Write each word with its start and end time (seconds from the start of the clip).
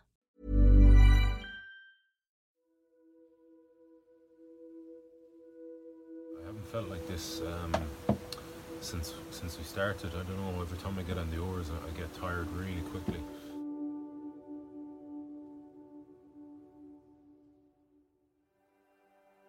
I 6.40 6.46
haven't 6.46 6.68
felt 6.72 6.88
like 6.88 7.06
this 7.08 7.42
um, 7.42 7.74
since 8.80 9.14
since 9.32 9.58
we 9.58 9.66
started. 9.66 10.12
I 10.16 10.24
don't 10.24 10.38
know. 10.38 10.62
Every 10.62 10.78
time 10.78 10.98
I 10.98 11.04
get 11.04 11.18
on 11.18 11.30
the 11.32 11.40
oars, 11.40 11.70
I, 11.70 11.76
I 11.90 11.92
get 12.00 12.14
tired 12.14 12.48
really 12.54 12.80
quickly. 12.92 13.20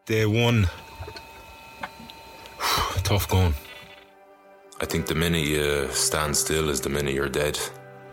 Day 0.05 0.27
one, 0.27 0.69
tough 3.05 3.29
going. 3.29 3.55
I 4.81 4.85
think 4.85 5.07
the 5.07 5.15
minute 5.15 5.47
you 5.47 5.87
stand 5.93 6.37
still 6.37 6.71
is 6.71 6.81
the 6.81 6.89
minute 6.89 7.15
you're 7.15 7.29
dead. 7.29 7.57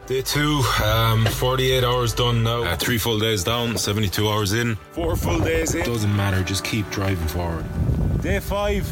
Day 0.06 0.22
two, 0.22 0.62
um, 0.84 1.26
48 1.26 1.84
hours 1.84 2.14
done 2.14 2.44
now. 2.44 2.62
Uh, 2.62 2.76
three 2.76 3.00
full 3.00 3.18
days 3.18 3.44
down, 3.44 3.76
72 3.76 4.30
hours 4.30 4.54
in. 4.54 4.76
Four 4.92 5.16
full 5.16 5.40
days 5.40 5.74
in. 5.74 5.84
Doesn't 5.84 6.16
matter, 6.16 6.44
just 6.44 6.64
keep 6.64 6.88
driving 6.92 7.28
forward. 7.28 7.66
Day 8.22 8.40
five, 8.40 8.88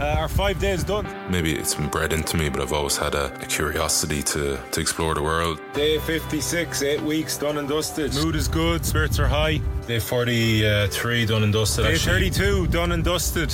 uh, 0.00 0.14
our 0.18 0.28
five 0.28 0.60
days 0.60 0.84
done. 0.84 1.08
Maybe 1.28 1.52
it's 1.52 1.74
been 1.74 1.88
bred 1.88 2.12
into 2.12 2.36
me, 2.36 2.48
but 2.48 2.60
I've 2.60 2.72
always 2.72 2.96
had 2.96 3.16
a, 3.16 3.34
a 3.42 3.46
curiosity 3.46 4.22
to, 4.22 4.60
to 4.70 4.80
explore 4.80 5.14
the 5.14 5.22
world. 5.22 5.60
Day 5.74 5.98
56, 5.98 6.82
eight 6.82 7.00
weeks 7.02 7.36
done 7.36 7.58
and 7.58 7.68
dusted. 7.68 8.14
Mood 8.14 8.36
is 8.36 8.46
good, 8.46 8.86
spirits 8.86 9.18
are 9.18 9.26
high. 9.26 9.60
Day 9.86 9.98
43, 9.98 11.26
done 11.26 11.42
and 11.42 11.52
dusted. 11.52 11.84
Day 11.84 11.94
actually. 11.94 12.30
32, 12.30 12.68
done 12.68 12.92
and 12.92 13.02
dusted. 13.02 13.52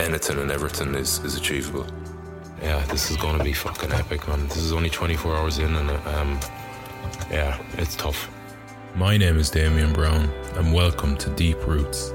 Anything 0.00 0.38
and 0.38 0.50
everything 0.50 0.94
is, 0.94 1.18
is 1.18 1.36
achievable. 1.36 1.86
Yeah, 2.62 2.82
this 2.86 3.10
is 3.10 3.18
going 3.18 3.36
to 3.36 3.44
be 3.44 3.52
fucking 3.52 3.92
epic, 3.92 4.26
man. 4.26 4.48
This 4.48 4.56
is 4.56 4.72
only 4.72 4.88
24 4.88 5.36
hours 5.36 5.58
in, 5.58 5.76
and 5.76 5.90
um, 5.90 6.40
yeah, 7.30 7.62
it's 7.76 7.96
tough. 7.96 8.30
My 8.96 9.18
name 9.18 9.36
is 9.36 9.50
Damian 9.50 9.92
Browne, 9.92 10.30
and 10.54 10.72
welcome 10.72 11.18
to 11.18 11.28
Deep 11.30 11.58
Roots. 11.66 12.14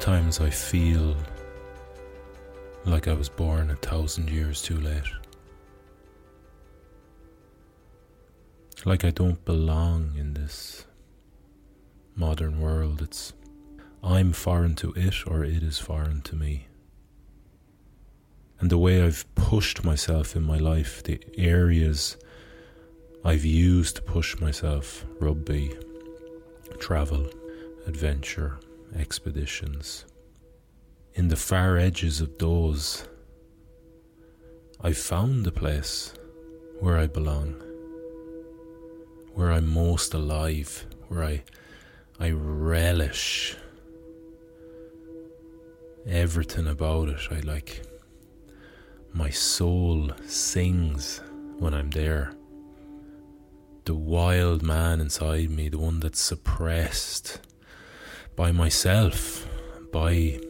Sometimes 0.00 0.40
I 0.40 0.48
feel 0.48 1.14
like 2.86 3.06
I 3.06 3.12
was 3.12 3.28
born 3.28 3.70
a 3.70 3.76
thousand 3.76 4.30
years 4.30 4.62
too 4.62 4.80
late. 4.80 5.04
Like 8.86 9.04
I 9.04 9.10
don't 9.10 9.44
belong 9.44 10.14
in 10.16 10.32
this 10.32 10.86
modern 12.16 12.62
world. 12.62 13.02
It's 13.02 13.34
I'm 14.02 14.32
foreign 14.32 14.74
to 14.76 14.94
it 14.94 15.26
or 15.26 15.44
it 15.44 15.62
is 15.62 15.78
foreign 15.78 16.22
to 16.22 16.34
me. 16.34 16.68
And 18.58 18.70
the 18.70 18.78
way 18.78 19.02
I've 19.02 19.26
pushed 19.34 19.84
myself 19.84 20.34
in 20.34 20.44
my 20.44 20.56
life, 20.56 21.02
the 21.02 21.20
areas 21.36 22.16
I've 23.22 23.44
used 23.44 23.96
to 23.96 24.02
push 24.02 24.40
myself 24.40 25.04
rugby, 25.20 25.76
travel, 26.78 27.28
adventure, 27.86 28.60
expeditions. 28.96 30.04
In 31.14 31.28
the 31.28 31.36
far 31.36 31.76
edges 31.76 32.20
of 32.20 32.38
those, 32.38 33.06
I 34.80 34.92
found 34.92 35.44
the 35.44 35.52
place 35.52 36.14
where 36.80 36.96
I 36.96 37.06
belong, 37.06 37.54
where 39.34 39.52
I'm 39.52 39.66
most 39.66 40.14
alive, 40.14 40.86
where 41.08 41.24
I, 41.24 41.42
I 42.18 42.30
relish 42.30 43.56
everything 46.06 46.66
about 46.66 47.08
it. 47.08 47.20
I 47.30 47.40
like 47.40 47.82
my 49.12 49.30
soul 49.30 50.10
sings 50.26 51.20
when 51.58 51.74
I'm 51.74 51.90
there. 51.90 52.32
The 53.84 53.94
wild 53.94 54.62
man 54.62 55.00
inside 55.00 55.50
me, 55.50 55.68
the 55.68 55.78
one 55.78 56.00
that's 56.00 56.20
suppressed 56.20 57.40
by 58.40 58.52
myself, 58.52 59.46
by 59.92 60.40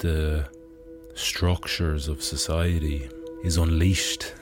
the 0.00 0.46
structures 1.14 2.06
of 2.06 2.22
society, 2.22 3.08
is 3.42 3.56
unleashed. 3.56 4.34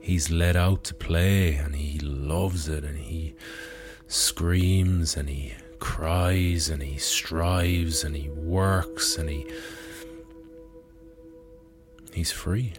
He's 0.00 0.32
let 0.32 0.56
out 0.56 0.82
to 0.86 0.94
play 0.94 1.54
and 1.54 1.76
he 1.76 2.00
loves 2.00 2.68
it 2.68 2.82
and 2.82 2.98
he 2.98 3.36
screams 4.08 5.16
and 5.16 5.28
he 5.28 5.54
cries 5.78 6.68
and 6.68 6.82
he 6.82 6.98
strives 6.98 8.02
and 8.02 8.16
he 8.16 8.28
works 8.30 9.16
and 9.16 9.30
he 9.30 9.46
he's 12.12 12.32
free. 12.32 12.72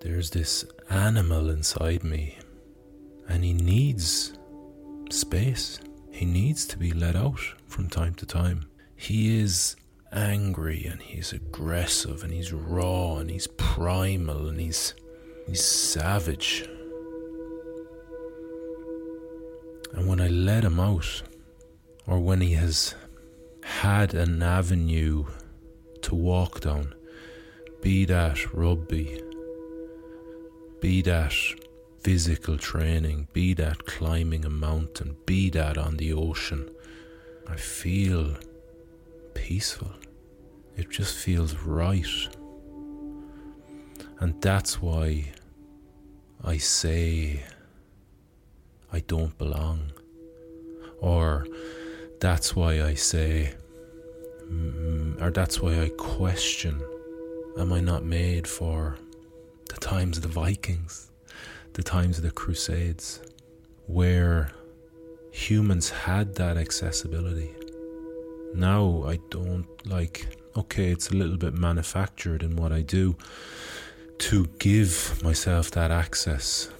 There's 0.00 0.30
this 0.30 0.64
animal 0.88 1.50
inside 1.50 2.02
me 2.02 2.37
and 3.28 3.44
he 3.44 3.52
needs 3.52 4.32
space. 5.10 5.78
He 6.10 6.24
needs 6.24 6.66
to 6.66 6.78
be 6.78 6.92
let 6.92 7.14
out 7.14 7.40
from 7.66 7.88
time 7.88 8.14
to 8.14 8.26
time. 8.26 8.64
He 8.96 9.38
is 9.40 9.76
angry 10.12 10.86
and 10.86 11.00
he's 11.00 11.32
aggressive 11.32 12.24
and 12.24 12.32
he's 12.32 12.52
raw 12.52 13.16
and 13.16 13.30
he's 13.30 13.46
primal 13.46 14.48
and 14.48 14.58
he's 14.58 14.94
he's 15.46 15.64
savage. 15.64 16.68
And 19.92 20.06
when 20.06 20.20
I 20.20 20.28
let 20.28 20.64
him 20.64 20.78
out, 20.78 21.22
or 22.06 22.20
when 22.20 22.40
he 22.40 22.52
has 22.52 22.94
had 23.62 24.14
an 24.14 24.42
avenue 24.42 25.24
to 26.02 26.14
walk 26.14 26.60
down, 26.60 26.94
be 27.80 28.04
that 28.04 28.52
rugby, 28.54 29.20
be 30.80 31.02
that 31.02 31.34
physical 32.00 32.56
training, 32.56 33.28
be 33.32 33.54
that 33.54 33.86
climbing 33.86 34.44
a 34.44 34.50
mountain, 34.50 35.16
be 35.26 35.50
that 35.50 35.76
on 35.76 35.96
the 35.96 36.12
ocean, 36.12 36.70
I 37.48 37.56
feel 37.56 38.36
peaceful. 39.34 39.92
It 40.76 40.90
just 40.90 41.16
feels 41.16 41.54
right. 41.56 42.06
And 44.20 44.40
that's 44.40 44.80
why 44.80 45.32
I 46.44 46.56
say 46.58 47.42
I 48.92 49.00
don't 49.00 49.36
belong. 49.38 49.92
Or 51.00 51.46
that's 52.20 52.56
why 52.56 52.82
I 52.82 52.94
say, 52.94 53.54
mm, 54.44 55.20
or 55.20 55.30
that's 55.30 55.60
why 55.60 55.80
I 55.80 55.90
question, 55.90 56.82
am 57.58 57.72
I 57.72 57.80
not 57.80 58.04
made 58.04 58.46
for 58.46 58.96
the 59.68 59.76
times 59.76 60.16
of 60.16 60.22
the 60.22 60.28
Vikings, 60.28 61.07
the 61.74 61.82
times 61.82 62.18
of 62.18 62.24
the 62.24 62.30
Crusades, 62.30 63.20
where 63.86 64.50
humans 65.30 65.90
had 65.90 66.34
that 66.36 66.56
accessibility? 66.56 67.54
Now 68.54 69.04
I 69.06 69.18
don't 69.30 69.66
like, 69.86 70.26
okay, 70.56 70.90
it's 70.90 71.10
a 71.10 71.14
little 71.14 71.36
bit 71.36 71.54
manufactured 71.54 72.42
in 72.42 72.56
what 72.56 72.72
I 72.72 72.82
do 72.82 73.16
to 74.18 74.46
give 74.58 75.22
myself 75.22 75.70
that 75.72 75.90
access. 75.90 76.70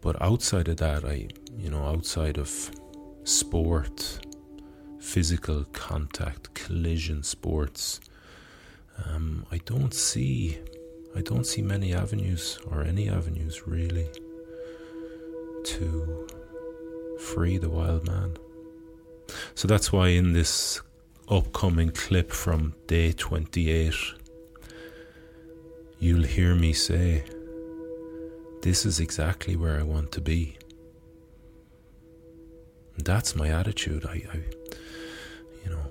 But 0.00 0.20
outside 0.20 0.68
of 0.68 0.76
that, 0.78 1.04
I, 1.04 1.28
you 1.58 1.70
know, 1.70 1.84
outside 1.84 2.36
of 2.36 2.70
sport, 3.24 4.18
physical 5.00 5.64
contact, 5.72 6.52
collision 6.54 7.22
sports, 7.22 8.00
um, 9.06 9.46
I 9.50 9.58
don't 9.64 9.94
see, 9.94 10.58
I 11.16 11.20
don't 11.20 11.46
see 11.46 11.62
many 11.62 11.94
avenues 11.94 12.58
or 12.70 12.82
any 12.82 13.08
avenues 13.08 13.66
really 13.66 14.08
to 15.64 16.26
free 17.18 17.56
the 17.58 17.70
wild 17.70 18.06
man. 18.06 18.36
So 19.54 19.68
that's 19.68 19.92
why 19.92 20.08
in 20.08 20.32
this 20.32 20.82
upcoming 21.28 21.90
clip 21.90 22.32
from 22.32 22.74
day 22.86 23.12
28, 23.12 23.94
you'll 25.98 26.24
hear 26.24 26.54
me 26.54 26.72
say, 26.72 27.24
This 28.62 28.84
is 28.84 29.00
exactly 29.00 29.56
where 29.56 29.78
I 29.78 29.82
want 29.82 30.12
to 30.12 30.20
be. 30.20 30.58
And 32.96 33.04
that's 33.04 33.34
my 33.34 33.48
attitude. 33.48 34.04
I, 34.06 34.22
I, 34.32 34.40
you 35.64 35.70
know, 35.70 35.86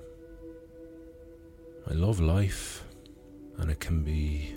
I 1.90 1.94
love 1.94 2.20
life, 2.20 2.84
and 3.58 3.70
it 3.70 3.80
can 3.80 4.02
be. 4.02 4.54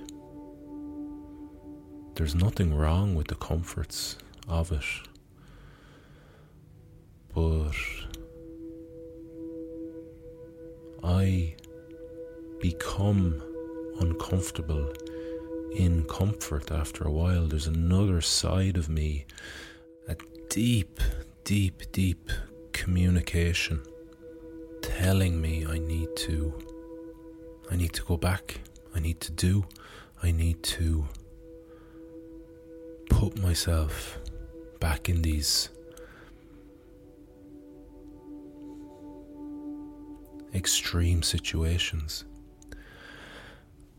There's 2.17 2.33
nothing 2.33 2.73
wrong 2.73 3.13
with 3.13 3.27
the 3.27 3.35
comforts 3.35 4.17
of 4.47 4.71
it. 4.71 4.83
But 7.35 7.75
I 11.03 11.53
become 12.59 13.39
uncomfortable 13.99 14.91
in 15.75 16.05
comfort 16.05 16.71
after 16.71 17.03
a 17.03 17.11
while. 17.11 17.45
There's 17.45 17.67
another 17.67 18.21
side 18.21 18.77
of 18.77 18.89
me, 18.89 19.27
a 20.07 20.15
deep, 20.49 20.99
deep, 21.43 21.83
deep 21.91 22.31
communication 22.73 23.83
telling 24.81 25.39
me 25.39 25.67
I 25.67 25.77
need 25.77 26.15
to 26.15 26.51
I 27.69 27.75
need 27.75 27.93
to 27.93 28.03
go 28.05 28.17
back. 28.17 28.61
I 28.95 29.01
need 29.01 29.19
to 29.21 29.31
do. 29.31 29.65
I 30.23 30.31
need 30.31 30.63
to 30.63 31.05
put 33.09 33.39
myself 33.42 34.19
back 34.80 35.09
in 35.09 35.21
these 35.21 35.69
extreme 40.54 41.24
situations. 41.24 42.25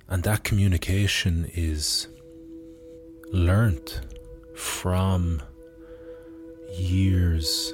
And 0.08 0.22
that 0.22 0.44
communication 0.44 1.50
is 1.54 2.08
learnt 3.30 4.00
from 4.54 5.42
years 6.72 7.72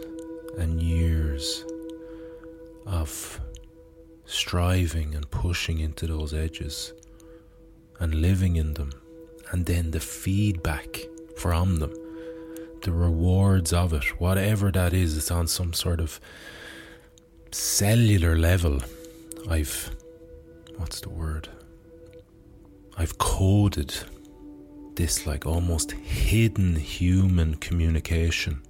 and 0.58 0.82
years 0.82 1.64
of 2.86 3.40
striving 4.24 5.14
and 5.14 5.30
pushing 5.30 5.78
into 5.78 6.06
those 6.06 6.34
edges 6.34 6.92
and 8.00 8.14
living 8.14 8.56
in 8.56 8.74
them, 8.74 8.90
and 9.52 9.64
then 9.66 9.92
the 9.92 10.00
feedback 10.00 10.98
from 11.36 11.76
them, 11.76 11.92
the 12.82 12.92
rewards 12.92 13.72
of 13.72 13.92
it, 13.92 14.20
whatever 14.20 14.70
that 14.70 14.92
is, 14.92 15.16
it's 15.16 15.30
on 15.30 15.46
some 15.46 15.72
sort 15.72 16.00
of 16.00 16.20
cellular 17.50 18.36
level. 18.36 18.80
I've, 19.48 19.90
what's 20.76 21.00
the 21.00 21.10
word? 21.10 21.48
I've 22.96 23.18
coded 23.18 23.94
this 24.94 25.26
like 25.26 25.46
almost 25.46 25.92
hidden 25.92 26.76
human 26.76 27.56
communication 27.56 28.62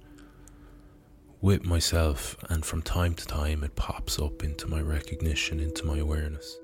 with 1.41 1.63
myself, 1.63 2.35
and 2.49 2.65
from 2.65 2.81
time 2.81 3.13
to 3.13 3.25
time 3.25 3.63
it 3.63 3.75
pops 3.75 4.17
up 4.17 4.43
into 4.43 4.67
my 4.67 4.81
recognition, 4.81 5.59
into 5.59 5.85
my 5.85 5.97
awareness. 5.97 6.57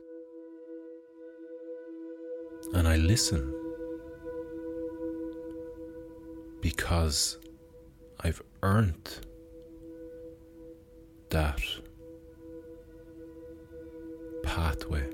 And 2.73 2.87
I 2.87 2.95
listen 2.95 3.60
because 6.61 7.37
I've 8.19 8.41
earned 8.63 9.19
that 11.29 11.61
pathway 14.43 15.07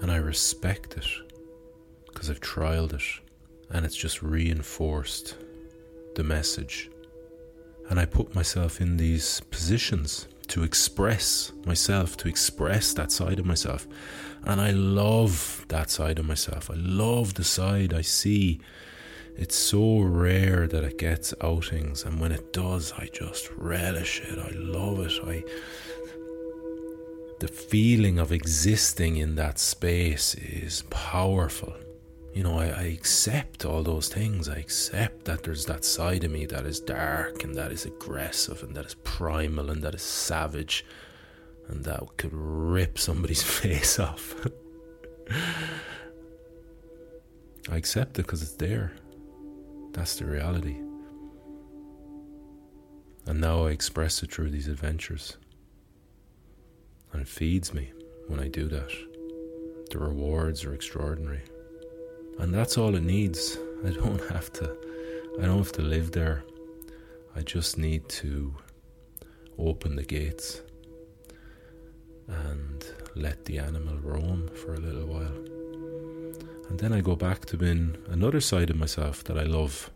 and 0.00 0.10
I 0.10 0.16
respect 0.16 0.96
it 0.96 1.06
because 2.06 2.30
I've 2.30 2.40
trialed 2.40 2.92
it 2.92 3.02
and 3.70 3.84
it's 3.84 3.96
just 3.96 4.22
reinforced 4.22 5.36
the 6.14 6.24
message. 6.24 6.90
And 7.88 8.00
I 8.00 8.04
put 8.04 8.34
myself 8.34 8.80
in 8.80 8.96
these 8.96 9.40
positions 9.50 10.26
to 10.48 10.62
express 10.64 11.52
myself, 11.64 12.16
to 12.18 12.28
express 12.28 12.94
that 12.94 13.12
side 13.12 13.38
of 13.38 13.46
myself. 13.46 13.86
And 14.44 14.60
I 14.60 14.70
love 14.70 15.64
that 15.68 15.90
side 15.90 16.18
of 16.18 16.26
myself. 16.26 16.70
I 16.70 16.74
love 16.74 17.34
the 17.34 17.44
side 17.44 17.92
I 17.92 18.02
see. 18.02 18.60
It's 19.38 19.56
so 19.56 20.00
rare 20.00 20.66
that 20.66 20.82
it 20.84 20.98
gets 20.98 21.34
outings, 21.42 22.04
and 22.04 22.18
when 22.18 22.32
it 22.32 22.52
does, 22.52 22.92
I 22.92 23.08
just 23.12 23.50
relish 23.56 24.20
it. 24.20 24.38
I 24.38 24.50
love 24.56 25.00
it. 25.00 25.12
I 25.24 25.44
the 27.38 27.48
feeling 27.48 28.18
of 28.18 28.32
existing 28.32 29.18
in 29.18 29.34
that 29.34 29.58
space 29.58 30.34
is 30.36 30.84
powerful. 30.88 31.74
You 32.32 32.42
know, 32.42 32.58
I, 32.58 32.66
I, 32.66 32.82
accept 32.84 33.64
all 33.64 33.82
those 33.82 34.08
things. 34.08 34.48
I 34.48 34.56
accept 34.56 35.24
that 35.26 35.42
there's 35.42 35.66
that 35.66 35.84
side 35.84 36.24
of 36.24 36.30
me 36.30 36.46
that 36.46 36.66
is 36.66 36.80
dark 36.80 37.44
and 37.44 37.54
that 37.54 37.72
is 37.72 37.86
aggressive 37.86 38.62
and 38.62 38.74
that 38.74 38.86
is 38.86 38.94
primal 39.04 39.70
and 39.70 39.82
that 39.82 39.94
is 39.94 40.02
savage 40.02 40.84
and 41.68 41.84
that 41.84 42.00
could 42.16 42.32
rip 42.32 42.98
somebody's 42.98 43.42
face 43.60 43.98
off. 43.98 44.34
I 47.68 47.76
accept 47.76 48.18
it 48.18 48.22
because 48.22 48.42
it's 48.42 48.52
there. 48.52 48.92
That's 49.96 50.16
the 50.16 50.26
reality. 50.26 50.76
And 53.24 53.40
now 53.40 53.64
I 53.66 53.70
express 53.70 54.22
it 54.22 54.30
through 54.30 54.50
these 54.50 54.68
adventures 54.68 55.38
and 57.12 57.22
it 57.22 57.28
feeds 57.28 57.72
me 57.72 57.92
when 58.28 58.38
I 58.38 58.48
do 58.48 58.68
that. 58.68 58.90
The 59.90 59.98
rewards 59.98 60.64
are 60.66 60.74
extraordinary. 60.74 61.40
And 62.38 62.52
that's 62.52 62.76
all 62.76 62.94
it 62.94 63.04
needs. 63.04 63.56
I 63.86 63.90
don't 63.90 64.22
have 64.30 64.52
to 64.54 64.76
I 65.40 65.46
don't 65.46 65.58
have 65.58 65.72
to 65.72 65.82
live 65.82 66.12
there. 66.12 66.44
I 67.34 67.40
just 67.40 67.78
need 67.78 68.06
to 68.10 68.54
open 69.58 69.96
the 69.96 70.04
gates 70.04 70.60
and 72.28 72.84
let 73.14 73.46
the 73.46 73.58
animal 73.58 73.96
roam 73.96 74.48
for 74.48 74.74
a 74.74 74.78
little 74.78 75.06
while. 75.06 75.55
And 76.68 76.78
then 76.78 76.92
I 76.92 77.00
go 77.00 77.16
back 77.16 77.46
to 77.46 77.56
being 77.56 77.96
another 78.08 78.40
side 78.40 78.70
of 78.70 78.76
myself 78.76 79.24
that 79.24 79.38
I 79.38 79.44
love. 79.44 79.90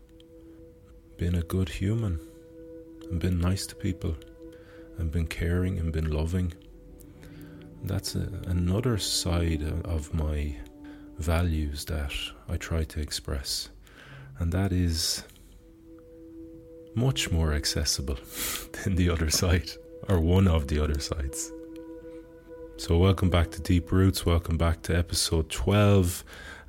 Being 1.17 1.35
a 1.35 1.43
good 1.43 1.69
human 1.69 2.19
and 3.09 3.19
being 3.19 3.39
nice 3.39 3.65
to 3.67 3.75
people 3.75 4.15
and 4.97 5.11
being 5.11 5.27
caring 5.27 5.77
and 5.79 5.91
being 5.91 6.09
loving 6.09 6.53
that's 7.83 8.15
a, 8.15 8.27
another 8.47 8.97
side 8.97 9.63
of 9.85 10.13
my 10.13 10.55
values 11.17 11.85
that 11.85 12.13
I 12.47 12.57
try 12.57 12.83
to 12.83 12.99
express, 12.99 13.69
and 14.39 14.51
that 14.51 14.71
is 14.71 15.23
much 16.95 17.31
more 17.31 17.53
accessible 17.53 18.17
than 18.83 18.95
the 18.95 19.09
other 19.09 19.29
side, 19.29 19.71
or 20.07 20.19
one 20.19 20.47
of 20.47 20.67
the 20.67 20.83
other 20.83 20.99
sides. 20.99 21.51
So, 22.77 22.97
welcome 22.97 23.29
back 23.29 23.51
to 23.51 23.61
Deep 23.61 23.91
Roots, 23.91 24.25
welcome 24.25 24.57
back 24.57 24.81
to 24.83 24.97
episode 24.97 25.49
12, 25.49 26.23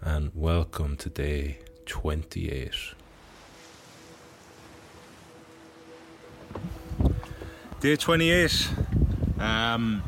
and 0.05 0.33
welcome 0.35 0.97
to 0.97 1.09
day 1.09 1.59
28. 1.87 2.75
Day 7.81 7.97
28. 7.97 8.71
Um, 9.39 10.03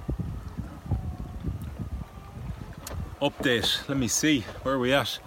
update. 3.23 3.89
Let 3.89 3.99
me 3.99 4.09
see 4.09 4.41
where 4.63 4.75
are 4.75 4.79
we 4.79 4.93
at. 4.93 5.19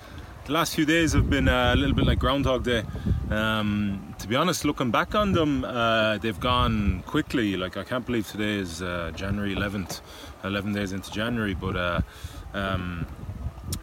The 0.45 0.51
last 0.51 0.75
few 0.75 0.85
days 0.85 1.13
have 1.13 1.29
been 1.29 1.47
a 1.47 1.75
little 1.75 1.95
bit 1.95 2.05
like 2.05 2.19
Groundhog 2.19 2.63
Day. 2.63 2.83
Um, 3.29 4.15
to 4.19 4.27
be 4.27 4.35
honest, 4.35 4.65
looking 4.65 4.91
back 4.91 5.15
on 5.15 5.31
them, 5.31 5.63
uh, 5.63 6.17
they've 6.17 6.39
gone 6.39 7.03
quickly. 7.05 7.55
Like 7.55 7.77
I 7.77 7.83
can't 7.83 8.05
believe 8.05 8.27
today 8.27 8.55
is 8.55 8.81
uh, 8.81 9.11
January 9.15 9.55
11th, 9.55 10.01
11 10.43 10.73
days 10.73 10.91
into 10.91 11.11
January. 11.11 11.53
But 11.53 11.75
uh, 11.75 12.01
um, 12.53 13.05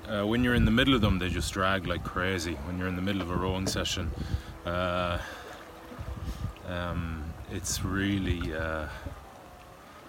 uh, 0.09 0.27
when 0.27 0.45
you're 0.45 0.55
in 0.55 0.65
the 0.65 0.71
middle 0.71 0.95
of 0.95 1.01
them, 1.01 1.19
they 1.19 1.29
just 1.29 1.53
drag 1.53 1.87
like 1.87 2.05
crazy. 2.05 2.55
When 2.67 2.79
you're 2.79 2.89
in 2.89 2.97
the 2.97 3.03
middle 3.03 3.23
of 3.23 3.31
a 3.31 3.37
rowing 3.37 3.67
session, 3.67 4.11
uh, 4.67 5.19
um, 6.69 7.25
it's 7.51 7.85
really 7.85 8.53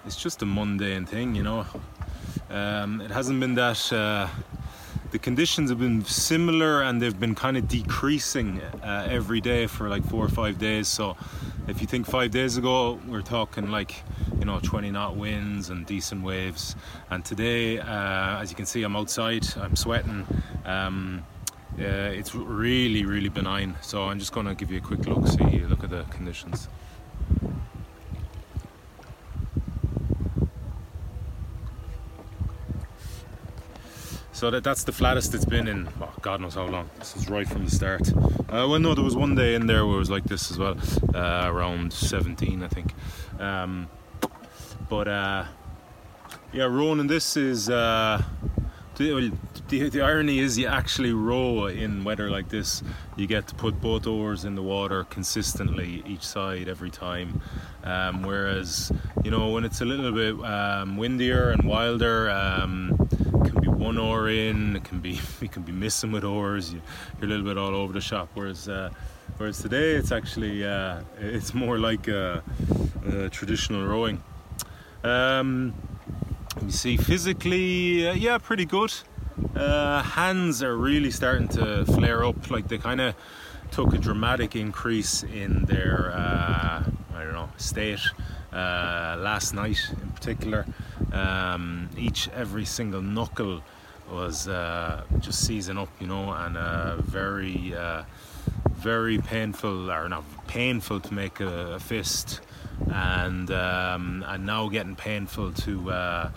it's 0.06 0.16
just 0.16 0.42
a 0.42 0.46
mundane 0.46 1.06
thing, 1.06 1.36
you 1.36 1.44
know. 1.44 1.66
Um, 2.50 3.02
it 3.02 3.12
hasn't 3.12 3.40
been 3.40 3.56
that. 3.56 3.92
Uh, 3.92 4.28
the 5.12 5.20
conditions 5.20 5.70
have 5.70 5.80
been 5.80 6.04
similar 6.04 6.82
and 6.82 7.02
they've 7.02 7.20
been 7.20 7.36
kind 7.36 7.58
of 7.58 7.68
decreasing 7.68 8.62
uh, 8.84 9.08
every 9.10 9.40
day 9.40 9.66
for 9.66 9.88
like 9.88 10.04
four 10.06 10.26
or 10.26 10.30
five 10.30 10.58
days. 10.58 10.88
So, 10.88 11.16
if 11.68 11.82
you 11.82 11.88
think 11.88 12.06
five 12.06 12.32
days 12.32 12.58
ago, 12.58 13.00
we're 13.08 13.22
talking 13.22 13.72
like 13.72 14.04
you 14.46 14.52
know 14.52 14.60
20 14.60 14.92
knot 14.92 15.16
winds 15.16 15.72
and 15.72 15.88
decent 15.88 16.22
waves. 16.24 16.76
And 17.10 17.26
today, 17.26 17.80
uh, 17.80 18.40
as 18.40 18.52
you 18.52 18.56
can 18.56 18.68
see, 18.68 18.84
I'm 18.84 18.96
outside, 18.96 19.44
I'm 19.58 19.76
sweating. 19.76 20.28
Um, 20.66 21.26
uh, 21.80 22.14
it's 22.14 22.36
really, 22.36 23.06
really 23.06 23.30
benign. 23.30 23.76
So 23.82 24.04
I'm 24.04 24.20
just 24.20 24.34
going 24.34 24.46
to 24.46 24.54
give 24.54 24.70
you 24.70 24.78
a 24.78 24.82
quick 24.82 25.08
look, 25.08 25.26
see, 25.28 25.62
look 25.62 25.84
at 25.84 25.90
the 25.90 26.04
conditions. 26.12 26.68
So 34.32 34.52
that, 34.52 34.64
that's 34.64 34.84
the 34.84 34.92
flattest 34.92 35.34
it's 35.34 35.46
been 35.46 35.68
in 35.68 35.90
oh, 36.02 36.14
God 36.22 36.40
knows 36.40 36.54
how 36.54 36.68
long. 36.68 36.88
This 37.00 37.16
is 37.16 37.30
right 37.30 37.48
from 37.48 37.66
the 37.66 37.72
start. 37.72 38.08
Uh, 38.16 38.68
well, 38.70 38.78
no, 38.78 38.94
there 38.94 39.04
was 39.04 39.16
one 39.16 39.34
day 39.34 39.56
in 39.56 39.66
there 39.66 39.88
where 39.88 39.96
it 39.96 40.00
was 40.00 40.12
like 40.12 40.26
this 40.26 40.52
as 40.52 40.60
well, 40.60 40.78
uh, 41.16 41.50
around 41.52 41.92
17, 41.92 42.62
I 42.62 42.68
think. 42.68 42.94
Um, 43.40 43.90
but 44.90 45.08
uh, 45.08 45.46
yeah, 46.54 46.66
rowing 46.66 47.00
in 47.00 47.08
this 47.08 47.38
is 47.38 47.70
uh, 47.70 48.22
the, 48.96 49.32
the, 49.70 49.90
the, 49.90 50.02
irony 50.02 50.40
is 50.40 50.58
you 50.58 50.68
actually 50.68 51.12
row 51.12 51.68
in 51.68 52.04
weather 52.04 52.30
like 52.30 52.50
this. 52.50 52.82
You 53.18 53.28
get 53.28 53.48
to 53.48 53.56
put 53.56 53.82
both 53.82 54.08
oars 54.08 54.46
in 54.46 54.56
the 54.56 54.62
water 54.62 55.04
consistently 55.06 56.04
each 56.06 56.24
side 56.24 56.68
every 56.68 56.90
time. 56.90 57.42
Um, 57.84 58.24
whereas 58.24 58.92
you 59.24 59.32
know 59.32 59.50
when 59.50 59.66
it's 59.66 59.82
a 59.82 59.86
little 59.86 60.12
bit 60.12 60.44
um, 60.46 60.98
windier 60.98 61.50
and 61.52 61.64
wilder. 61.64 62.30
Um, 62.30 62.98
can 63.46 63.62
be 63.62 63.68
one 63.68 63.98
oar 63.98 64.30
in. 64.30 64.76
It 64.76 64.84
can 64.84 65.00
be 65.00 65.20
you 65.42 65.50
can 65.50 65.64
be 65.64 65.72
missing 65.72 66.12
with 66.12 66.24
oars. 66.24 66.74
You, 66.74 66.82
are 67.22 67.26
a 67.26 67.28
little 67.28 67.46
bit 67.46 67.58
all 67.58 67.76
over 67.76 67.94
the 67.94 68.02
shop. 68.02 68.30
Whereas 68.34 68.68
uh, 68.68 68.90
whereas 69.38 69.60
today 69.62 69.96
it's 69.96 70.12
actually 70.12 70.66
uh, 70.66 71.02
it's 71.20 71.54
more 71.54 71.78
like 71.78 72.08
a, 72.08 72.44
a 73.08 73.30
traditional 73.30 73.86
rowing. 73.86 74.24
Um, 75.06 75.76
you 76.64 76.72
see, 76.72 76.98
physically, 76.98 78.08
uh, 78.08 78.14
yeah, 78.14 78.40
pretty 78.40 78.66
good. 78.66 78.92
Uh, 79.56 80.02
hands 80.02 80.64
are 80.64 80.76
really 80.76 81.12
starting 81.12 81.48
to 81.50 81.86
flare 81.86 82.26
up. 82.26 82.50
Like 82.50 82.70
they 82.70 82.80
kind 82.80 83.00
of 83.00 83.16
took 83.70 83.94
a 83.94 84.00
dramatic 84.00 84.56
increase 84.56 85.22
in 85.22 85.66
their 85.66 86.12
uh, 86.12 86.84
I 87.14 87.24
don't 87.24 87.34
know 87.34 87.50
state 87.58 88.00
uh, 88.52 89.18
last 89.20 89.54
night 89.54 89.78
in 89.92 90.10
particular. 90.10 90.66
Um, 91.14 91.90
each 91.96 92.28
every 92.30 92.66
single 92.66 93.04
knuckle 93.04 93.62
was 94.12 94.48
uh, 94.48 95.04
just 95.20 95.46
seizing 95.46 95.78
up, 95.78 95.90
you 96.00 96.08
know, 96.08 96.32
and 96.32 96.58
uh, 96.58 96.96
very, 96.98 97.76
very 98.72 99.20
painful, 99.20 99.92
or 99.92 100.10
not 100.10 100.24
painful 100.48 101.00
to 101.02 101.14
make 101.14 101.40
a, 101.40 101.74
a 101.74 101.80
fist, 101.80 102.42
and 102.88 103.52
um, 103.52 104.24
and 104.28 104.46
now 104.46 104.70
getting 104.70 104.96
painful 104.96 105.52
to 105.54 105.92
uh, 105.92 106.30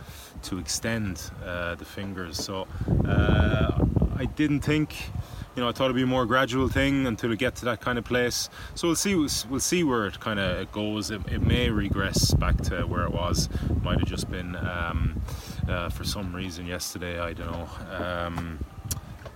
to 0.43 0.59
extend 0.59 1.31
uh, 1.45 1.75
the 1.75 1.85
fingers. 1.85 2.43
So 2.43 2.67
uh, 3.07 3.85
I 4.17 4.27
didn't 4.27 4.61
think. 4.61 5.11
You 5.57 5.65
know, 5.65 5.71
I 5.71 5.73
thought 5.73 5.87
it'd 5.87 5.97
be 5.97 6.03
a 6.03 6.07
more 6.07 6.25
gradual 6.25 6.69
thing 6.69 7.05
until 7.09 7.31
we 7.31 7.37
get 7.37 7.57
to 7.57 7.65
that 7.65 7.81
kind 7.81 7.99
of 7.99 8.05
place. 8.05 8.49
So 8.77 8.87
we'll 8.87 8.95
see. 8.95 9.17
We'll 9.17 9.59
see 9.59 9.83
where 9.83 10.07
it 10.07 10.21
kind 10.21 10.39
of 10.39 10.71
goes. 10.71 11.11
It, 11.11 11.21
it, 11.27 11.43
may 11.43 11.69
regress 11.71 12.33
back 12.35 12.59
to 12.65 12.83
where 12.83 13.03
it 13.03 13.11
was. 13.11 13.49
Might 13.83 13.99
have 13.99 14.09
just 14.09 14.31
been 14.31 14.55
um, 14.55 15.21
uh, 15.69 15.89
for 15.89 16.05
some 16.05 16.33
reason 16.33 16.67
yesterday. 16.67 17.19
I 17.19 17.33
don't 17.33 17.51
know. 17.51 17.69
Um, 17.91 18.65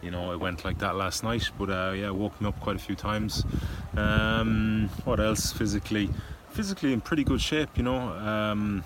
you 0.02 0.10
know, 0.10 0.32
it 0.32 0.40
went 0.40 0.64
like 0.64 0.78
that 0.78 0.96
last 0.96 1.22
night, 1.22 1.50
but 1.58 1.70
uh, 1.70 1.92
yeah, 1.92 2.10
woke 2.10 2.38
me 2.40 2.48
up 2.48 2.58
quite 2.60 2.76
a 2.76 2.78
few 2.78 2.94
times. 2.94 3.44
Um, 3.96 4.90
what 5.04 5.20
else? 5.20 5.52
Physically, 5.52 6.10
physically 6.50 6.92
in 6.92 7.00
pretty 7.00 7.24
good 7.24 7.40
shape. 7.40 7.70
You 7.76 7.84
know, 7.84 7.98
um, 7.98 8.84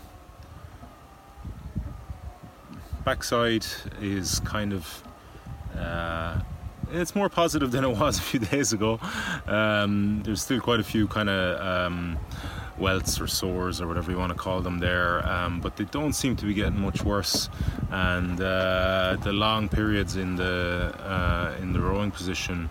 backside 3.04 3.66
is 4.00 4.40
kind 4.40 4.72
of. 4.72 5.02
Uh, 5.76 6.40
it's 6.92 7.14
more 7.14 7.28
positive 7.28 7.72
than 7.72 7.84
it 7.84 7.96
was 7.96 8.18
a 8.20 8.22
few 8.22 8.40
days 8.40 8.72
ago. 8.72 9.00
Um, 9.46 10.22
there's 10.22 10.42
still 10.42 10.60
quite 10.60 10.80
a 10.80 10.84
few 10.84 11.08
kind 11.08 11.28
of 11.28 11.60
um, 11.60 12.18
welts 12.78 13.20
or 13.20 13.26
sores 13.26 13.80
or 13.80 13.86
whatever 13.86 14.10
you 14.10 14.18
want 14.18 14.32
to 14.32 14.38
call 14.38 14.60
them 14.60 14.78
there, 14.78 15.26
um, 15.26 15.60
but 15.60 15.76
they 15.76 15.84
don't 15.84 16.12
seem 16.12 16.36
to 16.36 16.44
be 16.44 16.54
getting 16.54 16.80
much 16.80 17.02
worse. 17.02 17.48
And 17.90 18.40
uh, 18.40 19.16
the 19.22 19.32
long 19.32 19.68
periods 19.68 20.16
in 20.16 20.36
the 20.36 20.94
uh, 21.00 21.56
in 21.60 21.72
the 21.72 21.80
rowing 21.80 22.10
position 22.10 22.68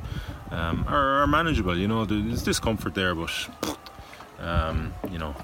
um, 0.52 0.86
are, 0.88 1.24
are, 1.24 1.28
manageable. 1.28 1.78
You 1.78 1.88
know, 1.88 2.06
there's 2.06 2.44
discomfort 2.44 2.94
there, 2.94 3.16
but 3.16 3.50
um, 4.40 4.94
you 5.10 5.18
know, 5.18 5.36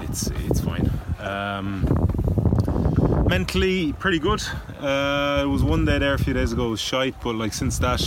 it's 0.00 0.28
it's 0.28 0.60
fine. 0.60 0.90
Um, 1.18 1.84
mentally, 3.28 3.92
pretty 3.94 4.18
good. 4.18 4.42
Uh, 4.78 5.42
it 5.42 5.48
was 5.48 5.62
one 5.62 5.84
day 5.84 5.98
there 5.98 6.14
a 6.14 6.18
few 6.18 6.34
days 6.34 6.52
ago 6.52 6.70
was 6.70 6.80
shite, 6.80 7.14
but 7.22 7.34
like 7.34 7.52
since 7.52 7.78
that, 7.78 8.02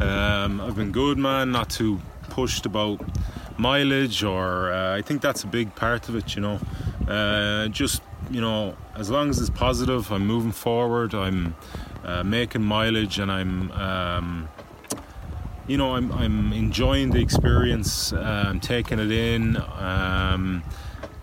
um, 0.00 0.60
I've 0.60 0.76
been 0.76 0.92
good, 0.92 1.18
man. 1.18 1.52
Not 1.52 1.70
too 1.70 2.00
pushed 2.30 2.64
about 2.64 3.00
mileage, 3.58 4.22
or 4.22 4.72
uh, 4.72 4.96
I 4.96 5.02
think 5.02 5.22
that's 5.22 5.44
a 5.44 5.46
big 5.46 5.74
part 5.74 6.08
of 6.08 6.16
it. 6.16 6.34
You 6.36 6.42
know, 6.42 6.60
uh, 7.08 7.68
just 7.68 8.02
you 8.30 8.40
know, 8.40 8.76
as 8.96 9.10
long 9.10 9.30
as 9.30 9.40
it's 9.40 9.50
positive, 9.50 10.10
I'm 10.10 10.26
moving 10.26 10.52
forward. 10.52 11.14
I'm 11.14 11.54
uh, 12.04 12.22
making 12.22 12.62
mileage, 12.62 13.18
and 13.18 13.30
I'm. 13.30 13.70
Um, 13.72 14.48
you 15.68 15.76
know, 15.76 15.94
I'm, 15.94 16.10
I'm 16.12 16.52
enjoying 16.52 17.10
the 17.10 17.20
experience, 17.20 18.12
I'm 18.12 18.58
taking 18.58 18.98
it 18.98 19.12
in, 19.12 19.56
um, 19.78 20.64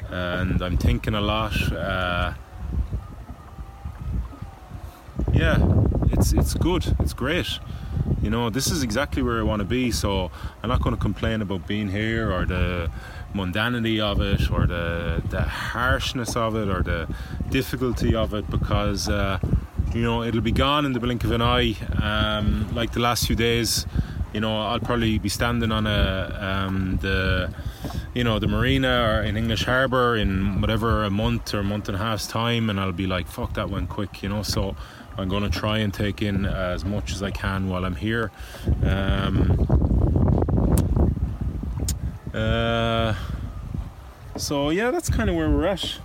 and 0.09 0.61
I'm 0.61 0.77
thinking 0.77 1.13
a 1.13 1.19
lot. 1.19 1.53
Uh, 1.73 2.33
yeah, 5.33 5.57
it's 6.05 6.31
it's 6.31 6.53
good, 6.53 6.95
it's 6.99 7.11
great 7.11 7.59
you 8.21 8.29
know 8.29 8.49
this 8.49 8.67
is 8.67 8.83
exactly 8.83 9.21
where 9.21 9.39
I 9.39 9.43
want 9.43 9.59
to 9.61 9.65
be 9.65 9.91
so 9.91 10.31
I'm 10.61 10.69
not 10.69 10.81
going 10.81 10.95
to 10.95 11.01
complain 11.01 11.41
about 11.41 11.67
being 11.67 11.89
here 11.89 12.31
or 12.31 12.45
the 12.45 12.91
mundanity 13.33 13.99
of 13.99 14.21
it 14.21 14.51
or 14.51 14.65
the 14.65 15.21
the 15.29 15.41
harshness 15.41 16.35
of 16.35 16.55
it 16.55 16.67
or 16.67 16.81
the 16.81 17.07
difficulty 17.49 18.15
of 18.15 18.33
it 18.33 18.49
because 18.49 19.07
uh, 19.07 19.39
you 19.93 20.01
know 20.01 20.23
it'll 20.23 20.41
be 20.41 20.51
gone 20.51 20.85
in 20.85 20.93
the 20.93 20.99
blink 20.99 21.23
of 21.23 21.31
an 21.31 21.41
eye. 21.41 21.75
Um, 22.01 22.73
like 22.73 22.91
the 22.91 22.99
last 22.99 23.27
few 23.27 23.35
days 23.35 23.85
you 24.33 24.39
know 24.39 24.61
I'll 24.61 24.79
probably 24.79 25.17
be 25.19 25.29
standing 25.29 25.71
on 25.71 25.87
a 25.87 26.37
um, 26.39 26.97
the 27.01 27.53
you 28.13 28.23
know 28.23 28.39
the 28.39 28.47
marina 28.47 29.07
or 29.07 29.23
in 29.23 29.37
English 29.37 29.65
Harbour 29.65 30.15
in 30.15 30.61
whatever 30.61 31.03
a 31.03 31.09
month 31.09 31.53
or 31.53 31.59
a 31.59 31.63
month 31.63 31.87
and 31.89 31.95
a 31.95 31.99
half's 31.99 32.27
time 32.27 32.69
and 32.69 32.79
I'll 32.79 32.91
be 32.91 33.07
like 33.07 33.27
fuck 33.27 33.53
that 33.53 33.69
went 33.69 33.89
quick 33.89 34.21
you 34.23 34.29
know? 34.29 34.43
So 34.43 34.75
I'm 35.19 35.27
going 35.27 35.43
to 35.43 35.49
try 35.49 35.79
and 35.79 35.93
take 35.93 36.21
in 36.21 36.45
as 36.45 36.85
much 36.85 37.11
as 37.11 37.21
I 37.21 37.31
can 37.31 37.69
while 37.69 37.85
I'm 37.85 37.95
here. 37.95 38.31
Um, 38.83 39.67
uh, 42.33 43.13
so 44.37 44.69
yeah, 44.69 44.91
that's 44.91 45.09
kind 45.09 45.29
of 45.29 45.35
where 45.35 45.49
we're 45.49 45.67
at. 45.67 45.99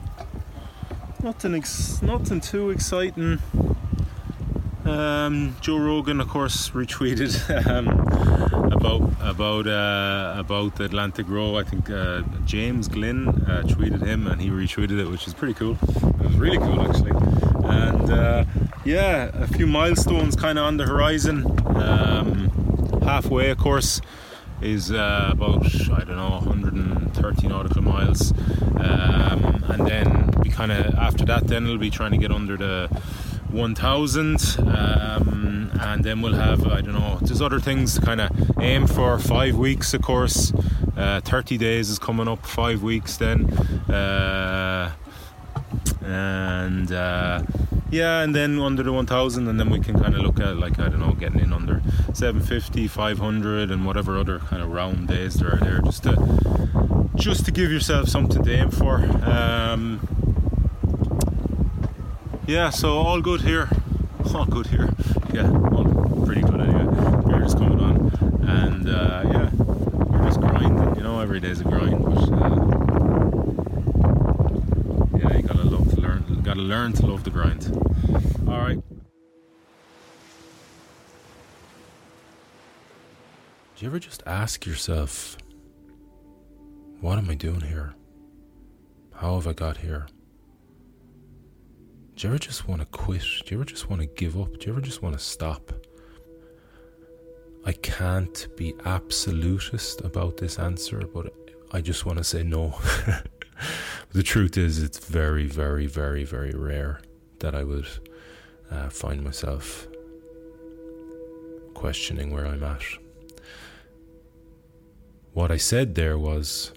Nothing, 1.22 1.54
ex- 1.54 2.02
nothing 2.02 2.40
too 2.40 2.70
exciting. 2.70 3.38
Um, 4.84 5.56
Joe 5.60 5.78
Rogan, 5.78 6.20
of 6.20 6.28
course, 6.28 6.70
retweeted 6.74 7.32
um, 7.66 7.88
about 8.72 9.10
about 9.20 9.66
uh, 9.66 10.34
about 10.36 10.80
Atlantic 10.80 11.28
Row. 11.28 11.56
I 11.56 11.62
think 11.62 11.88
uh, 11.88 12.22
James 12.44 12.88
Glynn 12.88 13.28
uh, 13.28 13.62
tweeted 13.64 14.04
him, 14.04 14.26
and 14.26 14.40
he 14.40 14.50
retweeted 14.50 14.98
it, 15.00 15.08
which 15.08 15.26
is 15.26 15.32
pretty 15.32 15.54
cool. 15.54 15.78
It 15.82 16.26
was 16.26 16.36
really 16.36 16.58
cool, 16.58 16.82
actually. 16.82 17.53
And 17.64 18.10
uh, 18.10 18.44
yeah, 18.84 19.30
a 19.34 19.46
few 19.46 19.66
milestones 19.66 20.36
kind 20.36 20.58
of 20.58 20.64
on 20.66 20.76
the 20.76 20.86
horizon. 20.86 21.44
Um, 21.76 23.00
halfway, 23.02 23.50
of 23.50 23.58
course, 23.58 24.00
is 24.60 24.92
uh, 24.92 25.30
about 25.32 25.64
I 25.90 26.04
don't 26.04 26.16
know 26.16 26.30
130 26.30 27.48
nautical 27.48 27.82
miles. 27.82 28.32
Uh, 28.76 29.24
kind 30.54 30.70
of 30.70 30.94
after 30.94 31.24
that, 31.24 31.46
then 31.48 31.66
we'll 31.66 31.78
be 31.78 31.90
trying 31.90 32.12
to 32.12 32.16
get 32.16 32.30
under 32.30 32.56
the 32.56 32.88
1000 33.50 34.56
um, 34.58 35.70
and 35.80 36.02
then 36.02 36.20
we'll 36.20 36.34
have 36.34 36.66
i 36.66 36.80
don't 36.80 36.94
know 36.94 37.18
there's 37.22 37.40
other 37.40 37.60
things 37.60 37.94
to 37.94 38.00
kind 38.00 38.20
of 38.20 38.28
aim 38.60 38.84
for 38.84 39.16
five 39.16 39.54
weeks 39.54 39.94
of 39.94 40.02
course 40.02 40.52
uh, 40.96 41.20
30 41.20 41.56
days 41.56 41.88
is 41.88 42.00
coming 42.00 42.26
up 42.26 42.44
five 42.44 42.82
weeks 42.82 43.16
then 43.18 43.48
uh, 43.88 44.90
and 46.04 46.92
uh, 46.92 47.42
yeah 47.90 48.22
and 48.22 48.34
then 48.34 48.58
under 48.60 48.82
the 48.82 48.92
1000 48.92 49.48
and 49.48 49.58
then 49.58 49.70
we 49.70 49.80
can 49.80 49.98
kind 50.00 50.14
of 50.14 50.20
look 50.22 50.40
at 50.40 50.56
like 50.56 50.78
i 50.78 50.88
don't 50.88 51.00
know 51.00 51.12
getting 51.12 51.40
in 51.40 51.52
under 51.52 51.80
750 52.12 52.88
500 52.88 53.70
and 53.70 53.86
whatever 53.86 54.18
other 54.18 54.38
kind 54.40 54.62
of 54.62 54.70
round 54.70 55.08
days 55.08 55.34
there 55.34 55.54
are 55.54 55.58
there 55.58 55.80
just 55.80 56.02
to 56.02 57.08
just 57.14 57.44
to 57.44 57.52
give 57.52 57.70
yourself 57.70 58.08
something 58.08 58.42
to 58.42 58.52
aim 58.52 58.70
for 58.70 58.96
um, 59.22 60.00
yeah, 62.46 62.68
so 62.68 62.98
all 62.98 63.20
good 63.22 63.40
here. 63.40 63.70
All 64.34 64.44
good 64.44 64.66
here. 64.66 64.90
Yeah, 65.32 65.48
all 65.48 66.24
pretty 66.26 66.40
good 66.42 66.60
anyway. 66.60 66.84
Beer 67.24 67.44
is 67.44 67.54
coming 67.54 67.78
on, 67.80 68.10
and 68.48 68.88
uh, 68.88 69.22
yeah, 69.26 69.50
we're 69.54 70.24
just 70.24 70.40
grinding. 70.40 70.96
You 70.96 71.02
know, 71.04 71.20
every 71.20 71.38
day's 71.38 71.60
a 71.60 71.64
grind, 71.64 72.04
but 72.04 72.18
uh, 72.18 72.56
yeah, 75.18 75.36
you 75.36 75.42
gotta 75.42 75.62
love 75.62 75.88
to 75.94 76.00
learn. 76.64 76.92
To 76.94 77.06
love 77.06 77.24
the 77.24 77.30
grind. 77.30 77.70
All 78.48 78.58
right. 78.58 78.80
Do 83.76 83.84
you 83.84 83.88
ever 83.88 83.98
just 83.98 84.22
ask 84.26 84.64
yourself, 84.64 85.36
what 87.00 87.18
am 87.18 87.28
I 87.28 87.34
doing 87.34 87.60
here? 87.60 87.94
How 89.14 89.34
have 89.34 89.46
I 89.46 89.52
got 89.52 89.78
here? 89.78 90.06
Do 92.16 92.26
you 92.26 92.32
ever 92.32 92.38
just 92.38 92.68
want 92.68 92.80
to 92.80 92.86
quit? 92.86 93.22
Do 93.44 93.54
you 93.54 93.56
ever 93.56 93.64
just 93.64 93.90
want 93.90 94.00
to 94.00 94.06
give 94.06 94.40
up? 94.40 94.58
Do 94.58 94.66
you 94.66 94.72
ever 94.72 94.80
just 94.80 95.02
want 95.02 95.18
to 95.18 95.22
stop? 95.22 95.72
I 97.66 97.72
can't 97.72 98.46
be 98.56 98.74
absolutist 98.84 100.02
about 100.02 100.36
this 100.36 100.58
answer, 100.58 101.02
but 101.12 101.34
I 101.72 101.80
just 101.80 102.06
want 102.06 102.18
to 102.18 102.24
say 102.24 102.42
no. 102.42 102.78
the 104.12 104.22
truth 104.22 104.56
is, 104.56 104.82
it's 104.82 104.98
very, 104.98 105.46
very, 105.46 105.86
very, 105.86 106.24
very 106.24 106.52
rare 106.52 107.00
that 107.40 107.54
I 107.54 107.64
would 107.64 107.86
uh, 108.70 108.88
find 108.88 109.22
myself 109.22 109.86
questioning 111.74 112.32
where 112.32 112.46
I'm 112.46 112.62
at. 112.62 112.82
What 115.32 115.50
I 115.50 115.56
said 115.56 115.94
there 115.94 116.18
was, 116.18 116.72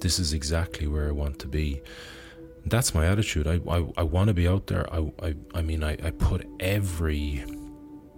this 0.00 0.18
is 0.18 0.32
exactly 0.32 0.86
where 0.86 1.08
I 1.08 1.12
want 1.12 1.38
to 1.40 1.48
be 1.48 1.82
that's 2.68 2.94
my 2.94 3.06
attitude. 3.06 3.46
I, 3.46 3.60
I, 3.68 3.86
I 3.96 4.02
want 4.02 4.28
to 4.28 4.34
be 4.34 4.46
out 4.46 4.66
there. 4.66 4.92
I, 4.92 5.12
I, 5.22 5.34
I 5.54 5.62
mean, 5.62 5.82
I, 5.82 5.92
I 5.92 6.10
put 6.10 6.46
every 6.60 7.44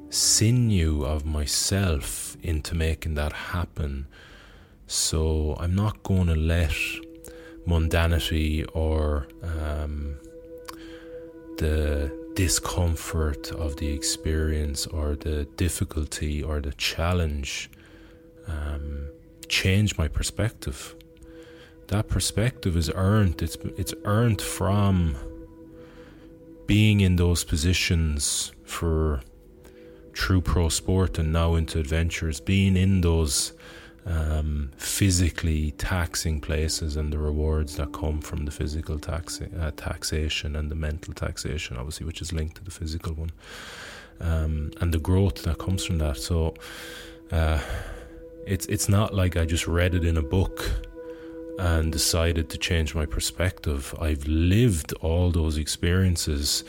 sinew 0.08 1.04
of 1.04 1.24
myself 1.24 2.36
into 2.42 2.74
making 2.74 3.14
that 3.14 3.32
happen. 3.32 4.06
So 4.86 5.56
I'm 5.60 5.74
not 5.74 6.02
going 6.02 6.26
to 6.26 6.34
let 6.34 6.74
mundanity 7.66 8.66
or 8.74 9.26
um, 9.42 10.16
the 11.58 12.10
discomfort 12.34 13.50
of 13.52 13.76
the 13.76 13.88
experience 13.88 14.86
or 14.86 15.16
the 15.16 15.44
difficulty 15.56 16.42
or 16.42 16.60
the 16.60 16.72
challenge 16.74 17.70
um, 18.46 19.08
change 19.48 19.98
my 19.98 20.08
perspective 20.08 20.94
that 21.90 22.06
perspective 22.06 22.76
is 22.76 22.90
earned. 22.94 23.42
It's 23.42 23.56
it's 23.76 23.94
earned 24.04 24.40
from 24.40 25.16
being 26.66 27.00
in 27.00 27.16
those 27.16 27.42
positions 27.42 28.52
for 28.64 29.22
true 30.12 30.40
pro 30.40 30.68
sport 30.68 31.18
and 31.18 31.32
now 31.32 31.56
into 31.56 31.80
adventures, 31.80 32.38
being 32.40 32.76
in 32.76 33.00
those 33.00 33.52
um, 34.06 34.70
physically 34.76 35.72
taxing 35.72 36.40
places 36.40 36.96
and 36.96 37.12
the 37.12 37.18
rewards 37.18 37.76
that 37.76 37.92
come 37.92 38.20
from 38.20 38.44
the 38.44 38.50
physical 38.50 38.98
uh, 39.06 39.70
taxation 39.76 40.56
and 40.56 40.70
the 40.70 40.74
mental 40.74 41.12
taxation, 41.14 41.76
obviously, 41.76 42.06
which 42.06 42.22
is 42.22 42.32
linked 42.32 42.56
to 42.56 42.64
the 42.64 42.70
physical 42.70 43.14
one, 43.14 43.32
um, 44.20 44.70
and 44.80 44.92
the 44.92 44.98
growth 44.98 45.42
that 45.42 45.58
comes 45.58 45.84
from 45.84 45.98
that. 45.98 46.16
So, 46.16 46.54
uh, 47.30 47.60
it's 48.46 48.66
it's 48.66 48.88
not 48.88 49.14
like 49.14 49.36
I 49.36 49.44
just 49.44 49.66
read 49.66 49.94
it 49.94 50.04
in 50.04 50.16
a 50.16 50.22
book 50.22 50.70
and 51.58 51.92
decided 51.92 52.48
to 52.48 52.58
change 52.58 52.94
my 52.94 53.04
perspective. 53.04 53.94
I've 54.00 54.26
lived 54.26 54.94
all 55.02 55.30
those 55.30 55.58
experiences. 55.58 56.64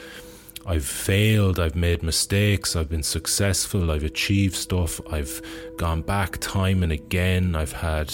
I've 0.65 0.85
failed, 0.85 1.59
I've 1.59 1.75
made 1.75 2.03
mistakes, 2.03 2.75
I've 2.75 2.89
been 2.89 3.03
successful, 3.03 3.91
I've 3.91 4.03
achieved 4.03 4.55
stuff, 4.55 5.01
I've 5.11 5.41
gone 5.77 6.01
back 6.01 6.37
time 6.39 6.83
and 6.83 6.91
again, 6.91 7.55
I've 7.55 7.73
had 7.73 8.13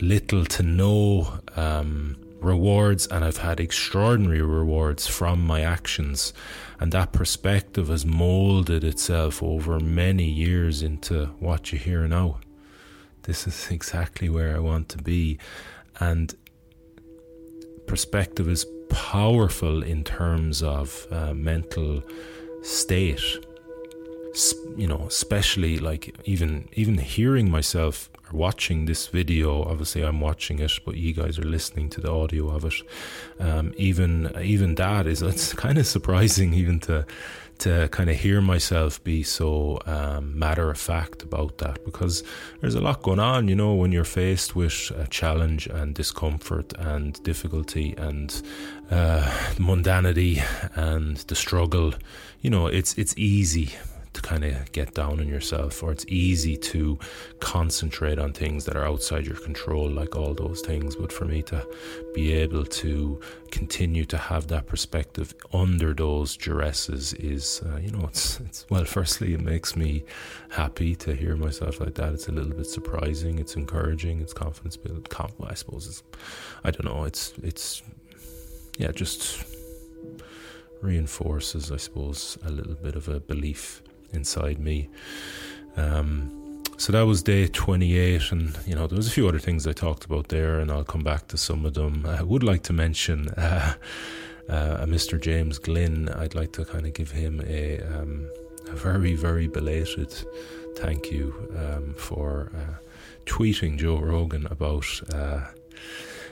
little 0.00 0.44
to 0.44 0.62
no 0.62 1.40
um, 1.56 2.16
rewards, 2.40 3.06
and 3.06 3.24
I've 3.24 3.38
had 3.38 3.58
extraordinary 3.58 4.42
rewards 4.42 5.06
from 5.06 5.44
my 5.44 5.62
actions. 5.62 6.32
And 6.78 6.92
that 6.92 7.12
perspective 7.12 7.88
has 7.88 8.04
molded 8.04 8.84
itself 8.84 9.42
over 9.42 9.80
many 9.80 10.26
years 10.26 10.82
into 10.82 11.26
what 11.38 11.72
you 11.72 11.78
hear 11.78 12.06
now 12.06 12.38
this 13.24 13.46
is 13.46 13.70
exactly 13.70 14.28
where 14.28 14.54
I 14.54 14.58
want 14.60 14.88
to 14.90 14.98
be. 14.98 15.38
And 15.98 16.34
perspective 17.86 18.48
is 18.48 18.64
powerful 18.88 19.82
in 19.82 20.04
terms 20.04 20.62
of 20.62 21.06
uh, 21.10 21.34
mental 21.34 22.02
state. 22.62 23.22
You 24.76 24.88
know, 24.88 25.04
especially 25.06 25.78
like 25.78 26.16
even 26.24 26.68
even 26.72 26.98
hearing 26.98 27.48
myself 27.50 28.10
or 28.16 28.36
watching 28.36 28.86
this 28.86 29.06
video. 29.06 29.62
Obviously, 29.62 30.02
I'm 30.02 30.20
watching 30.20 30.58
it, 30.58 30.72
but 30.84 30.96
you 30.96 31.12
guys 31.12 31.38
are 31.38 31.44
listening 31.44 31.88
to 31.90 32.00
the 32.00 32.10
audio 32.10 32.48
of 32.48 32.64
it. 32.64 32.74
Um, 33.38 33.72
even 33.76 34.32
even 34.42 34.74
that 34.74 35.06
is 35.06 35.22
it's 35.32 35.52
kind 35.52 35.78
of 35.78 35.86
surprising 35.86 36.52
even 36.52 36.80
to 36.80 37.06
to 37.58 37.88
kind 37.88 38.10
of 38.10 38.16
hear 38.16 38.40
myself 38.40 39.02
be 39.04 39.22
so 39.22 39.78
um, 39.86 40.38
matter 40.38 40.70
of 40.70 40.78
fact 40.78 41.22
about 41.22 41.58
that 41.58 41.84
because 41.84 42.22
there's 42.60 42.74
a 42.74 42.80
lot 42.80 43.02
going 43.02 43.20
on, 43.20 43.48
you 43.48 43.54
know, 43.54 43.74
when 43.74 43.92
you're 43.92 44.04
faced 44.04 44.56
with 44.56 44.90
a 44.96 45.06
challenge 45.08 45.66
and 45.66 45.94
discomfort 45.94 46.72
and 46.78 47.22
difficulty 47.22 47.94
and 47.96 48.42
uh, 48.90 49.22
mundanity 49.56 50.42
and 50.76 51.18
the 51.28 51.34
struggle. 51.34 51.94
You 52.40 52.50
know, 52.50 52.66
it's 52.66 52.96
it's 52.98 53.14
easy 53.16 53.72
to 54.14 54.22
kind 54.22 54.44
of 54.44 54.72
get 54.72 54.94
down 54.94 55.20
on 55.20 55.28
yourself, 55.28 55.82
or 55.82 55.92
it's 55.92 56.06
easy 56.08 56.56
to 56.56 56.98
concentrate 57.40 58.18
on 58.18 58.32
things 58.32 58.64
that 58.64 58.76
are 58.76 58.86
outside 58.86 59.26
your 59.26 59.36
control, 59.36 59.90
like 59.90 60.16
all 60.16 60.34
those 60.34 60.60
things. 60.62 60.96
But 60.96 61.12
for 61.12 61.26
me 61.26 61.42
to 61.42 61.66
be 62.14 62.32
able 62.32 62.64
to 62.64 63.20
continue 63.50 64.04
to 64.06 64.16
have 64.16 64.48
that 64.48 64.66
perspective 64.66 65.34
under 65.52 65.92
those 65.94 66.36
duresses 66.36 67.14
is, 67.18 67.62
uh, 67.66 67.76
you 67.76 67.90
know, 67.90 68.06
it's, 68.06 68.40
it's, 68.40 68.66
well, 68.70 68.84
firstly, 68.84 69.34
it 69.34 69.40
makes 69.40 69.76
me 69.76 70.04
happy 70.50 70.94
to 70.96 71.14
hear 71.14 71.36
myself 71.36 71.80
like 71.80 71.94
that. 71.94 72.14
It's 72.14 72.28
a 72.28 72.32
little 72.32 72.54
bit 72.54 72.66
surprising, 72.66 73.38
it's 73.38 73.56
encouraging, 73.56 74.20
it's 74.20 74.32
confidence. 74.32 74.78
Well, 75.38 75.50
I 75.50 75.54
suppose 75.54 75.86
it's, 75.86 76.02
I 76.62 76.70
don't 76.70 76.84
know, 76.84 77.04
it's, 77.04 77.34
it's, 77.42 77.82
yeah, 78.78 78.90
just 78.90 79.44
reinforces, 80.82 81.72
I 81.72 81.78
suppose, 81.78 82.38
a 82.44 82.50
little 82.50 82.74
bit 82.74 82.94
of 82.96 83.08
a 83.08 83.20
belief 83.20 83.82
inside 84.14 84.58
me. 84.58 84.88
Um, 85.76 86.62
so 86.76 86.92
that 86.92 87.02
was 87.02 87.22
day 87.22 87.46
28, 87.46 88.32
and 88.32 88.58
you 88.66 88.74
know, 88.74 88.86
there 88.86 88.96
was 88.96 89.06
a 89.06 89.10
few 89.10 89.28
other 89.28 89.38
things 89.38 89.66
I 89.66 89.72
talked 89.72 90.04
about 90.04 90.28
there, 90.28 90.58
and 90.58 90.70
I'll 90.70 90.84
come 90.84 91.02
back 91.02 91.28
to 91.28 91.36
some 91.36 91.64
of 91.64 91.74
them. 91.74 92.04
I 92.06 92.22
would 92.22 92.42
like 92.42 92.62
to 92.64 92.72
mention 92.72 93.28
uh, 93.36 93.74
uh, 94.48 94.84
Mr. 94.86 95.20
James 95.20 95.58
Glynn. 95.58 96.08
I'd 96.08 96.34
like 96.34 96.52
to 96.52 96.64
kind 96.64 96.86
of 96.86 96.92
give 96.92 97.10
him 97.10 97.42
a, 97.46 97.80
um, 97.80 98.28
a 98.68 98.74
very, 98.74 99.14
very 99.14 99.46
belated 99.46 100.12
thank 100.76 101.10
you 101.12 101.32
um, 101.56 101.94
for 101.94 102.50
uh, 102.56 102.74
tweeting 103.26 103.78
Joe 103.78 103.98
Rogan 103.98 104.46
about 104.50 104.86
uh, 105.12 105.46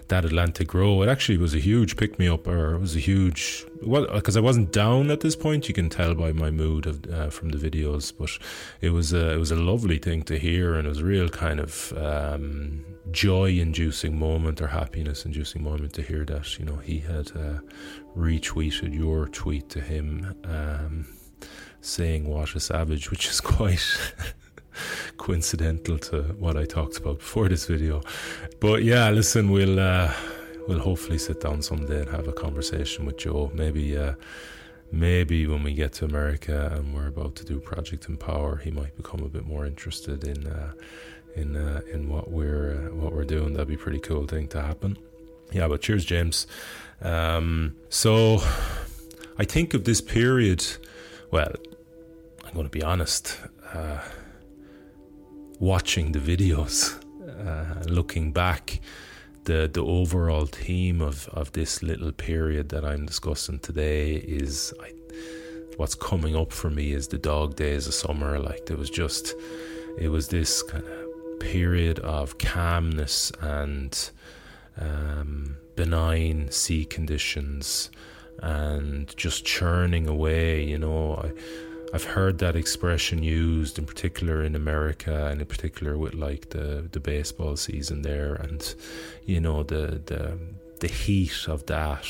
that 0.09 0.25
Atlantic 0.25 0.75
Row. 0.75 1.03
It 1.03 1.09
actually 1.09 1.39
was 1.39 1.55
a 1.55 1.59
huge 1.59 1.97
pick 1.97 2.19
me 2.19 2.29
up, 2.29 2.47
or 2.47 2.75
it 2.75 2.79
was 2.79 2.97
a 2.97 2.99
huge 2.99 3.65
well 3.83 4.07
because 4.13 4.37
I 4.37 4.41
wasn't 4.41 4.73
down 4.73 5.11
at 5.11 5.21
this 5.21 5.37
point. 5.37 5.69
You 5.69 5.75
can 5.75 5.89
tell 5.89 6.15
by 6.15 6.33
my 6.33 6.51
mood 6.51 6.87
of, 6.87 7.05
uh, 7.11 7.31
from 7.31 7.51
the 7.51 7.59
videos, 7.59 8.13
but 8.17 8.31
it 8.81 8.91
was 8.91 9.13
a, 9.13 9.33
it 9.33 9.39
was 9.39 9.51
a 9.51 9.57
lovely 9.57 9.99
thing 9.99 10.23
to 10.25 10.39
hear, 10.39 10.75
and 10.75 10.87
it 10.87 10.89
was 10.89 11.01
a 11.01 11.05
real 11.05 11.29
kind 11.29 11.61
of 11.61 11.93
um, 11.97 12.85
joy-inducing 13.11 14.19
moment 14.19 14.61
or 14.61 14.69
happiness-inducing 14.69 15.63
moment 15.63 15.93
to 15.95 16.03
hear 16.03 16.25
that. 16.25 16.59
You 16.59 16.65
know, 16.65 16.77
he 16.77 16.99
had 16.99 17.31
uh, 17.37 17.61
retweeted 18.17 18.95
your 18.95 19.29
tweet 19.29 19.69
to 19.71 19.81
him. 19.81 20.35
Um, 20.45 21.07
saying 21.83 22.29
what 22.29 22.55
a 22.55 22.61
savage, 22.61 23.11
which 23.11 23.27
is 23.27 23.41
quite 23.57 23.85
coincidental 25.17 25.99
to 25.99 26.23
what 26.39 26.57
I 26.57 26.65
talked 26.65 26.99
about 26.99 27.19
before 27.19 27.49
this 27.49 27.67
video. 27.67 28.03
But 28.61 28.83
yeah, 28.85 29.11
listen, 29.11 29.51
we'll 29.51 29.79
uh, 29.79 30.13
we'll 30.69 30.81
hopefully 30.81 31.19
sit 31.19 31.41
down 31.41 31.63
someday 31.63 32.01
and 32.01 32.11
have 32.11 32.29
a 32.29 32.33
conversation 32.33 33.07
with 33.07 33.19
Joe. 33.19 33.51
Maybe, 33.55 33.97
uh, 33.97 34.15
maybe 34.91 35.47
when 35.47 35.63
we 35.63 35.75
get 35.75 35.93
to 35.95 36.05
America 36.05 36.73
and 36.75 36.95
we're 36.95 37.09
about 37.09 37.35
to 37.37 37.45
do 37.45 37.59
Project 37.61 38.09
Empower, 38.09 38.59
he 38.59 38.71
might 38.71 38.97
become 38.97 39.23
a 39.23 39.29
bit 39.29 39.47
more 39.47 39.67
interested 39.67 40.25
in 40.25 40.47
uh, 40.47 40.73
in 41.35 41.57
uh, 41.57 41.81
in 41.93 42.09
what 42.09 42.31
we're 42.31 42.75
uh, 42.75 42.95
what 42.95 43.13
we're 43.13 43.25
doing. 43.25 43.55
That'd 43.55 43.69
be 43.69 43.77
pretty 43.77 44.01
cool 44.01 44.27
thing 44.27 44.49
to 44.49 44.63
happen. 44.63 44.99
Yeah, 45.53 45.69
but 45.69 45.83
cheers, 45.83 46.05
James. 46.05 46.47
Um, 47.03 47.77
so 47.89 48.39
I 49.39 49.45
think 49.45 49.75
of 49.75 49.85
this 49.85 50.01
period. 50.01 50.65
Well, 51.31 51.53
I'm 52.45 52.55
going 52.55 52.67
to 52.67 52.71
be 52.71 52.83
honest. 52.83 53.39
Watching 55.63 56.11
the 56.11 56.19
videos, 56.19 57.01
uh, 57.47 57.85
looking 57.89 58.33
back, 58.33 58.81
the 59.45 59.71
the 59.73 59.85
overall 59.85 60.47
theme 60.47 61.01
of, 61.01 61.29
of 61.29 61.53
this 61.53 61.85
little 61.85 62.11
period 62.11 62.71
that 62.71 62.85
I'm 62.85 63.07
discussing 63.07 63.61
today 63.61 64.15
is 64.15 64.75
I, 64.83 64.93
what's 65.77 65.95
coming 65.95 66.35
up 66.35 66.53
for 66.53 66.69
me 66.69 66.91
is 66.91 67.07
the 67.07 67.17
dog 67.17 67.55
days 67.55 67.87
of 67.87 67.95
summer. 67.95 68.41
Like 68.41 68.67
there 68.67 68.77
was 68.77 68.91
just, 68.91 69.35
it 69.99 70.09
was 70.09 70.27
this 70.27 70.65
kind 70.65 70.83
of 70.85 71.39
period 71.39 72.01
of 72.01 72.39
calmness 72.39 73.31
and 73.41 74.11
um, 74.81 75.57
benign 75.77 76.51
sea 76.51 76.85
conditions 76.85 77.89
and 78.43 79.17
just 79.17 79.45
churning 79.45 80.09
away. 80.09 80.65
You 80.65 80.79
know, 80.79 81.15
I 81.23 81.31
I've 81.95 82.05
heard 82.05 82.39
that 82.39 82.57
expression 82.57 83.23
used 83.23 83.79
in 83.79 83.85
particular 83.85 84.43
in 84.43 84.55
America 84.55 85.27
and 85.27 85.43
in 85.43 85.47
particular 85.47 85.99
with 85.99 86.15
like 86.15 86.49
the, 86.49 86.89
the 86.91 87.01
baseball 87.01 87.57
season 87.57 88.01
there 88.01 88.35
and 88.35 88.75
you 89.27 89.41
know 89.41 89.63
the 89.63 90.01
the 90.07 90.39
the 90.81 90.89
heat 90.89 91.47
of 91.49 91.67
that 91.67 92.07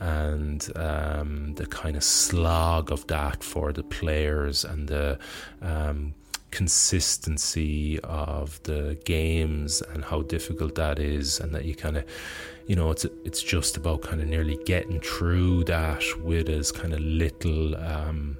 and 0.00 0.70
um, 0.74 1.54
the 1.54 1.66
kind 1.66 1.96
of 1.96 2.02
slog 2.02 2.90
of 2.90 3.06
that 3.06 3.44
for 3.44 3.72
the 3.72 3.82
players 3.82 4.64
and 4.64 4.88
the 4.88 5.18
um, 5.62 6.14
consistency 6.50 8.00
of 8.00 8.62
the 8.62 8.98
games 9.04 9.82
and 9.92 10.04
how 10.04 10.22
difficult 10.22 10.74
that 10.76 10.98
is 10.98 11.40
and 11.40 11.54
that 11.54 11.64
you 11.64 11.74
kind 11.74 11.96
of 11.96 12.04
you 12.66 12.74
know 12.74 12.90
it's 12.90 13.04
it's 13.24 13.42
just 13.42 13.76
about 13.76 14.00
kind 14.02 14.20
of 14.20 14.28
nearly 14.28 14.58
getting 14.64 15.00
through 15.00 15.62
that 15.64 16.02
with 16.22 16.48
as 16.48 16.72
kind 16.72 16.94
of 16.94 17.00
little 17.00 17.76
um, 17.76 18.38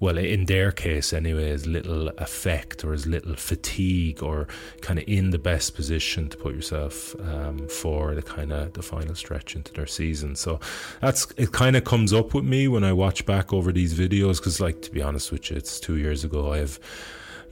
well, 0.00 0.16
in 0.16 0.44
their 0.44 0.70
case 0.70 1.12
anyway, 1.12 1.50
as 1.50 1.66
little 1.66 2.08
effect 2.18 2.84
or 2.84 2.92
as 2.92 3.06
little 3.06 3.34
fatigue 3.34 4.22
or 4.22 4.46
kind 4.80 4.98
of 5.00 5.04
in 5.08 5.30
the 5.30 5.38
best 5.38 5.74
position 5.74 6.28
to 6.28 6.36
put 6.36 6.54
yourself 6.54 7.16
um, 7.20 7.66
for 7.68 8.14
the 8.14 8.22
kind 8.22 8.52
of 8.52 8.74
the 8.74 8.82
final 8.82 9.14
stretch 9.16 9.56
into 9.56 9.72
their 9.72 9.86
season. 9.86 10.36
So 10.36 10.60
that's 11.00 11.26
it. 11.36 11.50
Kind 11.50 11.74
of 11.74 11.82
comes 11.84 12.12
up 12.12 12.32
with 12.32 12.44
me 12.44 12.68
when 12.68 12.84
I 12.84 12.92
watch 12.92 13.26
back 13.26 13.52
over 13.52 13.72
these 13.72 13.98
videos 13.98 14.38
because, 14.38 14.60
like, 14.60 14.82
to 14.82 14.90
be 14.92 15.02
honest 15.02 15.32
with 15.32 15.50
you, 15.50 15.56
it's 15.56 15.80
two 15.80 15.96
years 15.96 16.22
ago. 16.22 16.52
I 16.52 16.58
have, 16.58 16.78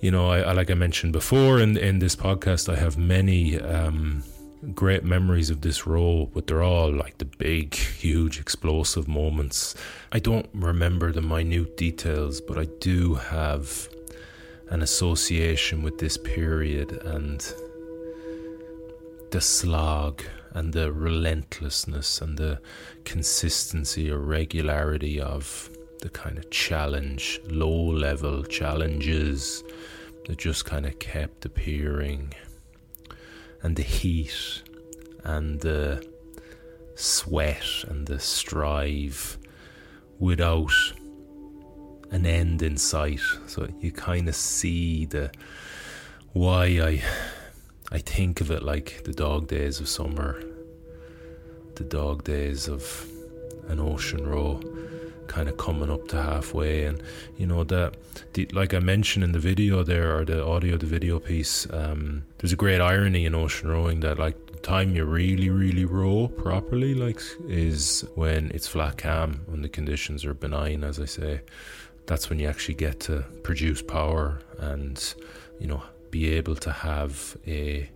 you 0.01 0.13
know, 0.13 0.31
I, 0.31 0.53
like 0.53 0.71
I 0.71 0.75
mentioned 0.75 1.13
before 1.13 1.59
in 1.59 1.77
in 1.77 1.99
this 1.99 2.15
podcast, 2.15 2.73
I 2.73 2.77
have 2.77 2.97
many. 2.97 3.61
Um, 3.61 4.23
great 4.75 5.05
memories 5.05 5.51
of 5.51 5.61
this 5.61 5.87
role, 5.87 6.31
but 6.33 6.47
they're 6.47 6.63
all 6.63 6.93
like 6.93 7.19
the 7.19 7.25
big, 7.25 7.75
huge, 7.75 8.41
explosive 8.41 9.07
moments. 9.07 9.75
I 10.13 10.19
don't 10.19 10.49
remember 10.53 11.13
the 11.13 11.23
minute 11.23 11.77
details, 11.77 12.41
but 12.41 12.59
I 12.59 12.67
do 12.81 13.15
have 13.15 13.89
an 14.69 14.83
association 14.83 15.83
with 15.83 15.99
this 15.99 16.17
period 16.17 16.93
and 17.05 17.41
the 19.31 19.41
slog 19.41 20.23
and 20.53 20.73
the 20.73 20.93
relentlessness 20.93 22.21
and 22.21 22.39
the 22.39 22.61
consistency 23.05 24.11
or 24.11 24.19
regularity 24.19 25.21
of 25.21 25.71
the 26.01 26.09
kind 26.09 26.39
of 26.39 26.51
challenge, 26.51 27.41
low 27.49 27.85
level 27.91 28.43
challenges 28.45 29.63
that 30.27 30.39
just 30.39 30.65
kind 30.65 30.87
of 30.87 30.99
kept 30.99 31.45
appearing 31.45 32.33
and 33.63 33.77
the 33.77 33.83
heat 33.83 34.63
and 35.25 35.61
the 35.61 36.07
sweat 36.95 37.85
and 37.89 38.07
the 38.07 38.19
strive 38.19 39.39
without 40.19 40.73
an 42.11 42.25
end 42.25 42.63
in 42.63 42.77
sight. 42.77 43.21
So 43.47 43.69
you 43.81 43.93
kind 43.93 44.29
of 44.29 44.35
see 44.35 45.07
the 45.07 45.31
why 46.33 46.65
I 46.67 47.03
I 47.93 47.99
think 47.99 48.41
of 48.41 48.51
it 48.51 48.63
like 48.63 49.05
the 49.05 49.13
dog 49.13 49.49
days 49.49 49.81
of 49.81 49.89
summer, 49.89 50.43
the 51.77 51.85
dog 51.85 52.25
days 52.25 52.69
of 52.69 53.07
an 53.69 53.81
ocean 53.81 54.27
row 54.27 54.61
kind 55.27 55.49
of 55.49 55.57
coming 55.57 55.91
up 55.91 56.07
to 56.09 56.21
halfway 56.21 56.85
and 56.85 57.03
you 57.37 57.47
know 57.47 57.65
that 57.65 57.95
the, 58.35 58.47
like 58.53 58.75
i 58.75 58.79
mentioned 58.79 59.25
in 59.25 59.33
the 59.33 59.39
video 59.39 59.83
there 59.83 60.17
or 60.17 60.25
the 60.25 60.45
audio 60.45 60.77
the 60.77 60.87
video 60.87 61.19
piece 61.19 61.67
um, 61.73 62.25
there's 62.39 62.53
a 62.53 62.57
great 62.57 62.81
irony 62.81 63.25
in 63.27 63.35
ocean 63.35 63.69
rowing 63.69 64.01
that 64.01 64.19
like 64.19 64.37
the 64.47 64.59
time 64.59 64.95
you 64.95 65.05
really 65.05 65.51
really 65.51 65.85
row 65.85 66.29
properly 66.29 66.95
like 66.95 67.21
is 67.49 68.05
when 68.15 68.51
it's 68.55 68.67
flat 68.67 68.97
cam 68.97 69.43
when 69.47 69.63
the 69.63 69.69
conditions 69.69 70.25
are 70.25 70.35
benign 70.35 70.83
as 70.85 70.99
i 71.01 71.05
say. 71.05 71.41
That's 72.07 72.31
when 72.31 72.39
you 72.39 72.49
actually 72.49 72.75
get 72.75 73.01
to 73.01 73.25
produce 73.43 73.83
power 73.83 74.41
and 74.59 75.15
you 75.59 75.67
know 75.67 75.83
be 76.11 76.31
able 76.35 76.55
to 76.57 76.71
have 76.71 77.37
a 77.47 77.91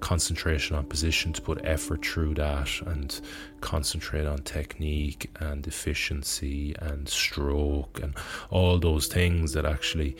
concentration 0.00 0.76
on 0.76 0.84
position 0.84 1.32
to 1.32 1.42
put 1.42 1.60
effort 1.64 2.04
through 2.04 2.34
that 2.34 2.68
and 2.86 3.20
concentrate 3.60 4.26
on 4.26 4.38
technique 4.38 5.30
and 5.40 5.66
efficiency 5.66 6.74
and 6.80 7.08
stroke 7.08 8.00
and 8.02 8.14
all 8.50 8.78
those 8.78 9.06
things 9.06 9.52
that 9.52 9.64
actually 9.64 10.16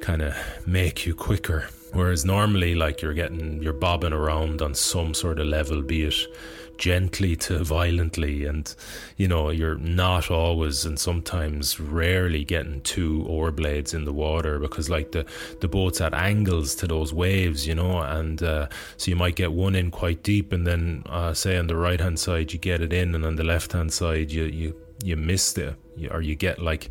kind 0.00 0.22
of 0.22 0.34
make 0.66 1.06
you 1.06 1.14
quicker. 1.14 1.68
Whereas 1.92 2.24
normally, 2.24 2.74
like 2.74 3.02
you're 3.02 3.14
getting, 3.14 3.62
you're 3.62 3.72
bobbing 3.72 4.12
around 4.12 4.62
on 4.62 4.74
some 4.74 5.12
sort 5.14 5.40
of 5.40 5.46
level, 5.46 5.82
be 5.82 6.02
it 6.02 6.14
gently 6.80 7.36
to 7.36 7.62
violently 7.62 8.46
and 8.46 8.74
you 9.18 9.28
know 9.28 9.50
you're 9.50 9.76
not 9.76 10.30
always 10.30 10.86
and 10.86 10.98
sometimes 10.98 11.78
rarely 11.78 12.42
getting 12.42 12.80
two 12.80 13.22
oar 13.28 13.52
blades 13.52 13.92
in 13.92 14.06
the 14.06 14.12
water 14.12 14.58
because 14.58 14.88
like 14.88 15.12
the 15.12 15.24
the 15.60 15.68
boat's 15.68 16.00
at 16.00 16.14
angles 16.14 16.74
to 16.74 16.86
those 16.86 17.12
waves 17.12 17.66
you 17.66 17.74
know 17.74 18.00
and 18.00 18.42
uh, 18.42 18.66
so 18.96 19.10
you 19.10 19.16
might 19.16 19.36
get 19.36 19.52
one 19.52 19.74
in 19.74 19.90
quite 19.90 20.22
deep 20.22 20.52
and 20.52 20.66
then 20.66 21.02
uh, 21.06 21.34
say 21.34 21.58
on 21.58 21.66
the 21.66 21.76
right 21.76 22.00
hand 22.00 22.18
side 22.18 22.50
you 22.50 22.58
get 22.58 22.80
it 22.80 22.92
in 22.92 23.14
and 23.14 23.26
on 23.26 23.36
the 23.36 23.44
left 23.44 23.72
hand 23.72 23.92
side 23.92 24.32
you 24.32 24.44
you 24.44 24.74
you 25.04 25.16
miss 25.16 25.56
it. 25.56 25.74
Or 26.10 26.22
you 26.22 26.34
get 26.34 26.60
like 26.60 26.90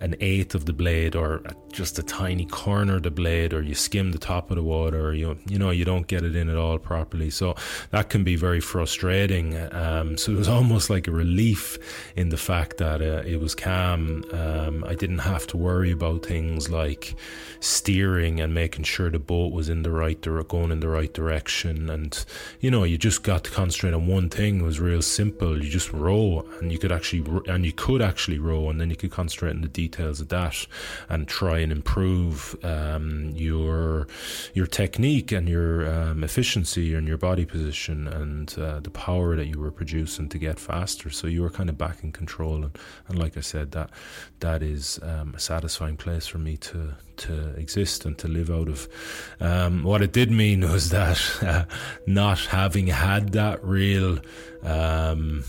an 0.00 0.16
eighth 0.20 0.54
of 0.54 0.64
the 0.64 0.72
blade 0.72 1.14
or 1.14 1.42
just 1.70 1.98
a 1.98 2.02
tiny 2.02 2.46
corner 2.46 2.96
of 2.96 3.02
the 3.02 3.10
blade 3.10 3.52
or 3.52 3.62
you 3.62 3.74
skim 3.74 4.12
the 4.12 4.18
top 4.18 4.50
of 4.50 4.56
the 4.56 4.62
water 4.62 5.08
or 5.08 5.14
you 5.14 5.38
you 5.46 5.58
know 5.58 5.70
you 5.70 5.84
don't 5.84 6.06
get 6.06 6.24
it 6.24 6.34
in 6.34 6.48
at 6.48 6.56
all 6.56 6.78
properly. 6.78 7.30
So 7.30 7.54
that 7.90 8.08
can 8.08 8.24
be 8.24 8.36
very 8.36 8.60
frustrating. 8.60 9.56
Um, 9.72 10.16
so 10.16 10.32
it 10.32 10.36
was 10.36 10.48
almost 10.48 10.88
like 10.90 11.06
a 11.06 11.12
relief 11.12 11.78
in 12.16 12.30
the 12.30 12.38
fact 12.38 12.78
that 12.78 13.02
uh, 13.02 13.22
it 13.26 13.40
was 13.40 13.54
calm. 13.54 14.24
Um, 14.32 14.84
I 14.84 14.94
didn't 14.94 15.18
have 15.18 15.46
to 15.48 15.56
worry 15.56 15.90
about 15.90 16.24
things 16.24 16.70
like 16.70 17.14
steering 17.60 18.40
and 18.40 18.54
making 18.54 18.84
sure 18.84 19.10
the 19.10 19.18
boat 19.18 19.52
was 19.52 19.68
in 19.68 19.82
the 19.82 19.90
right 19.90 20.20
going 20.48 20.70
in 20.70 20.80
the 20.80 20.88
right 20.88 21.12
direction. 21.12 21.90
And 21.90 22.24
you 22.60 22.70
know 22.70 22.84
you 22.84 22.96
just 22.96 23.22
got 23.22 23.44
to 23.44 23.50
concentrate 23.50 23.92
on 23.92 24.06
one 24.06 24.30
thing. 24.30 24.60
It 24.60 24.64
was 24.64 24.80
real 24.80 25.02
simple. 25.02 25.62
You 25.62 25.68
just 25.68 25.92
row 25.92 26.46
and 26.60 26.72
you 26.72 26.78
could 26.78 26.90
actually 26.90 27.22
and 27.46 27.66
you 27.66 27.72
could 27.72 28.00
actually 28.00 28.38
row 28.38 28.70
and 28.70 28.80
then 28.80 28.88
you 28.88 28.96
could 28.96 29.10
concentrate 29.10 29.50
on 29.50 29.60
the 29.60 29.68
details 29.68 29.89
details 29.90 30.20
of 30.20 30.28
that 30.28 30.66
and 31.08 31.26
try 31.26 31.58
and 31.58 31.72
improve 31.72 32.56
um, 32.64 33.32
your 33.34 34.06
your 34.54 34.66
technique 34.66 35.32
and 35.32 35.48
your 35.48 35.90
um, 35.92 36.24
efficiency 36.24 36.94
and 36.94 37.08
your 37.08 37.18
body 37.18 37.44
position 37.44 38.06
and 38.08 38.56
uh, 38.58 38.80
the 38.80 38.90
power 38.90 39.36
that 39.36 39.46
you 39.46 39.58
were 39.58 39.70
producing 39.70 40.28
to 40.28 40.38
get 40.38 40.58
faster. 40.58 41.10
So 41.10 41.26
you 41.26 41.42
were 41.42 41.50
kind 41.50 41.68
of 41.68 41.76
back 41.76 42.02
in 42.04 42.12
control, 42.12 42.64
and, 42.64 42.78
and 43.08 43.18
like 43.18 43.36
I 43.36 43.40
said, 43.40 43.72
that 43.72 43.90
that 44.40 44.62
is 44.62 45.00
um, 45.02 45.34
a 45.34 45.40
satisfying 45.40 45.96
place 45.96 46.26
for 46.26 46.38
me 46.38 46.56
to 46.58 46.94
to 47.16 47.50
exist 47.56 48.04
and 48.06 48.16
to 48.18 48.28
live 48.28 48.50
out 48.50 48.68
of. 48.68 48.88
Um, 49.40 49.82
what 49.82 50.02
it 50.02 50.12
did 50.12 50.30
mean 50.30 50.60
was 50.72 50.90
that 50.90 51.20
uh, 51.42 51.64
not 52.06 52.38
having 52.38 52.86
had 52.86 53.32
that 53.32 53.62
real, 53.64 54.20
um, 54.62 55.44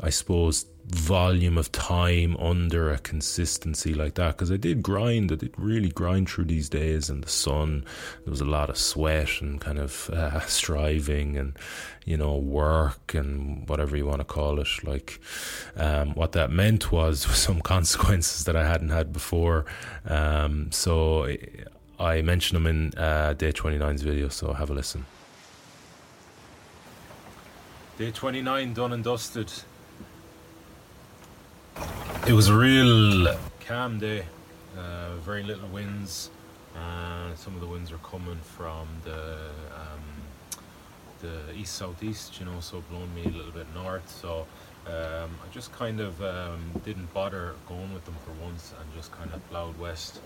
I 0.00 0.10
suppose, 0.10 0.66
volume 0.86 1.56
of 1.56 1.72
time 1.72 2.36
under 2.36 2.90
a 2.90 2.98
consistency 2.98 3.94
like 3.94 4.14
that 4.14 4.36
because 4.36 4.52
I 4.52 4.56
did 4.56 4.82
grind 4.82 5.32
I 5.32 5.36
did 5.36 5.54
really 5.56 5.88
grind 5.88 6.28
through 6.28 6.44
these 6.44 6.68
days 6.68 7.08
in 7.08 7.22
the 7.22 7.28
sun. 7.28 7.84
There 8.24 8.30
was 8.30 8.40
a 8.40 8.44
lot 8.44 8.68
of 8.68 8.76
sweat 8.76 9.40
and 9.40 9.60
kind 9.60 9.78
of 9.78 10.10
uh, 10.12 10.40
striving 10.40 11.36
and 11.36 11.56
you 12.04 12.16
know 12.16 12.36
work 12.36 13.14
and 13.14 13.68
whatever 13.68 13.96
you 13.96 14.06
want 14.06 14.20
to 14.20 14.24
call 14.24 14.60
it. 14.60 14.68
Like 14.84 15.20
um, 15.76 16.14
what 16.14 16.32
that 16.32 16.50
meant 16.50 16.92
was 16.98 17.22
some 17.22 17.60
consequences 17.60 18.44
that 18.44 18.56
I 18.56 18.66
hadn't 18.66 18.90
had 18.90 19.12
before. 19.12 19.64
Um, 20.04 20.70
so 20.70 21.28
I 21.98 22.22
mentioned 22.22 22.56
them 22.56 22.66
in 22.66 22.98
uh, 22.98 23.32
day 23.32 23.52
29's 23.52 24.02
video 24.02 24.28
so 24.28 24.52
have 24.52 24.70
a 24.70 24.74
listen. 24.74 25.06
Day 27.96 28.10
29 28.10 28.74
done 28.74 28.92
and 28.92 29.04
dusted. 29.04 29.50
It 32.26 32.32
was 32.32 32.48
a 32.48 32.56
real 32.56 33.36
calm 33.66 33.98
day, 33.98 34.24
uh, 34.78 35.16
very 35.16 35.42
little 35.42 35.68
winds. 35.68 36.30
Uh, 36.74 37.34
some 37.34 37.54
of 37.54 37.60
the 37.60 37.66
winds 37.66 37.92
are 37.92 37.98
coming 37.98 38.38
from 38.38 38.88
the 39.04 39.34
um, 39.74 40.02
the 41.20 41.54
east 41.54 41.74
southeast, 41.74 42.40
you 42.40 42.46
know, 42.46 42.60
so 42.60 42.82
blowing 42.90 43.14
me 43.14 43.24
a 43.24 43.28
little 43.28 43.52
bit 43.52 43.66
north. 43.74 44.08
So 44.08 44.46
um, 44.86 45.30
I 45.42 45.52
just 45.52 45.72
kind 45.72 46.00
of 46.00 46.20
um, 46.22 46.60
didn't 46.84 47.12
bother 47.14 47.54
going 47.68 47.92
with 47.92 48.04
them 48.04 48.16
for 48.24 48.32
once 48.42 48.72
and 48.80 48.94
just 48.94 49.12
kind 49.12 49.30
of 49.32 49.50
plowed 49.50 49.78
west. 49.78 50.20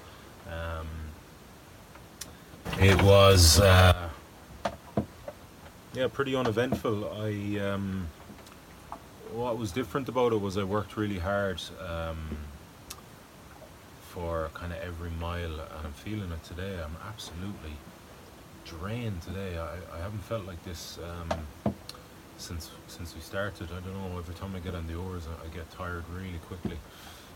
Um, 0.49 0.87
it 2.81 3.01
was 3.03 3.61
uh, 3.61 4.09
yeah 5.95 6.09
pretty 6.09 6.35
uneventful. 6.37 7.11
I 7.13 7.59
um, 7.59 8.07
what 9.33 9.59
was 9.59 9.73
different 9.73 10.09
about 10.09 10.33
it 10.33 10.41
was 10.41 10.57
I 10.57 10.65
worked 10.65 10.97
really 10.97 11.19
hard 11.19 11.61
um, 11.87 12.19
for 14.11 14.51
kind 14.55 14.73
of 14.73 14.79
every 14.81 15.11
mile, 15.21 15.53
and 15.53 15.85
I'm 15.85 15.93
feeling 15.93 16.33
it 16.33 16.43
today. 16.45 16.79
I'm 16.83 16.97
absolutely 17.07 17.77
drained 18.65 19.23
today. 19.23 19.59
I, 19.59 19.97
I 19.97 19.99
haven't 19.99 20.23
felt 20.23 20.47
like 20.47 20.63
this 20.65 20.99
um, 20.99 21.73
since 22.37 22.71
since 22.87 23.15
we 23.15 23.21
started. 23.21 23.69
I 23.71 23.81
don't 23.81 23.95
know. 23.95 24.19
Every 24.19 24.35
time 24.35 24.55
I 24.57 24.61
get 24.61 24.75
on 24.75 24.87
the 24.87 24.95
oars, 24.95 25.27
I, 25.27 25.47
I 25.47 25.55
get 25.55 25.71
tired 25.71 26.05
really 26.15 26.41
quickly. 26.47 26.79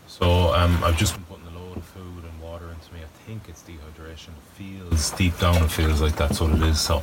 So 0.07 0.53
um, 0.53 0.83
I've 0.83 0.97
just 0.97 1.15
been 1.15 1.23
putting 1.23 1.47
a 1.55 1.59
load 1.59 1.77
of 1.77 1.85
food 1.85 2.23
and 2.23 2.41
water 2.41 2.65
into 2.69 2.93
me. 2.93 2.99
I 3.01 3.25
think 3.25 3.43
it's 3.47 3.63
dehydration. 3.63 4.29
It 4.29 4.53
feels 4.55 5.11
deep 5.11 5.37
down. 5.39 5.63
It 5.63 5.71
feels 5.71 6.01
like 6.01 6.15
that's 6.17 6.41
what 6.41 6.51
it 6.51 6.61
is. 6.61 6.79
So 6.79 7.01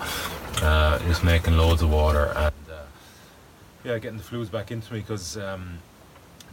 uh, 0.62 0.98
just 1.00 1.24
making 1.24 1.57
loads 1.57 1.81
of 1.81 1.90
water 1.90 2.33
and 2.37 2.53
uh, 2.70 2.83
yeah, 3.85 3.99
getting 3.99 4.19
the 4.19 4.25
fluids 4.25 4.51
back 4.51 4.71
into 4.71 4.93
me 4.93 5.01
because 5.01 5.37
um, 5.37 5.79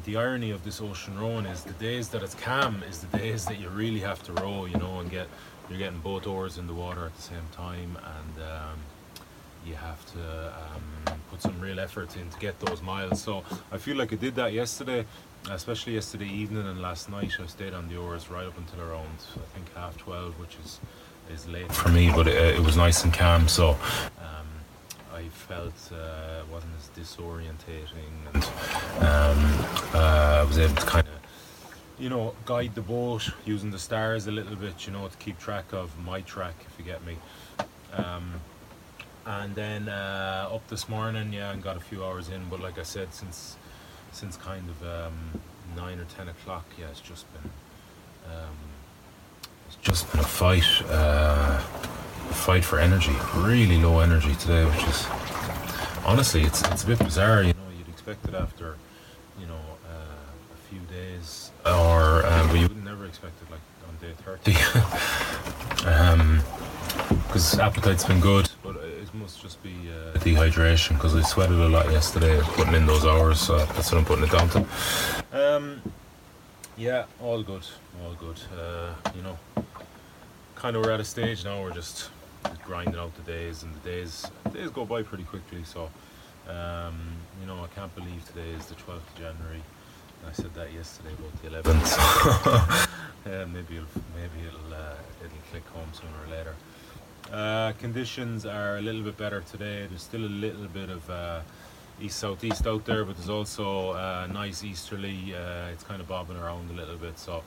the 0.06 0.16
irony 0.16 0.52
of 0.52 0.64
this 0.64 0.82
ocean 0.82 1.20
rowing 1.20 1.46
is 1.46 1.64
the 1.64 1.74
days 1.74 2.10
that 2.10 2.24
it's 2.24 2.36
calm 2.36 2.84
is 2.90 3.00
the 3.00 3.18
days 3.18 3.46
that 3.46 3.60
you 3.60 3.70
really 3.70 4.00
have 4.00 4.22
to 4.24 4.34
row. 4.34 4.66
You 4.66 4.78
know, 4.78 5.00
and 5.00 5.10
get 5.10 5.28
you're 5.70 5.80
getting 5.80 6.00
both 6.00 6.28
oars 6.28 6.58
in 6.58 6.68
the 6.68 6.74
water 6.74 7.06
at 7.06 7.16
the 7.16 7.22
same 7.22 7.48
time 7.52 7.98
and. 7.98 8.44
Um, 8.44 8.80
you 9.66 9.76
have 9.76 10.06
to 10.14 10.54
um, 10.56 11.18
put 11.30 11.42
some 11.42 11.60
real 11.60 11.80
effort 11.80 12.16
in 12.16 12.30
to 12.30 12.40
get 12.40 12.58
those 12.62 12.82
miles. 12.82 13.22
So 13.22 13.44
I 13.72 13.78
feel 13.78 13.98
like 13.98 14.14
I 14.14 14.16
did 14.16 14.36
that 14.36 14.54
yesterday, 14.54 15.06
especially 15.52 15.94
yesterday 15.96 16.28
evening 16.28 16.66
and 16.66 16.82
last 16.82 17.10
night. 17.10 17.34
I 17.42 17.46
stayed 17.48 17.74
on 17.74 17.90
the 17.90 17.98
oars 17.98 18.30
right 18.30 18.48
up 18.48 18.58
until 18.58 18.82
around 18.82 19.10
I 19.36 19.48
think 19.54 19.74
half 19.76 19.98
twelve, 19.98 20.40
which 20.40 20.56
is 20.64 20.80
is 21.32 21.48
late 21.48 21.72
for 21.72 21.90
me, 21.90 22.10
but 22.16 22.28
it, 22.28 22.56
it 22.56 22.62
was 22.62 22.78
nice 22.78 23.04
and 23.04 23.14
calm. 23.14 23.48
So 23.50 23.72
um, 24.22 24.37
I 25.18 25.30
felt 25.30 25.80
uh, 25.92 26.44
wasn't 26.52 26.74
as 26.78 26.90
disorientating, 26.96 28.14
and 28.34 28.44
um, 29.04 29.40
uh, 29.94 30.42
I 30.42 30.44
was 30.44 30.58
able 30.60 30.76
to 30.76 30.86
kind 30.86 31.08
of 31.08 31.18
you 32.00 32.10
know, 32.10 32.36
guide 32.46 32.76
the 32.76 32.82
boat 32.82 33.32
using 33.46 33.72
the 33.72 33.80
stars 33.80 34.28
a 34.28 34.32
little 34.32 34.56
bit, 34.56 34.86
you 34.86 34.94
know, 34.94 35.08
to 35.08 35.18
keep 35.18 35.40
track 35.40 35.74
of 35.74 35.92
my 36.06 36.22
track, 36.22 36.54
if 36.68 36.78
you 36.78 36.86
get 36.86 37.04
me. 37.06 37.18
Um, 37.94 38.34
and 39.26 39.56
then 39.56 39.90
uh, 39.90 40.50
up 40.52 40.68
this 40.68 40.88
morning, 40.88 41.34
yeah, 41.34 41.52
and 41.52 41.64
got 41.64 41.76
a 41.76 41.80
few 41.82 42.06
hours 42.06 42.30
in. 42.30 42.48
But 42.50 42.60
like 42.60 42.78
I 42.78 42.84
said, 42.84 43.14
since 43.14 43.58
since 44.12 44.38
kind 44.38 44.70
of 44.70 44.84
um, 44.84 45.42
nine 45.76 46.00
or 46.00 46.06
ten 46.06 46.30
o'clock, 46.30 46.66
yeah, 46.80 46.86
it's 46.92 47.02
just 47.02 47.26
been 47.34 47.52
um, 48.32 48.58
it's 49.68 49.78
just 49.82 50.12
been 50.12 50.22
a 50.22 50.24
fight, 50.24 50.82
uh, 50.90 51.62
fight 52.32 52.64
for 52.64 52.80
energy. 52.80 53.16
Really 53.36 53.82
low 53.82 54.00
energy 54.00 54.36
today, 54.36 54.66
which 54.66 54.84
is 54.88 55.06
honestly, 56.06 56.44
it's 56.44 56.62
it's 56.70 56.84
a 56.84 56.88
bit 56.88 57.00
bizarre. 57.00 57.44
You 57.44 57.54
know, 57.54 57.70
you'd 57.78 57.90
expect 57.90 58.26
it 58.28 58.34
after 58.34 58.78
you 59.40 59.46
know 59.48 59.60
uh, 59.90 60.54
a 60.54 60.58
few 60.70 60.80
days, 60.94 61.52
or 61.66 62.24
uh, 62.26 62.48
but 62.48 62.56
you 62.60 62.68
would 62.68 62.84
never 62.84 63.06
expect 63.06 63.42
it 63.42 63.52
like 63.52 63.62
on 63.88 63.96
day 64.02 64.14
thirty. 64.24 64.54
because 67.28 67.54
um, 67.60 67.60
appetite's 67.60 68.06
been 68.06 68.20
good, 68.20 68.50
but 68.64 68.76
it 68.78 69.14
must 69.14 69.42
just 69.42 69.62
be 69.62 69.76
uh, 69.90 70.18
dehydration 70.20 70.94
because 70.94 71.16
I 71.16 71.22
sweated 71.22 71.60
a 71.60 71.70
lot 71.70 71.92
yesterday 71.92 72.40
putting 72.44 72.74
in 72.74 72.86
those 72.86 73.06
hours, 73.06 73.40
so 73.40 73.58
that's 73.58 73.92
what 73.92 74.00
I'm 74.00 74.06
putting 74.06 74.26
it 74.26 74.32
down 74.32 74.50
to. 74.50 74.66
Um, 75.32 75.82
yeah, 76.78 77.06
all 77.22 77.42
good, 77.44 77.66
all 78.04 78.14
good. 78.14 78.40
Uh, 78.58 78.94
you 79.16 79.22
know, 79.24 79.38
kind 80.56 80.76
of 80.76 80.86
we're 80.86 80.92
at 80.92 81.00
a 81.00 81.06
stage 81.06 81.44
now. 81.44 81.62
We're 81.62 81.74
just 81.74 82.10
grinding 82.66 82.96
out 82.96 83.16
the 83.16 83.32
days, 83.32 83.64
and 83.64 83.74
the 83.76 83.90
days 83.90 84.30
days 84.54 84.70
go 84.70 84.86
by 84.86 85.04
pretty 85.04 85.24
quickly. 85.24 85.64
So, 85.64 85.90
um, 86.48 86.98
you 87.40 87.48
know, 87.48 87.64
I 87.64 87.68
can't 87.76 87.94
believe 87.96 88.26
today 88.28 88.50
is 88.58 88.66
the 88.68 88.76
12th 88.76 88.98
of 88.98 89.16
January. 89.16 89.62
I 90.28 90.32
said 90.32 90.54
that 90.56 90.74
yesterday 90.74 91.14
about 91.14 91.64
the 91.64 91.70
11th. 91.70 92.90
yeah, 93.26 93.46
maybe 93.46 93.76
it'll, 93.76 94.02
maybe 94.16 94.48
it'll 94.48 94.74
uh, 94.74 94.96
it'll 95.24 95.38
click 95.52 95.66
home 95.68 95.90
sooner 95.94 96.12
or 96.26 96.36
later. 96.36 96.56
Uh, 97.32 97.74
conditions 97.74 98.46
are 98.46 98.78
a 98.78 98.82
little 98.82 99.02
bit 99.02 99.18
better 99.18 99.42
today. 99.42 99.86
There's 99.88 100.02
still 100.02 100.26
a 100.26 100.36
little 100.46 100.68
bit 100.68 100.90
of 100.90 101.10
uh, 101.10 101.42
east 102.02 102.20
southeast 102.20 102.66
out 102.66 102.86
there, 102.86 103.04
but 103.04 103.18
there's 103.18 103.30
also 103.30 103.92
uh, 103.92 104.28
nice 104.32 104.64
easterly. 104.64 105.36
Uh, 105.36 105.68
it's 105.72 105.84
kind 105.84 106.02
of 106.02 106.08
bobbing 106.08 106.38
around 106.38 106.70
a 106.72 106.74
little 106.74 106.98
bit. 106.98 107.20
So 107.20 107.44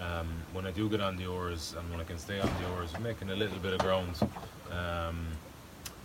um, 0.00 0.28
when 0.52 0.66
I 0.66 0.70
do 0.70 0.88
get 0.88 1.00
on 1.00 1.16
the 1.16 1.26
oars 1.26 1.74
and 1.78 1.90
when 1.90 2.00
I 2.00 2.04
can 2.04 2.18
stay 2.18 2.40
on 2.40 2.48
the 2.60 2.70
oars, 2.70 2.92
I'm 2.94 3.02
making 3.02 3.30
a 3.30 3.36
little 3.36 3.58
bit 3.58 3.74
of 3.74 3.78
ground. 3.80 4.16
Um, 4.70 5.26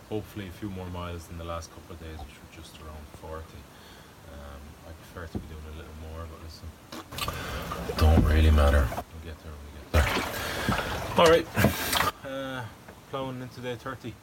hopefully, 0.09 0.47
a 0.47 0.51
few 0.51 0.69
more 0.69 0.87
miles 0.87 1.27
than 1.27 1.37
the 1.37 1.43
last 1.43 1.69
couple 1.73 1.95
of 1.95 1.99
days, 2.01 2.17
which 2.19 2.35
were 2.35 2.61
just 2.61 2.79
around 2.81 3.05
40. 3.21 3.43
Um, 3.43 4.61
I 4.87 4.91
prefer 4.91 5.31
to 5.31 5.37
be 5.37 5.47
doing 5.47 5.63
a 5.73 5.77
little 5.77 5.97
more, 6.11 6.27
but 6.31 6.39
listen, 6.43 7.97
don't 7.97 8.23
really 8.25 8.51
matter. 8.51 8.87
We'll 8.91 9.25
get 9.25 9.37
there 9.43 9.51
when 9.53 9.63
we 9.65 9.71
get 9.79 9.91
there. 9.91 10.27
All 11.17 11.29
right. 11.29 11.47
Uh, 12.25 12.63
plowing 13.09 13.41
into 13.41 13.61
day 13.61 13.75
30. 13.75 14.13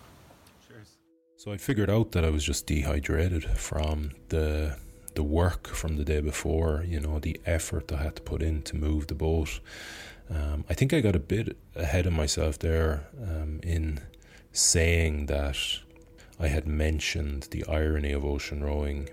Cheers. 0.69 0.89
So 1.37 1.53
I 1.53 1.57
figured 1.57 1.91
out 1.91 2.13
that 2.13 2.25
I 2.25 2.31
was 2.31 2.45
just 2.45 2.67
dehydrated 2.67 3.45
from 3.45 4.13
the 4.29 4.77
the 5.15 5.23
work 5.23 5.69
from 5.69 5.97
the 5.97 6.05
day 6.05 6.21
before, 6.21 6.85
you 6.87 7.01
know, 7.01 7.19
the 7.19 7.41
effort 7.47 7.93
I 7.93 8.03
had 8.03 8.17
to 8.17 8.23
put 8.23 8.43
in 8.43 8.63
to 8.63 8.77
move 8.77 9.07
the 9.07 9.15
boat. 9.15 9.61
Um, 10.31 10.65
I 10.69 10.75
think 10.75 10.93
I 10.93 11.01
got 11.01 11.17
a 11.17 11.21
bit 11.21 11.57
ahead 11.77 12.07
of 12.07 12.13
myself 12.13 12.59
there 12.59 13.09
um, 13.23 13.61
in 13.63 14.01
saying 14.53 15.27
that 15.27 15.59
I 16.41 16.49
had 16.49 16.67
mentioned 16.67 17.49
the 17.51 17.65
irony 17.67 18.13
of 18.13 18.25
ocean 18.25 18.63
rowing, 18.65 19.09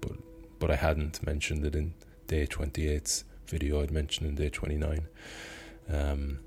but 0.00 0.12
but 0.58 0.70
I 0.70 0.76
hadn't 0.76 1.24
mentioned 1.24 1.64
it 1.64 1.74
in 1.74 1.94
day 2.26 2.46
28's 2.46 3.24
video. 3.46 3.82
I'd 3.82 3.90
mentioned 3.90 4.28
in 4.28 4.34
day 4.34 4.48
29. 4.48 5.06
Um, 5.88 6.40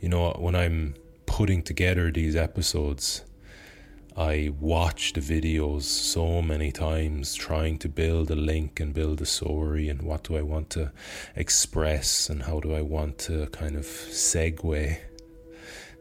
you 0.00 0.08
know, 0.08 0.32
when 0.32 0.54
I'm 0.54 0.94
putting 1.26 1.62
together 1.62 2.10
these 2.10 2.36
episodes, 2.36 3.22
I 4.16 4.52
watch 4.58 5.12
the 5.12 5.20
videos 5.20 5.82
so 5.82 6.42
many 6.42 6.72
times, 6.72 7.34
trying 7.34 7.78
to 7.78 7.88
build 7.88 8.30
a 8.30 8.36
link 8.36 8.80
and 8.80 8.92
build 8.92 9.20
a 9.20 9.26
story, 9.26 9.88
and 9.88 10.02
what 10.02 10.24
do 10.24 10.36
I 10.36 10.42
want 10.42 10.70
to 10.70 10.92
express, 11.36 12.28
and 12.28 12.42
how 12.42 12.60
do 12.60 12.74
I 12.74 12.82
want 12.82 13.18
to 13.20 13.46
kind 13.48 13.76
of 13.76 13.84
segue 13.84 14.98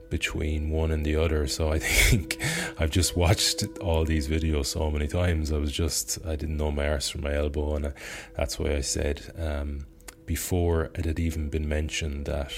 between 0.10 0.70
one 0.70 0.92
and 0.92 1.06
the 1.06 1.16
other. 1.16 1.48
So 1.48 1.72
I 1.72 1.80
think 1.80 2.38
I've 2.80 2.90
just 2.90 3.16
watched 3.16 3.64
all 3.80 4.06
these 4.06 4.28
videos 4.28 4.68
so 4.68 4.90
many 4.90 5.08
times. 5.08 5.52
I 5.52 5.58
was 5.58 5.72
just, 5.72 6.18
I 6.26 6.36
didn't 6.36 6.58
know 6.58 6.72
my 6.72 6.88
arse 6.88 7.10
from 7.10 7.22
my 7.22 7.36
elbow, 7.36 7.76
and 7.76 7.94
that's 8.36 8.58
why 8.60 8.76
I 8.76 8.82
said 8.82 9.22
um, 9.38 9.86
before 10.26 10.92
it 10.96 11.06
had 11.06 11.20
even 11.20 11.50
been 11.50 11.68
mentioned 11.68 12.26
that 12.26 12.54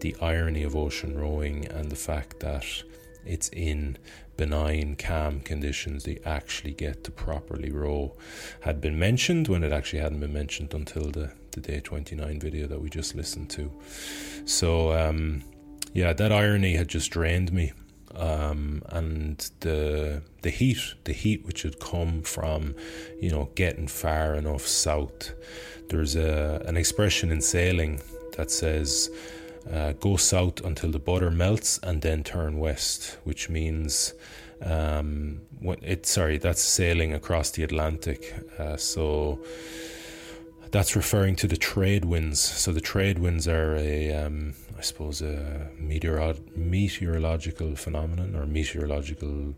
the 0.00 0.16
irony 0.20 0.64
of 0.64 0.74
ocean 0.74 1.16
rowing 1.16 1.66
and 1.68 1.90
the 1.90 1.96
fact 1.96 2.40
that 2.40 2.66
it's 3.24 3.48
in 3.50 3.98
benign, 4.36 4.96
calm 4.96 5.40
conditions 5.40 6.04
they 6.04 6.18
actually 6.24 6.72
get 6.72 7.04
to 7.04 7.10
properly 7.10 7.70
row 7.70 8.16
had 8.60 8.80
been 8.80 8.98
mentioned 8.98 9.48
when 9.48 9.62
it 9.62 9.72
actually 9.72 10.00
hadn't 10.00 10.20
been 10.20 10.32
mentioned 10.32 10.72
until 10.74 11.10
the, 11.10 11.32
the 11.52 11.60
day 11.60 11.80
29 11.80 12.40
video 12.40 12.66
that 12.66 12.80
we 12.80 12.88
just 12.88 13.14
listened 13.14 13.50
to. 13.50 13.70
So, 14.44 14.92
um, 14.92 15.42
yeah, 15.92 16.12
that 16.12 16.32
irony 16.32 16.74
had 16.74 16.88
just 16.88 17.10
drained 17.10 17.52
me. 17.52 17.72
Um, 18.14 18.82
and 18.90 19.50
the 19.60 20.22
the 20.42 20.50
heat, 20.50 20.94
the 21.04 21.14
heat 21.14 21.46
which 21.46 21.62
had 21.62 21.80
come 21.80 22.22
from, 22.22 22.74
you 23.18 23.30
know, 23.30 23.50
getting 23.54 23.88
far 23.88 24.34
enough 24.34 24.66
south. 24.66 25.32
There's 25.88 26.14
a 26.14 26.62
an 26.66 26.76
expression 26.76 27.32
in 27.32 27.40
sailing 27.40 28.02
that 28.36 28.50
says, 28.50 29.10
uh, 29.70 29.92
go 29.92 30.16
south 30.16 30.64
until 30.64 30.90
the 30.90 30.98
butter 30.98 31.30
melts 31.30 31.78
and 31.82 32.02
then 32.02 32.24
turn 32.24 32.58
west, 32.58 33.18
which 33.24 33.48
means 33.48 34.14
um, 34.64 35.40
when 35.60 35.78
it 35.82 36.06
sorry 36.06 36.38
that's 36.38 36.62
sailing 36.62 37.12
across 37.14 37.50
the 37.50 37.62
Atlantic. 37.62 38.34
Uh, 38.58 38.76
so 38.76 39.38
that's 40.72 40.96
referring 40.96 41.36
to 41.36 41.46
the 41.46 41.56
trade 41.56 42.04
winds. 42.04 42.40
So 42.40 42.72
the 42.72 42.80
trade 42.80 43.18
winds 43.18 43.46
are 43.46 43.76
a, 43.76 44.12
um, 44.14 44.54
I 44.76 44.80
suppose, 44.80 45.20
a 45.20 45.68
meteoro- 45.78 46.56
meteorological 46.56 47.76
phenomenon 47.76 48.34
or 48.34 48.46
meteorological 48.46 49.54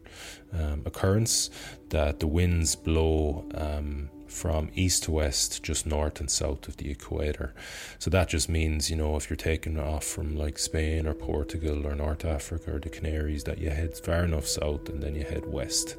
um, 0.53 0.83
occurrence 0.85 1.51
that 1.91 2.19
the 2.19 2.27
winds 2.27 2.75
blow 2.75 3.45
um, 3.55 4.11
from 4.35 4.71
east 4.75 5.05
to 5.05 5.13
west, 5.13 5.63
just 5.63 5.87
north 5.87 6.21
and 6.21 6.31
south 6.31 6.67
of 6.67 6.77
the 6.77 6.91
equator. 6.91 7.55
So 7.99 8.11
that 8.11 8.29
just 8.29 8.49
means, 8.49 8.91
you 8.91 8.97
know, 8.97 9.17
if 9.17 9.31
you're 9.31 9.37
taking 9.37 9.79
off 9.79 10.05
from 10.05 10.37
like 10.37 10.59
Spain 10.59 11.07
or 11.07 11.15
Portugal 11.15 11.87
or 11.87 11.95
North 11.95 12.25
Africa 12.25 12.75
or 12.75 12.79
the 12.81 12.89
Canaries, 12.89 13.45
that 13.45 13.59
you 13.59 13.71
head 13.71 13.97
far 13.97 14.25
enough 14.25 14.47
south 14.47 14.89
and 14.89 15.03
then 15.03 15.15
you 15.15 15.23
head 15.23 15.47
west 15.47 15.97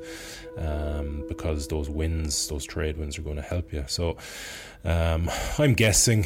um, 0.57 1.23
because 1.27 1.67
those 1.67 1.89
winds, 1.89 2.47
those 2.49 2.65
trade 2.65 2.97
winds, 2.97 3.17
are 3.17 3.23
going 3.23 3.37
to 3.37 3.41
help 3.41 3.71
you. 3.71 3.85
So 3.87 4.17
um, 4.83 5.29
I'm 5.57 5.73
guessing 5.73 6.25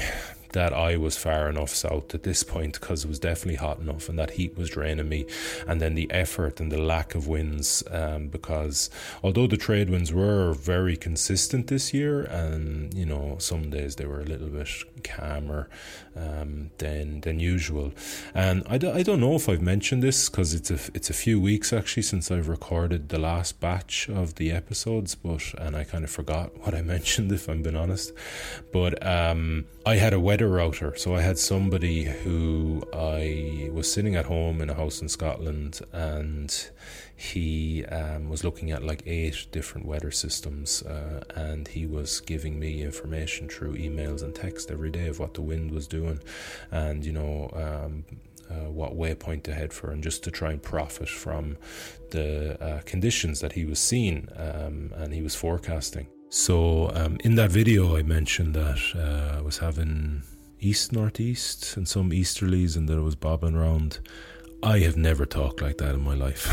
that 0.53 0.73
I 0.73 0.97
was 0.97 1.17
far 1.17 1.49
enough 1.49 1.69
south 1.69 2.13
at 2.15 2.23
this 2.23 2.43
point 2.43 2.79
because 2.79 3.05
it 3.05 3.07
was 3.07 3.19
definitely 3.19 3.55
hot 3.55 3.79
enough 3.79 4.09
and 4.09 4.17
that 4.19 4.31
heat 4.31 4.57
was 4.57 4.69
draining 4.69 5.09
me. 5.09 5.25
And 5.67 5.81
then 5.81 5.95
the 5.95 6.09
effort 6.11 6.59
and 6.59 6.71
the 6.71 6.81
lack 6.81 7.15
of 7.15 7.27
winds, 7.27 7.83
um, 7.91 8.27
because 8.27 8.89
although 9.23 9.47
the 9.47 9.57
trade 9.57 9.89
winds 9.89 10.13
were 10.13 10.53
very 10.53 10.97
consistent 10.97 11.67
this 11.67 11.93
year, 11.93 12.23
and 12.23 12.93
you 12.93 13.05
know, 13.05 13.35
some 13.39 13.69
days 13.69 13.95
they 13.95 14.05
were 14.05 14.21
a 14.21 14.25
little 14.25 14.47
bit 14.47 14.69
calmer 15.03 15.69
um, 16.15 16.71
than 16.77 17.21
than 17.21 17.39
usual. 17.39 17.93
And 18.33 18.63
I, 18.69 18.77
do, 18.77 18.91
I 18.91 19.03
don't 19.03 19.19
know 19.19 19.35
if 19.35 19.47
I've 19.47 19.61
mentioned 19.61 20.03
this 20.03 20.29
because 20.29 20.53
it's 20.53 20.71
a 20.71 20.79
it's 20.93 21.09
a 21.09 21.13
few 21.13 21.39
weeks 21.39 21.71
actually 21.71 22.03
since 22.03 22.31
I've 22.31 22.47
recorded 22.47 23.09
the 23.09 23.19
last 23.19 23.59
batch 23.59 24.09
of 24.09 24.35
the 24.35 24.51
episodes, 24.51 25.15
but 25.15 25.53
and 25.57 25.75
I 25.75 25.83
kind 25.83 26.03
of 26.03 26.09
forgot 26.09 26.57
what 26.59 26.73
I 26.73 26.81
mentioned 26.95 27.31
if 27.31 27.47
I'm 27.47 27.63
being 27.63 27.75
honest. 27.75 28.11
But 28.71 29.05
um, 29.05 29.65
I 29.85 29.95
had 29.95 30.13
a 30.13 30.19
router, 30.47 30.95
so 30.95 31.15
I 31.15 31.21
had 31.21 31.37
somebody 31.37 32.03
who 32.03 32.81
I 32.93 33.69
was 33.71 33.91
sitting 33.91 34.15
at 34.15 34.25
home 34.25 34.61
in 34.61 34.69
a 34.69 34.73
house 34.73 35.01
in 35.01 35.09
Scotland 35.09 35.81
and 35.91 36.69
he 37.15 37.85
um, 37.85 38.29
was 38.29 38.43
looking 38.43 38.71
at 38.71 38.83
like 38.83 39.03
eight 39.05 39.47
different 39.51 39.85
weather 39.85 40.11
systems 40.11 40.83
uh, 40.83 41.21
and 41.35 41.67
he 41.67 41.85
was 41.85 42.21
giving 42.21 42.59
me 42.59 42.81
information 42.81 43.49
through 43.49 43.75
emails 43.75 44.23
and 44.23 44.33
text 44.33 44.71
every 44.71 44.89
day 44.89 45.07
of 45.07 45.19
what 45.19 45.33
the 45.33 45.41
wind 45.41 45.71
was 45.71 45.87
doing 45.87 46.19
and 46.71 47.05
you 47.05 47.11
know 47.11 47.49
um, 47.53 48.05
uh, 48.49 48.69
what 48.69 48.97
waypoint 48.97 49.43
to 49.43 49.53
head 49.53 49.73
for 49.73 49.91
and 49.91 50.01
just 50.01 50.23
to 50.23 50.31
try 50.31 50.51
and 50.51 50.63
profit 50.63 51.09
from 51.09 51.57
the 52.11 52.61
uh, 52.63 52.81
conditions 52.85 53.41
that 53.41 53.53
he 53.53 53.65
was 53.65 53.79
seeing 53.79 54.29
um, 54.37 54.91
and 54.95 55.13
he 55.13 55.21
was 55.21 55.35
forecasting 55.35 56.07
so 56.29 56.91
um, 56.93 57.17
in 57.23 57.35
that 57.35 57.49
video 57.49 57.97
i 57.97 58.01
mentioned 58.01 58.53
that 58.53 58.79
uh, 58.95 59.37
i 59.37 59.41
was 59.41 59.57
having 59.57 60.21
east 60.59 60.91
northeast 60.91 61.77
and 61.77 61.87
some 61.87 62.11
easterlies 62.11 62.75
and 62.75 62.87
that 62.87 62.97
it 62.97 63.01
was 63.01 63.15
bobbing 63.15 63.55
around 63.55 63.99
I 64.61 64.79
have 64.79 64.97
never 64.97 65.25
talked 65.25 65.61
like 65.61 65.77
that 65.77 65.95
in 65.95 66.01
my 66.01 66.15
life. 66.15 66.45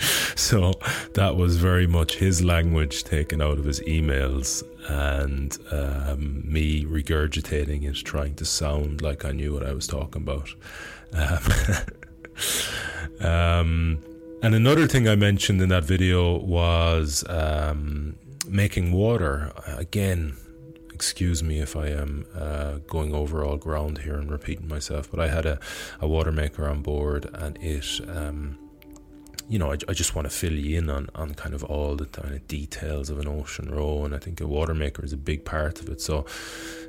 so 0.36 0.72
that 1.14 1.36
was 1.36 1.56
very 1.56 1.86
much 1.86 2.16
his 2.16 2.42
language 2.42 3.04
taken 3.04 3.42
out 3.42 3.58
of 3.58 3.64
his 3.64 3.80
emails 3.80 4.62
and 4.88 5.56
um, 5.70 6.42
me 6.50 6.84
regurgitating 6.84 7.84
it, 7.84 7.96
trying 7.96 8.34
to 8.36 8.44
sound 8.44 9.02
like 9.02 9.24
I 9.24 9.32
knew 9.32 9.52
what 9.52 9.64
I 9.64 9.72
was 9.72 9.86
talking 9.86 10.22
about. 10.22 10.48
Um, 11.12 11.42
um, 13.28 13.98
and 14.42 14.54
another 14.54 14.86
thing 14.86 15.06
I 15.06 15.14
mentioned 15.14 15.60
in 15.60 15.68
that 15.68 15.84
video 15.84 16.38
was 16.38 17.24
um, 17.28 18.16
making 18.48 18.92
water. 18.92 19.52
Again, 19.66 20.36
excuse 20.92 21.42
me 21.42 21.58
if 21.58 21.76
I 21.76 21.88
am 21.88 22.26
uh, 22.34 22.78
going 22.86 23.14
over 23.14 23.44
all 23.44 23.56
ground 23.56 23.98
here 23.98 24.14
and 24.14 24.30
repeating 24.30 24.68
myself, 24.68 25.10
but 25.10 25.20
I 25.20 25.28
had 25.28 25.46
a, 25.46 25.58
a 26.00 26.06
water 26.06 26.32
maker 26.32 26.68
on 26.68 26.82
board 26.82 27.28
and 27.32 27.58
it, 27.60 28.00
um, 28.08 28.58
you 29.48 29.58
know, 29.58 29.70
I, 29.72 29.76
I 29.88 29.92
just 29.92 30.14
want 30.14 30.30
to 30.30 30.34
fill 30.34 30.52
you 30.52 30.78
in 30.78 30.88
on, 30.90 31.08
on 31.14 31.34
kind 31.34 31.54
of 31.54 31.64
all 31.64 31.96
the 31.96 32.06
kind 32.06 32.34
of 32.34 32.46
details 32.48 33.10
of 33.10 33.18
an 33.18 33.28
ocean 33.28 33.70
row, 33.70 34.04
and 34.04 34.14
I 34.14 34.18
think 34.18 34.40
a 34.40 34.46
water 34.46 34.74
maker 34.74 35.04
is 35.04 35.12
a 35.12 35.16
big 35.16 35.44
part 35.44 35.80
of 35.80 35.88
it. 35.88 36.00
So, 36.00 36.26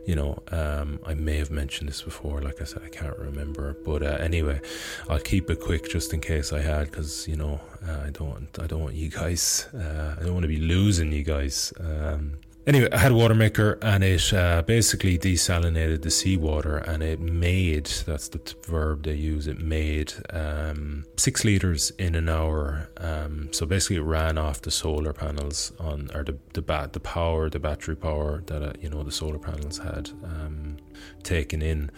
you 0.06 0.16
know, 0.16 0.42
um, 0.52 1.00
I 1.06 1.14
may 1.14 1.38
have 1.38 1.52
mentioned 1.52 1.90
this 1.90 2.02
before. 2.02 2.42
Like 2.42 2.62
I 2.62 2.66
said, 2.66 2.84
I 2.86 2.90
can't 2.90 3.18
remember, 3.18 3.76
but 3.86 4.04
uh, 4.04 4.18
anyway, 4.20 4.62
I'll 5.10 5.20
keep 5.20 5.50
it 5.50 5.60
quick 5.60 5.90
just 5.90 6.14
in 6.14 6.22
case 6.22 6.54
I 6.54 6.62
had, 6.62 6.92
because 6.92 7.28
you 7.28 7.36
know, 7.36 7.60
uh, 7.88 8.02
I 8.06 8.10
don't 8.10 8.48
I 8.60 8.68
don't 8.68 8.82
want 8.82 8.96
you 8.96 9.10
guys, 9.10 9.68
uh, 9.74 10.16
I 10.20 10.24
don't 10.24 10.34
want 10.34 10.44
to 10.44 10.48
be 10.48 10.60
losing 10.60 11.12
you 11.12 11.24
guys. 11.24 11.74
Um, 11.80 12.38
Anyway, 12.66 12.88
I 12.94 12.98
had 12.98 13.12
a 13.12 13.16
water 13.16 13.36
maker 13.36 13.78
and 13.82 14.06
it 14.06 14.34
uh, 14.34 14.62
basically 14.62 15.18
desalinated 15.18 16.02
the 16.02 16.10
seawater 16.10 16.78
and 16.78 17.04
it 17.04 17.20
made 17.20 17.88
that's 17.88 18.30
the 18.30 18.38
t- 18.40 18.56
verb 18.66 19.04
they 19.04 19.16
use 19.16 19.48
it 19.48 19.60
made 19.60 20.14
um, 20.30 21.04
six 21.18 21.44
liters 21.44 21.92
in 22.00 22.16
an 22.16 22.30
hour. 22.30 22.90
Um, 22.96 23.50
so 23.52 23.66
basically, 23.66 23.98
it 23.98 24.04
ran 24.04 24.38
off 24.38 24.62
the 24.62 24.72
solar 24.72 25.12
panels 25.12 25.74
on 25.78 26.10
or 26.14 26.24
the 26.24 26.38
the, 26.54 26.62
bat, 26.62 26.94
the 26.94 27.02
power, 27.02 27.50
the 27.50 27.60
battery 27.60 27.98
power 27.98 28.42
that 28.46 28.64
uh, 28.64 28.74
you 28.80 28.90
know 28.90 29.04
the 29.04 29.12
solar 29.12 29.40
panels 29.40 29.80
had 29.80 30.12
um, 30.24 30.78
taken 31.22 31.62
in, 31.62 31.92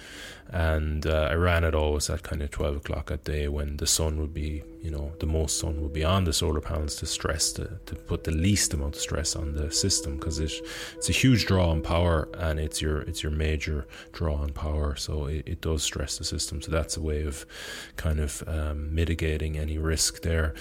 and 0.49 1.05
uh, 1.05 1.27
I 1.29 1.35
ran 1.35 1.63
it 1.63 1.75
always 1.75 2.09
at 2.09 2.23
kind 2.23 2.41
of 2.41 2.49
12 2.49 2.77
o'clock 2.77 3.11
at 3.11 3.23
day 3.23 3.47
when 3.47 3.77
the 3.77 3.87
sun 3.87 4.19
would 4.19 4.33
be, 4.33 4.63
you 4.85 4.91
know, 4.91 5.11
the 5.17 5.25
most 5.25 5.57
sun 5.57 5.81
will 5.81 5.89
be 5.89 6.03
on 6.03 6.25
the 6.25 6.31
solar 6.31 6.61
panels 6.61 6.95
to 6.97 7.07
stress, 7.07 7.51
to, 7.53 7.79
to 7.87 7.95
put 7.95 8.23
the 8.23 8.31
least 8.31 8.71
amount 8.71 8.95
of 8.95 9.01
stress 9.01 9.35
on 9.35 9.55
the 9.55 9.71
system 9.71 10.17
because 10.17 10.37
it, 10.37 10.51
it's 10.95 11.09
a 11.09 11.11
huge 11.11 11.47
draw 11.47 11.71
on 11.71 11.81
power 11.81 12.29
and 12.37 12.59
it's 12.59 12.83
your 12.83 13.01
it's 13.01 13.23
your 13.23 13.31
major 13.31 13.87
draw 14.11 14.35
on 14.35 14.51
power. 14.51 14.95
So 14.95 15.25
it, 15.25 15.47
it 15.47 15.61
does 15.61 15.81
stress 15.81 16.19
the 16.19 16.23
system. 16.23 16.61
So 16.61 16.71
that's 16.71 16.97
a 16.97 17.01
way 17.01 17.23
of 17.23 17.47
kind 17.95 18.19
of 18.19 18.43
um, 18.45 18.93
mitigating 18.93 19.57
any 19.57 19.79
risk 19.79 20.21
there. 20.21 20.53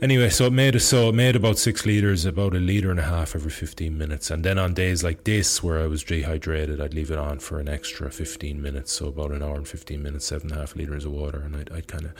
Anyway, 0.00 0.30
so 0.30 0.46
it 0.46 0.52
made 0.52 0.80
so 0.80 1.08
it 1.08 1.16
made 1.16 1.34
about 1.34 1.58
six 1.58 1.84
liters, 1.84 2.24
about 2.24 2.54
a 2.54 2.60
liter 2.60 2.92
and 2.92 3.00
a 3.00 3.08
half 3.16 3.34
every 3.34 3.50
15 3.50 3.98
minutes. 3.98 4.30
And 4.30 4.44
then 4.44 4.58
on 4.58 4.74
days 4.74 5.02
like 5.02 5.24
this 5.24 5.60
where 5.60 5.82
I 5.82 5.88
was 5.88 6.04
dehydrated, 6.04 6.80
I'd 6.80 6.94
leave 6.94 7.10
it 7.10 7.18
on 7.18 7.40
for 7.40 7.58
an 7.58 7.68
extra 7.68 8.12
15 8.12 8.62
minutes. 8.62 8.92
So 8.92 9.08
about 9.08 9.32
an 9.32 9.42
hour 9.42 9.56
and 9.56 9.66
15 9.66 10.00
minutes, 10.00 10.26
seven 10.26 10.50
and 10.50 10.56
a 10.56 10.60
half 10.60 10.76
liters 10.76 11.04
of 11.04 11.10
water, 11.10 11.40
and 11.40 11.56
I'd, 11.56 11.72
I'd 11.72 11.88
kind 11.88 12.04
of 12.04 12.12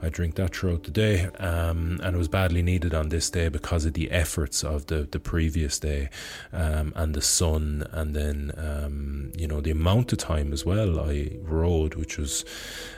I 0.00 0.08
drink 0.08 0.36
that 0.36 0.56
throughout 0.56 0.84
the 0.84 0.93
day. 0.94 1.26
Um, 1.38 2.00
and 2.02 2.14
it 2.14 2.18
was 2.18 2.28
badly 2.28 2.62
needed 2.62 2.94
on 2.94 3.10
this 3.10 3.28
day 3.28 3.48
because 3.48 3.84
of 3.84 3.92
the 3.92 4.10
efforts 4.10 4.64
of 4.64 4.86
the 4.86 5.06
the 5.10 5.20
previous 5.20 5.78
day, 5.78 6.08
um, 6.52 6.92
and 6.96 7.14
the 7.14 7.20
sun, 7.20 7.86
and 7.92 8.16
then 8.16 8.52
um, 8.56 9.32
you 9.36 9.46
know 9.46 9.60
the 9.60 9.70
amount 9.70 10.12
of 10.12 10.18
time 10.18 10.52
as 10.52 10.64
well 10.64 10.98
I 10.98 11.30
rode, 11.42 11.94
which 11.96 12.16
was, 12.18 12.44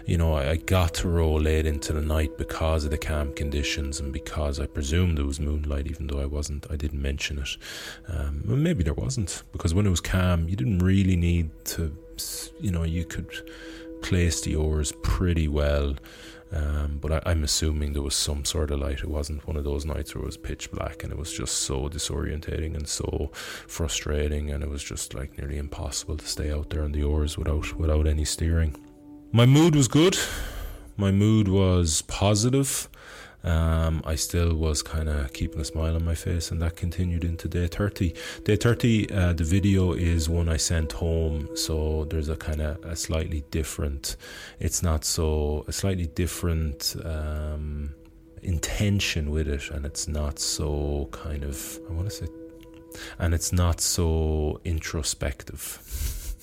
you 0.06 0.16
know, 0.16 0.34
I, 0.34 0.50
I 0.50 0.56
got 0.56 0.94
to 0.94 1.08
row 1.08 1.34
late 1.34 1.66
into 1.66 1.92
the 1.92 2.02
night 2.02 2.38
because 2.38 2.84
of 2.84 2.90
the 2.92 2.98
camp 2.98 3.34
conditions 3.34 3.98
and 3.98 4.12
because 4.12 4.60
I 4.60 4.66
presumed 4.66 5.18
there 5.18 5.24
was 5.26 5.40
moonlight, 5.40 5.88
even 5.88 6.06
though 6.06 6.20
I 6.20 6.26
wasn't. 6.26 6.66
I 6.70 6.76
didn't 6.76 7.02
mention 7.02 7.38
it. 7.38 7.56
Um, 8.08 8.42
maybe 8.44 8.84
there 8.84 8.94
wasn't 8.94 9.42
because 9.52 9.74
when 9.74 9.86
it 9.86 9.90
was 9.90 10.00
calm, 10.00 10.48
you 10.48 10.56
didn't 10.56 10.78
really 10.78 11.16
need 11.16 11.50
to 11.66 11.96
you 12.60 12.70
know, 12.70 12.82
you 12.82 13.04
could 13.04 13.30
place 14.02 14.40
the 14.40 14.56
oars 14.56 14.92
pretty 15.02 15.48
well. 15.48 15.96
Um, 16.52 16.98
but 17.00 17.26
I, 17.26 17.32
am 17.32 17.42
assuming 17.42 17.92
there 17.92 18.02
was 18.02 18.14
some 18.14 18.44
sort 18.44 18.70
of 18.70 18.80
light. 18.80 19.00
It 19.00 19.08
wasn't 19.08 19.46
one 19.46 19.56
of 19.56 19.64
those 19.64 19.84
nights 19.84 20.14
where 20.14 20.22
it 20.22 20.26
was 20.26 20.36
pitch 20.36 20.70
black 20.70 21.02
and 21.02 21.12
it 21.12 21.18
was 21.18 21.32
just 21.32 21.62
so 21.62 21.88
disorientating 21.88 22.76
and 22.76 22.86
so 22.88 23.30
frustrating, 23.66 24.50
and 24.50 24.62
it 24.62 24.70
was 24.70 24.82
just 24.82 25.14
like 25.14 25.36
nearly 25.38 25.58
impossible 25.58 26.16
to 26.16 26.26
stay 26.26 26.52
out 26.52 26.70
there 26.70 26.84
on 26.84 26.92
the 26.92 27.02
oars 27.02 27.36
without 27.36 27.74
without 27.74 28.06
any 28.06 28.24
steering. 28.24 28.76
My 29.32 29.46
mood 29.46 29.74
was 29.74 29.88
good. 29.88 30.16
My 30.96 31.10
mood 31.10 31.48
was 31.48 32.02
positive 32.02 32.88
um, 33.46 34.02
I 34.04 34.16
still 34.16 34.54
was 34.54 34.82
kind 34.82 35.08
of 35.08 35.32
keeping 35.32 35.60
a 35.60 35.64
smile 35.64 35.94
on 35.94 36.04
my 36.04 36.14
face, 36.14 36.50
and 36.50 36.60
that 36.62 36.76
continued 36.76 37.24
into 37.24 37.48
day 37.48 37.66
30. 37.66 38.14
Day 38.44 38.56
30, 38.56 39.10
uh, 39.10 39.32
the 39.32 39.44
video 39.44 39.92
is 39.92 40.28
one 40.28 40.48
I 40.48 40.56
sent 40.56 40.92
home, 40.92 41.48
so 41.56 42.04
there's 42.10 42.28
a 42.28 42.36
kind 42.36 42.60
of 42.60 42.84
a 42.84 42.96
slightly 42.96 43.44
different, 43.50 44.16
it's 44.58 44.82
not 44.82 45.04
so, 45.04 45.64
a 45.68 45.72
slightly 45.72 46.06
different. 46.06 46.96
Um, 47.04 47.94
intention 48.42 49.30
with 49.30 49.48
it 49.48 49.70
and 49.70 49.84
it's 49.84 50.06
not 50.06 50.38
so 50.38 51.08
kind 51.10 51.42
of 51.42 51.80
I 51.88 51.92
want 51.92 52.08
to 52.08 52.14
say 52.14 52.26
and 53.18 53.34
it's 53.34 53.52
not 53.52 53.80
so 53.80 54.60
introspective 54.64 56.36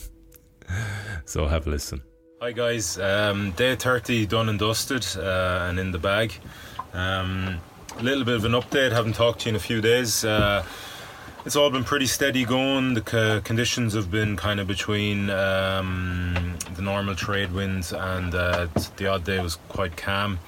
so 1.25 1.47
have 1.47 1.65
a 1.65 1.69
listen 1.69 2.01
hi 2.41 2.51
guys 2.51 2.99
um, 2.99 3.51
day 3.51 3.75
30 3.75 4.25
done 4.25 4.49
and 4.49 4.59
dusted 4.59 5.05
uh, 5.17 5.67
and 5.69 5.79
in 5.79 5.91
the 5.91 5.97
bag 5.97 6.33
um, 6.93 7.59
a 7.97 8.03
little 8.03 8.23
bit 8.23 8.35
of 8.35 8.45
an 8.45 8.53
update. 8.53 8.91
Haven't 8.91 9.13
talked 9.13 9.41
to 9.41 9.45
you 9.45 9.51
in 9.51 9.55
a 9.55 9.59
few 9.59 9.81
days. 9.81 10.23
Uh, 10.25 10.63
it's 11.45 11.57
all 11.57 11.69
been 11.69 11.83
pretty 11.83 12.05
steady 12.05 12.45
going. 12.45 12.93
The 12.93 13.41
conditions 13.43 13.93
have 13.95 14.09
been 14.09 14.37
kind 14.37 14.61
of 14.61 14.67
between 14.67 15.29
um, 15.29 16.55
the 16.75 16.81
normal 16.81 17.15
trade 17.15 17.51
winds 17.51 17.91
and 17.91 18.33
uh, 18.33 18.67
the 18.95 19.07
odd 19.07 19.25
day 19.25 19.41
was 19.41 19.57
quite 19.67 19.97
calm, 19.97 20.39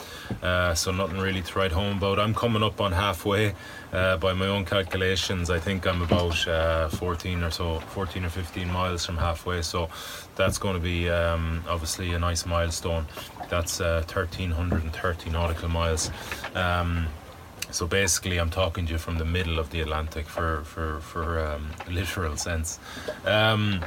uh, 0.41 0.73
so 0.73 0.93
nothing 0.93 1.19
really 1.19 1.41
to 1.41 1.59
write 1.59 1.73
home 1.73 1.97
about. 1.97 2.17
I'm 2.17 2.33
coming 2.33 2.63
up 2.63 2.79
on 2.79 2.93
halfway 2.93 3.55
uh, 3.91 4.15
by 4.17 4.31
my 4.31 4.47
own 4.47 4.63
calculations. 4.63 5.49
I 5.49 5.59
think 5.59 5.85
I'm 5.85 6.01
about 6.01 6.47
uh, 6.47 6.87
14 6.87 7.43
or 7.43 7.51
so, 7.51 7.79
14 7.79 8.23
or 8.23 8.29
15 8.29 8.71
miles 8.71 9.05
from 9.05 9.17
halfway, 9.17 9.63
so 9.63 9.89
that's 10.35 10.57
going 10.57 10.75
to 10.75 10.81
be 10.81 11.09
um, 11.09 11.63
obviously 11.67 12.13
a 12.13 12.19
nice 12.19 12.45
milestone. 12.45 13.05
That's 13.49 13.79
1330 13.79 15.29
uh, 15.29 15.33
nautical 15.33 15.69
miles. 15.69 16.11
Um, 16.53 17.07
so 17.71 17.87
basically, 17.87 18.37
I'm 18.37 18.49
talking 18.49 18.85
to 18.85 18.93
you 18.93 18.97
from 18.97 19.17
the 19.17 19.25
middle 19.25 19.59
of 19.59 19.69
the 19.71 19.81
Atlantic 19.81 20.27
for 20.27 20.61
for 20.63 20.99
for 21.01 21.39
um, 21.39 21.71
literal 21.89 22.37
sense. 22.37 22.79
Um, 23.25 23.83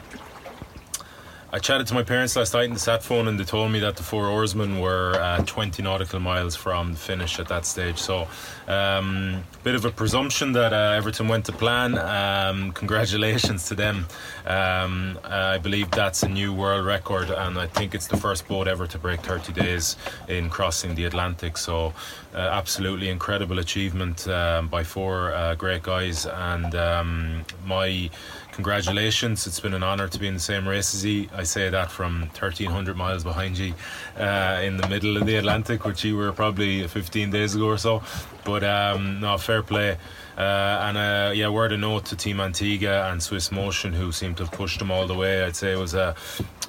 I 1.51 1.59
chatted 1.59 1.87
to 1.87 1.95
my 1.95 2.03
parents 2.03 2.37
last 2.37 2.53
night 2.53 2.65
in 2.65 2.75
the 2.75 2.79
sat 2.79 3.03
phone, 3.03 3.27
and 3.27 3.41
they 3.41 3.45
told 3.45 3.73
me 3.73 3.79
that 3.79 3.97
the 3.97 4.03
four 4.03 4.27
oarsmen 4.27 4.81
were 4.81 5.15
uh, 5.15 5.43
20 5.47 5.83
nautical 5.83 6.21
miles 6.21 6.55
from 6.55 6.93
the 6.93 6.99
finish 6.99 7.39
at 7.39 7.49
that 7.49 7.65
stage. 7.65 7.97
So, 7.97 8.29
um, 8.67 9.43
bit 9.65 9.75
of 9.75 9.87
a 9.87 9.91
presumption 9.91 10.53
that 10.53 10.75
uh, 10.75 10.95
Everton 10.99 11.27
went 11.27 11.47
to 11.47 11.53
plan. 11.53 11.97
Um, 11.97 12.73
congratulations 12.73 13.67
to 13.69 13.75
them. 13.75 14.05
Um, 14.45 15.19
I 15.25 15.57
believe 15.57 15.91
that's 15.91 16.23
a 16.23 16.29
new 16.29 16.53
world 16.53 16.85
record, 16.85 17.31
and 17.31 17.59
I 17.59 17.67
think 17.67 17.95
it's 17.95 18.09
the 18.09 18.19
first 18.19 18.47
boat 18.47 18.69
ever 18.69 18.87
to 18.87 18.99
break 18.99 19.21
30 19.21 19.55
days 19.55 19.97
in 20.29 20.51
crossing 20.51 20.97
the 20.97 21.07
Atlantic. 21.07 21.57
So, 21.57 21.95
uh, 22.35 22.41
absolutely 22.41 23.09
incredible 23.09 23.59
achievement 23.59 24.29
um, 24.29 24.69
by 24.69 24.85
four 24.85 25.33
uh, 25.33 25.55
great 25.55 25.83
guys, 25.83 26.27
and 26.27 26.75
um, 26.75 27.47
my 27.65 28.11
congratulations. 28.59 29.47
It's 29.47 29.61
been 29.61 29.73
an 29.73 29.85
honour 29.85 30.09
to 30.09 30.19
be 30.19 30.27
in 30.27 30.35
the 30.35 30.41
same 30.41 30.67
race 30.67 30.93
as 30.93 31.05
you. 31.05 31.29
I 31.33 31.45
say 31.45 31.71
that 31.71 31.93
from 31.93 32.23
1300 32.23 32.97
miles 32.97 33.23
behind 33.23 33.57
you 33.57 33.73
uh, 34.19 34.61
in 34.65 34.79
the 34.79 34.89
middle 34.89 35.17
of 35.17 35.27
the 35.27 35.37
Atlantic, 35.37 35.85
which 35.85 36.05
you 36.05 36.17
were 36.17 36.33
probably 36.33 36.85
15 36.85 37.31
days 37.31 37.55
ago 37.55 37.67
or 37.67 37.79
so. 37.79 38.03
But 38.45 38.65
um, 38.65 39.21
no, 39.21 39.39
fair 39.39 39.63
play. 39.63 39.97
Uh, 40.37 40.41
and 40.41 40.99
uh, 40.99 41.31
yeah, 41.37 41.49
word 41.49 41.71
of 41.71 41.79
note 41.79 42.07
to 42.07 42.17
Team 42.17 42.41
Antigua 42.41 43.13
and 43.13 43.23
Swiss 43.23 43.53
Motion, 43.53 43.93
who 43.93 44.11
seem 44.11 44.35
to 44.35 44.43
have 44.43 44.53
pushed 44.53 44.81
them 44.81 44.91
all 44.91 45.07
the 45.07 45.15
way. 45.15 45.45
I'd 45.45 45.55
say 45.55 45.73
it 45.73 45.79
was 45.79 45.95
a. 45.95 46.17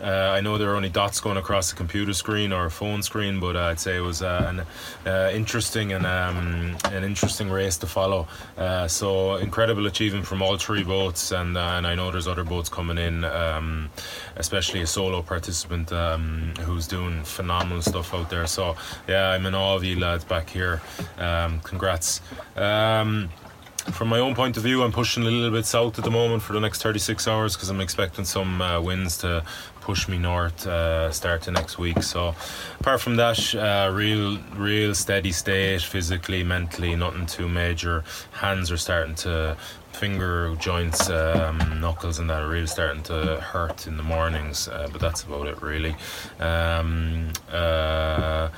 Uh, 0.02 0.32
I 0.34 0.42
know 0.42 0.58
there 0.58 0.72
are 0.72 0.76
only 0.76 0.90
dots 0.90 1.20
going 1.20 1.38
across 1.38 1.70
the 1.70 1.76
computer 1.76 2.14
screen 2.14 2.54
or 2.54 2.66
a 2.66 2.72
phone 2.72 3.04
screen, 3.04 3.40
but 3.40 3.56
uh, 3.56 3.66
I'd 3.66 3.80
say 3.80 3.98
it 3.98 4.02
was 4.02 4.22
uh, 4.22 4.46
an 4.48 4.66
uh, 5.06 5.32
interesting 5.32 5.94
and 5.94 6.06
um, 6.06 6.78
an 6.86 7.04
interesting 7.04 7.50
race 7.50 7.78
to 7.78 7.88
follow. 7.88 8.28
so 8.88 9.36
incredible 9.36 9.88
achievement 9.88 10.26
from 10.26 10.42
all 10.42 10.58
three 10.58 10.84
boats, 10.84 11.32
and 11.32 11.58
and 11.58 11.86
I 11.86 11.96
know 11.96 12.12
there's 12.12 12.28
other 12.28 12.44
boats 12.44 12.70
coming 12.70 12.98
in, 12.98 13.24
um, 13.24 13.90
especially 14.38 14.82
a 14.82 14.88
solo 14.88 15.22
participant 15.22 15.92
um, 15.92 16.54
who's 16.62 16.88
doing 16.88 17.24
phenomenal 17.24 17.82
stuff 17.82 18.14
out 18.14 18.30
there. 18.30 18.48
So 18.48 18.76
yeah, 19.08 19.30
I'm 19.32 19.46
in 19.46 19.56
awe 19.56 19.76
of 19.76 19.84
you 19.84 20.00
lads 20.00 20.24
back 20.24 20.50
here. 20.50 20.82
Um, 21.18 21.60
congrats. 21.62 22.22
Um, 22.56 23.30
from 23.92 24.10
my 24.10 24.20
own 24.20 24.36
point 24.36 24.58
of 24.58 24.64
view, 24.64 24.84
I'm 24.84 24.92
pushing 24.92 25.24
a 25.24 25.26
little 25.26 25.52
bit 25.52 25.66
south 25.66 25.98
at 25.98 26.04
the 26.04 26.12
moment 26.12 26.44
for 26.44 26.54
the 26.54 26.60
next 26.60 26.82
36 26.82 27.28
hours 27.28 27.56
because 27.56 27.70
I'm 27.70 27.82
expecting 27.82 28.26
some 28.26 28.62
uh, 28.62 28.80
winds 28.82 29.18
to 29.20 29.44
push 29.90 30.08
me 30.08 30.20
north 30.20 30.68
uh, 30.68 31.10
starting 31.12 31.56
next 31.56 31.80
week. 31.80 32.04
So, 32.04 32.36
apart 32.80 33.02
from 33.02 33.16
that, 33.16 33.40
uh, 33.56 33.90
real, 33.92 34.38
real 34.56 34.94
steady 34.94 35.32
state, 35.32 35.82
physically, 35.82 36.44
mentally, 36.44 36.96
nothing 36.96 37.26
too 37.26 37.50
major. 37.50 38.04
Hands 38.34 38.70
are 38.72 38.78
starting 38.78 39.16
to 39.26 39.58
finger 39.94 40.56
joints, 40.60 41.10
um, 41.10 41.58
knuckles, 41.82 42.20
and 42.20 42.30
that 42.30 42.44
are 42.44 42.48
really 42.48 42.68
starting 42.68 43.02
to 43.04 43.40
hurt 43.42 43.88
in 43.88 43.98
the 43.98 44.04
mornings, 44.04 44.68
uh, 44.68 44.88
but 44.92 45.02
that's 45.02 45.24
about 45.24 45.48
it, 45.48 45.60
really. 45.64 45.96
Um, 46.40 47.32
uh, 47.52 48.50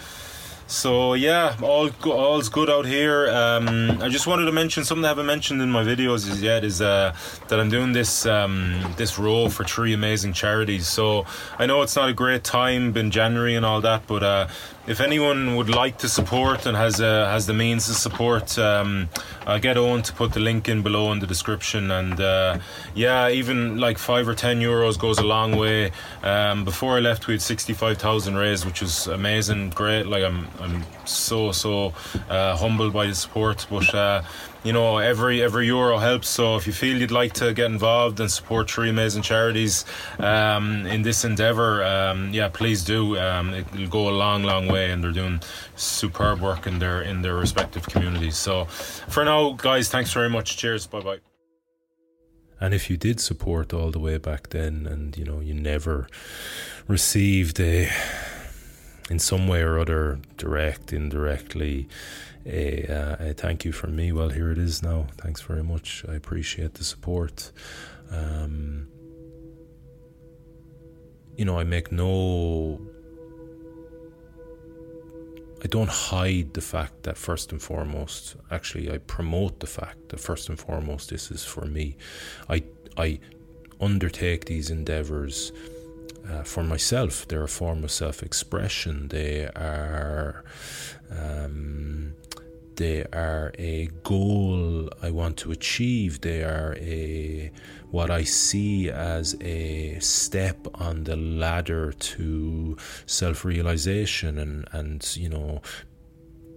so 0.71 1.15
yeah, 1.15 1.57
all 1.61 1.89
all's 2.05 2.47
good 2.47 2.69
out 2.69 2.85
here. 2.85 3.29
Um, 3.29 4.01
I 4.01 4.07
just 4.07 4.25
wanted 4.25 4.45
to 4.45 4.53
mention 4.53 4.85
something 4.85 5.03
I 5.03 5.09
haven't 5.09 5.25
mentioned 5.25 5.61
in 5.61 5.69
my 5.69 5.83
videos 5.83 6.31
as 6.31 6.41
yet 6.41 6.63
is 6.63 6.81
uh, 6.81 7.13
that 7.49 7.59
I'm 7.59 7.69
doing 7.69 7.91
this 7.91 8.25
um, 8.25 8.81
this 8.95 9.19
row 9.19 9.49
for 9.49 9.65
three 9.65 9.93
amazing 9.93 10.31
charities. 10.31 10.87
So 10.87 11.25
I 11.59 11.65
know 11.65 11.81
it's 11.81 11.97
not 11.97 12.07
a 12.07 12.13
great 12.13 12.45
time, 12.45 12.95
in 12.95 13.11
January 13.11 13.55
and 13.55 13.65
all 13.65 13.81
that, 13.81 14.07
but 14.07 14.23
uh, 14.23 14.47
if 14.87 14.99
anyone 14.99 15.55
would 15.55 15.69
like 15.69 15.99
to 15.99 16.09
support 16.09 16.65
and 16.65 16.75
has 16.75 16.99
uh, 16.99 17.27
has 17.27 17.45
the 17.45 17.53
means 17.53 17.85
to 17.87 17.93
support, 17.93 18.57
um, 18.57 19.09
I'll 19.45 19.59
get 19.59 19.77
on 19.77 20.01
to 20.03 20.13
put 20.13 20.33
the 20.33 20.39
link 20.39 20.67
in 20.67 20.81
below 20.81 21.11
in 21.11 21.19
the 21.19 21.27
description. 21.27 21.91
And 21.91 22.19
uh, 22.19 22.59
yeah, 22.95 23.29
even 23.29 23.77
like 23.77 23.97
five 23.97 24.27
or 24.27 24.33
ten 24.33 24.59
euros 24.59 24.97
goes 24.97 25.19
a 25.19 25.23
long 25.23 25.55
way. 25.55 25.91
Um, 26.23 26.65
before 26.65 26.97
I 26.97 26.99
left, 26.99 27.27
we 27.27 27.35
had 27.35 27.41
sixty 27.41 27.73
five 27.73 27.97
thousand 27.97 28.35
raised, 28.35 28.65
which 28.65 28.81
was 28.81 29.07
amazing, 29.07 29.69
great. 29.69 30.07
Like 30.07 30.23
I'm 30.23 30.47
I'm 30.59 30.83
so 31.11 31.51
so 31.51 31.93
uh, 32.29 32.55
humbled 32.57 32.93
by 32.93 33.07
the 33.07 33.15
support, 33.15 33.65
but 33.69 33.93
uh, 33.93 34.23
you 34.63 34.73
know 34.73 34.97
every 34.97 35.41
every 35.41 35.65
euro 35.67 35.97
helps. 35.97 36.27
So 36.27 36.55
if 36.55 36.67
you 36.67 36.73
feel 36.73 36.97
you'd 36.97 37.11
like 37.11 37.33
to 37.33 37.53
get 37.53 37.65
involved 37.65 38.19
and 38.19 38.31
support 38.31 38.69
three 38.69 38.89
amazing 38.89 39.23
charities 39.23 39.85
um, 40.19 40.85
in 40.85 41.01
this 41.01 41.25
endeavor 41.25 41.83
um, 41.83 42.31
yeah 42.33 42.49
please 42.49 42.83
do. 42.83 43.17
Um, 43.17 43.53
it'll 43.53 43.87
go 43.87 44.09
a 44.09 44.15
long 44.15 44.43
long 44.43 44.67
way 44.67 44.91
and 44.91 45.03
they're 45.03 45.11
doing 45.11 45.41
superb 45.75 46.41
work 46.41 46.67
in 46.67 46.79
their 46.79 47.01
in 47.01 47.21
their 47.21 47.35
respective 47.35 47.87
communities. 47.87 48.37
So 48.37 48.65
for 48.65 49.25
now 49.25 49.53
guys 49.53 49.89
thanks 49.89 50.13
very 50.13 50.29
much. 50.29 50.57
Cheers. 50.57 50.87
Bye 50.87 51.01
bye 51.01 51.19
and 52.61 52.75
if 52.75 52.89
you 52.89 52.95
did 52.95 53.19
support 53.19 53.73
all 53.73 53.89
the 53.89 53.99
way 53.99 54.17
back 54.17 54.49
then 54.49 54.85
and 54.85 55.17
you 55.17 55.25
know 55.25 55.39
you 55.39 55.53
never 55.53 56.07
received 56.87 57.59
a 57.59 57.89
in 59.11 59.19
some 59.19 59.45
way 59.45 59.61
or 59.61 59.77
other 59.77 60.19
direct 60.37 60.93
indirectly 60.93 61.85
a, 62.45 62.87
uh, 62.87 63.15
a 63.19 63.33
thank 63.33 63.65
you 63.65 63.73
from 63.73 63.93
me. 63.93 64.13
Well, 64.13 64.29
here 64.29 64.51
it 64.51 64.57
is 64.57 64.81
now. 64.81 65.07
Thanks 65.17 65.41
very 65.41 65.63
much. 65.63 66.05
I 66.07 66.15
appreciate 66.15 66.75
the 66.75 66.85
support. 66.85 67.51
Um, 68.09 68.87
you 71.35 71.43
know, 71.43 71.59
I 71.59 71.65
make 71.65 71.91
no. 71.91 72.79
I 75.63 75.67
don't 75.67 75.89
hide 75.89 76.53
the 76.53 76.61
fact 76.61 77.03
that 77.03 77.17
first 77.17 77.51
and 77.51 77.61
foremost, 77.61 78.37
actually, 78.49 78.91
I 78.91 78.97
promote 78.97 79.59
the 79.59 79.67
fact 79.67 80.09
that 80.09 80.19
first 80.19 80.49
and 80.49 80.57
foremost, 80.57 81.09
this 81.09 81.29
is 81.29 81.43
for 81.43 81.65
me. 81.65 81.97
I 82.49 82.63
I 82.97 83.19
undertake 83.81 84.45
these 84.45 84.69
endeavors 84.69 85.51
uh, 86.31 86.43
for 86.43 86.63
myself. 86.63 87.27
They're 87.27 87.43
a 87.43 87.47
form 87.47 87.83
of 87.83 87.91
self-expression. 87.91 89.09
They 89.09 89.47
are. 89.47 90.43
Um, 91.09 92.13
they 92.77 93.03
are 93.13 93.51
a 93.59 93.89
goal 94.03 94.89
I 95.03 95.11
want 95.11 95.37
to 95.37 95.51
achieve. 95.51 96.21
They 96.21 96.41
are 96.43 96.75
a 96.79 97.51
what 97.91 98.09
I 98.09 98.23
see 98.23 98.89
as 98.89 99.35
a 99.41 99.99
step 99.99 100.65
on 100.75 101.03
the 101.03 101.17
ladder 101.17 101.91
to 101.91 102.77
self-realization 103.05 104.37
and 104.37 104.67
and 104.71 105.15
you 105.17 105.29
know 105.29 105.61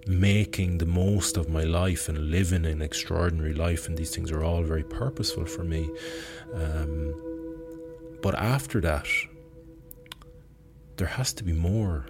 making 0.06 0.78
the 0.78 0.86
most 0.86 1.36
of 1.36 1.48
my 1.48 1.64
life 1.64 2.08
and 2.08 2.30
living 2.30 2.64
an 2.64 2.80
extraordinary 2.80 3.54
life 3.54 3.88
and 3.88 3.98
these 3.98 4.14
things 4.14 4.30
are 4.30 4.44
all 4.44 4.62
very 4.62 4.84
purposeful 4.84 5.46
for 5.46 5.64
me 5.64 5.90
um, 6.54 7.14
but 8.22 8.34
after 8.34 8.80
that 8.80 9.06
there 10.96 11.08
has 11.08 11.32
to 11.32 11.44
be 11.44 11.52
more 11.52 12.06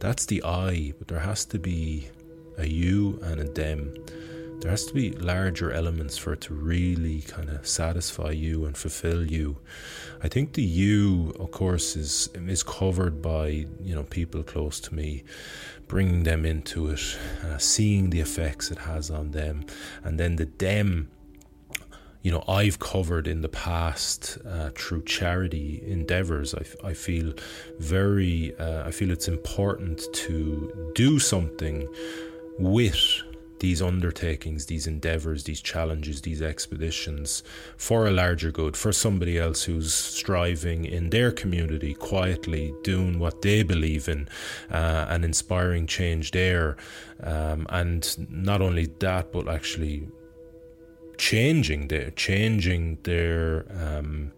that's 0.00 0.24
the 0.26 0.42
I 0.42 0.94
but 0.98 1.08
there 1.08 1.20
has 1.20 1.44
to 1.46 1.58
be 1.58 2.08
a 2.56 2.66
you 2.66 3.18
and 3.22 3.40
a 3.40 3.44
them. 3.44 3.94
There 4.60 4.70
has 4.70 4.84
to 4.86 4.94
be 4.94 5.12
larger 5.12 5.72
elements 5.72 6.18
for 6.18 6.34
it 6.34 6.42
to 6.42 6.54
really 6.54 7.22
kind 7.22 7.48
of 7.48 7.66
satisfy 7.66 8.30
you 8.30 8.66
and 8.66 8.76
fulfill 8.76 9.24
you. 9.24 9.58
I 10.22 10.28
think 10.28 10.52
the 10.52 10.62
you, 10.62 11.34
of 11.40 11.50
course, 11.50 11.96
is 11.96 12.28
is 12.34 12.62
covered 12.62 13.22
by 13.22 13.66
you 13.82 13.94
know 13.94 14.02
people 14.04 14.42
close 14.42 14.80
to 14.80 14.94
me, 14.94 15.24
bringing 15.88 16.24
them 16.24 16.44
into 16.44 16.90
it, 16.90 17.18
uh, 17.44 17.56
seeing 17.58 18.10
the 18.10 18.20
effects 18.20 18.70
it 18.70 18.78
has 18.78 19.10
on 19.10 19.30
them, 19.30 19.64
and 20.04 20.20
then 20.20 20.36
the 20.36 20.48
them 20.58 21.08
you 22.22 22.30
know 22.30 22.44
I've 22.46 22.78
covered 22.78 23.26
in 23.26 23.40
the 23.40 23.48
past 23.48 24.38
uh, 24.46 24.70
through 24.70 25.02
charity 25.04 25.82
endeavors. 25.86 26.54
I, 26.54 26.88
I 26.88 26.94
feel 26.94 27.32
very 27.78 28.54
uh, 28.58 28.86
I 28.86 28.90
feel 28.90 29.10
it's 29.10 29.28
important 29.28 30.02
to 30.12 30.92
do 30.94 31.18
something 31.18 31.88
with 32.58 33.22
these 33.60 33.82
undertakings, 33.82 34.66
these 34.66 34.86
endeavors, 34.86 35.44
these 35.44 35.60
challenges, 35.60 36.22
these 36.22 36.42
expeditions 36.42 37.42
for 37.76 38.06
a 38.06 38.10
larger 38.10 38.50
good, 38.50 38.76
for 38.76 38.90
somebody 38.90 39.38
else 39.38 39.64
who's 39.64 39.92
striving 39.94 40.86
in 40.86 41.10
their 41.10 41.30
community, 41.30 41.94
quietly 41.94 42.74
doing 42.82 43.18
what 43.18 43.42
they 43.42 43.62
believe 43.62 44.08
in 44.08 44.28
uh, 44.70 45.06
and 45.08 45.24
inspiring 45.24 45.86
change 45.86 46.30
there. 46.32 46.76
Um, 47.22 47.66
and 47.68 48.16
not 48.30 48.62
only 48.62 48.86
that, 49.00 49.30
but 49.30 49.46
actually 49.46 50.08
changing 51.20 51.88
their 51.88 52.10
changing 52.12 52.96
their 53.02 53.66
um, 53.78 54.32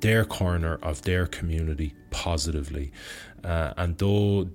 their 0.00 0.24
corner 0.24 0.78
of 0.82 1.02
their 1.02 1.26
community 1.26 1.92
positively, 2.10 2.92
uh, 3.42 3.74
and 3.76 3.98
though 3.98 4.48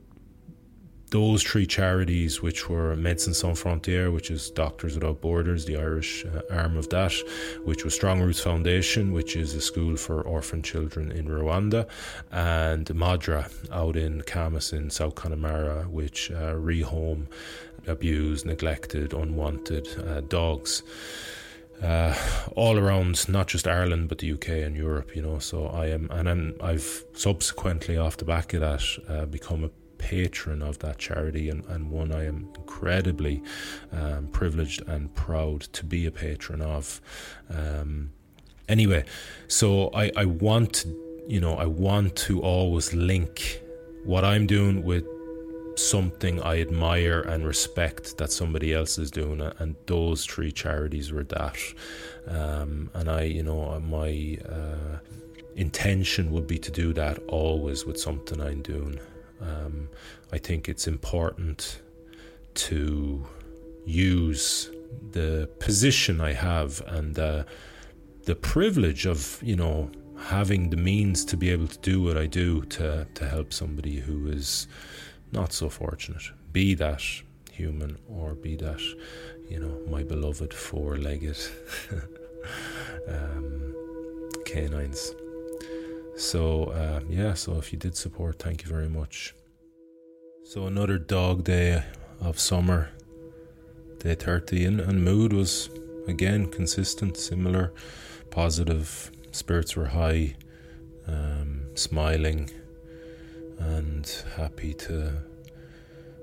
those 1.10 1.41
three 1.41 1.66
charities, 1.66 2.41
which 2.41 2.70
were 2.70 2.95
Médecins 2.95 3.36
Sans 3.36 3.62
Frontières, 3.62 4.14
which 4.14 4.30
is 4.30 4.51
Doctors 4.51 4.95
Without 4.95 5.22
Borders, 5.22 5.66
the 5.66 5.78
Irish 5.78 6.26
uh, 6.26 6.41
arm 6.53 6.76
of 6.76 6.89
that, 6.89 7.14
which 7.64 7.86
was 7.86 7.95
Strong 7.95 8.22
Roots 8.22 8.41
Foundation, 8.41 9.14
which 9.14 9.36
is 9.36 9.53
a 9.53 9.62
school 9.62 9.95
for 9.95 10.22
orphan 10.22 10.62
children 10.62 11.12
in 11.12 11.28
Rwanda, 11.28 11.88
and 12.32 12.86
Madra 12.88 13.49
out 13.72 13.95
in 13.95 14.22
Camas 14.24 14.74
in 14.74 14.89
South 14.89 15.16
Connemara, 15.16 15.84
which 15.84 16.30
uh, 16.32 16.53
rehome 16.53 17.28
abused, 17.88 18.45
neglected, 18.45 19.14
unwanted 19.14 19.88
uh, 20.05 20.22
dogs. 20.22 20.84
Uh, 21.82 22.14
all 22.55 22.80
around, 22.80 23.30
not 23.30 23.47
just 23.47 23.68
Ireland, 23.68 24.10
but 24.10 24.18
the 24.18 24.32
UK 24.32 24.49
and 24.49 24.76
Europe, 24.76 25.16
you 25.16 25.22
know. 25.22 25.38
So 25.38 25.68
I 25.68 25.88
am, 25.88 26.10
and 26.10 26.28
I'm, 26.28 26.55
I've 26.60 27.05
subsequently, 27.14 27.97
off 27.97 28.18
the 28.18 28.26
back 28.26 28.53
of 28.55 28.62
that, 28.62 28.84
uh, 29.08 29.26
become 29.28 29.64
a 29.64 29.70
patron 29.98 30.62
of 30.62 30.80
that 30.80 30.98
charity 30.98 31.50
and, 31.50 31.66
and 31.66 31.91
one 31.91 32.12
I 32.12 32.26
am 32.26 32.50
incredibly 32.58 33.41
um, 33.91 34.28
privileged 34.28 34.88
and 34.88 35.14
proud 35.16 35.62
to 35.62 35.86
be 35.86 36.06
a 36.06 36.12
patron 36.12 36.62
of. 36.62 37.02
Um, 37.50 38.12
anyway, 38.68 39.06
so 39.48 39.89
I, 39.93 40.12
I 40.16 40.26
want, 40.26 40.86
you 41.28 41.39
know, 41.39 41.56
I 41.56 41.66
want 41.66 42.16
to 42.28 42.41
always 42.41 42.93
link 42.93 43.62
what 44.06 44.24
I'm 44.24 44.48
doing 44.48 44.84
with 44.84 45.06
something 45.76 46.41
I 46.41 46.62
admire 46.62 47.22
and 47.22 47.45
respect 47.45 48.18
that 48.18 48.32
somebody 48.32 48.74
else 48.74 48.98
is 48.98 49.12
doing, 49.12 49.41
and 49.41 49.76
those 49.86 50.26
three 50.26 50.52
charities 50.52 51.12
were 51.12 51.24
that. 51.26 51.58
Um, 52.28 52.89
and 52.93 53.10
I, 53.10 53.24
you 53.24 53.43
know, 53.43 53.80
my 53.80 54.38
uh, 54.50 54.98
intention 55.56 56.32
would 56.32 56.48
be 56.48 56.58
to 56.60 56.72
do 56.72 56.93
that 56.93 57.20
always 57.28 57.86
with 57.86 58.00
something 58.00 58.41
I'm 58.41 58.62
doing. 58.62 59.00
Um, 59.42 59.90
I 60.32 60.38
think 60.38 60.68
it's 60.68 60.88
important 60.88 61.82
to 62.56 63.26
use 63.86 64.70
the 65.12 65.50
position 65.60 66.22
I 66.22 66.34
have 66.34 66.82
and 66.88 67.18
uh, 67.18 67.44
the 68.26 68.36
privilege 68.36 69.06
of, 69.06 69.40
you 69.42 69.56
know, 69.56 69.92
having 70.18 70.70
the 70.70 70.78
means 70.78 71.24
to 71.26 71.38
be 71.38 71.50
able 71.50 71.68
to 71.68 71.78
do 71.80 72.02
what 72.02 72.18
I 72.18 72.26
do 72.26 72.62
to, 72.64 73.08
to 73.14 73.30
help 73.30 73.54
somebody 73.54 74.00
who 74.00 74.28
is 74.28 74.68
not 75.32 75.54
so 75.54 75.70
fortunate, 75.70 76.24
be 76.52 76.74
that 76.76 77.04
human 77.52 77.98
or 78.08 78.34
be 78.34 78.56
that, 78.56 78.82
you 79.50 79.60
know, 79.60 79.80
my 79.90 80.04
beloved 80.04 80.54
four 80.54 80.98
legged 80.98 81.38
um, 83.08 83.76
canines. 84.46 85.14
So, 86.18 86.65
uh, 86.72 87.01
yeah, 87.07 87.36
so 87.36 87.57
if 87.59 87.72
you 87.72 87.78
did 87.78 87.95
support, 87.95 88.39
thank 88.39 88.63
you 88.63 88.70
very 88.70 88.89
much. 88.89 89.36
So, 90.43 90.65
another 90.65 90.97
dog 90.97 91.43
day 91.43 91.84
of 92.20 92.39
summer, 92.39 92.89
day 93.99 94.15
30, 94.15 94.65
and, 94.65 94.80
and 94.82 95.05
mood 95.05 95.32
was 95.32 95.70
again 96.07 96.49
consistent, 96.49 97.18
similar, 97.18 97.72
positive, 98.32 99.11
spirits 99.32 99.76
were 99.76 99.86
high, 99.86 100.36
um, 101.05 101.61
smiling, 101.76 102.49
and 103.59 104.24
happy 104.36 104.74
to 104.74 105.22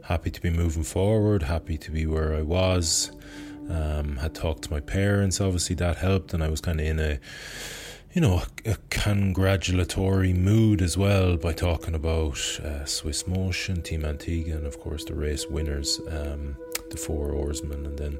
happy 0.02 0.30
to 0.30 0.40
be 0.40 0.50
moving 0.50 0.82
forward, 0.82 1.44
happy 1.44 1.78
to 1.78 1.92
be 1.92 2.04
where 2.04 2.34
I 2.34 2.42
was. 2.42 3.12
Um, 3.70 4.16
had 4.16 4.34
talked 4.34 4.64
to 4.64 4.72
my 4.72 4.80
parents, 4.80 5.40
obviously 5.40 5.76
that 5.76 5.98
helped, 5.98 6.34
and 6.34 6.42
I 6.42 6.48
was 6.48 6.60
kind 6.60 6.80
of 6.80 6.86
in 6.86 6.98
a 6.98 7.20
you 8.14 8.20
know, 8.20 8.42
a, 8.64 8.76
congratulatory 8.90 10.32
mood 10.32 10.80
as 10.80 10.96
well 10.96 11.36
by 11.36 11.52
talking 11.52 11.94
about 11.94 12.38
uh, 12.60 12.84
Swiss 12.84 13.26
Motion, 13.26 13.82
Team 13.82 14.04
Antigua, 14.04 14.56
and 14.56 14.66
of 14.66 14.78
course 14.78 15.04
the 15.04 15.14
race 15.14 15.46
winners, 15.48 16.00
um, 16.10 16.56
the 16.90 16.96
four 16.96 17.32
oarsmen. 17.32 17.84
And 17.84 17.98
then 17.98 18.18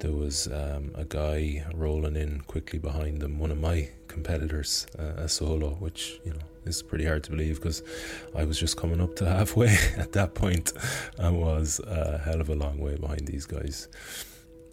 there 0.00 0.12
was 0.12 0.46
um, 0.46 0.90
a 0.94 1.04
guy 1.04 1.66
rolling 1.74 2.16
in 2.16 2.40
quickly 2.46 2.78
behind 2.78 3.20
them, 3.20 3.38
one 3.38 3.50
of 3.50 3.60
my 3.60 3.90
competitors, 4.08 4.86
uh, 4.98 5.20
a 5.20 5.28
solo, 5.28 5.74
which, 5.74 6.18
you 6.24 6.32
know, 6.32 6.40
is 6.64 6.82
pretty 6.82 7.04
hard 7.04 7.22
to 7.24 7.30
believe 7.30 7.56
because 7.56 7.82
I 8.34 8.44
was 8.44 8.58
just 8.58 8.78
coming 8.78 9.02
up 9.02 9.16
to 9.16 9.26
halfway 9.28 9.76
at 9.98 10.12
that 10.12 10.34
point 10.34 10.46
point. 10.46 10.72
I 11.18 11.28
was 11.28 11.78
a 11.86 12.18
hell 12.24 12.40
of 12.40 12.48
a 12.48 12.54
long 12.54 12.78
way 12.78 12.96
behind 12.96 13.26
these 13.26 13.44
guys. 13.44 13.88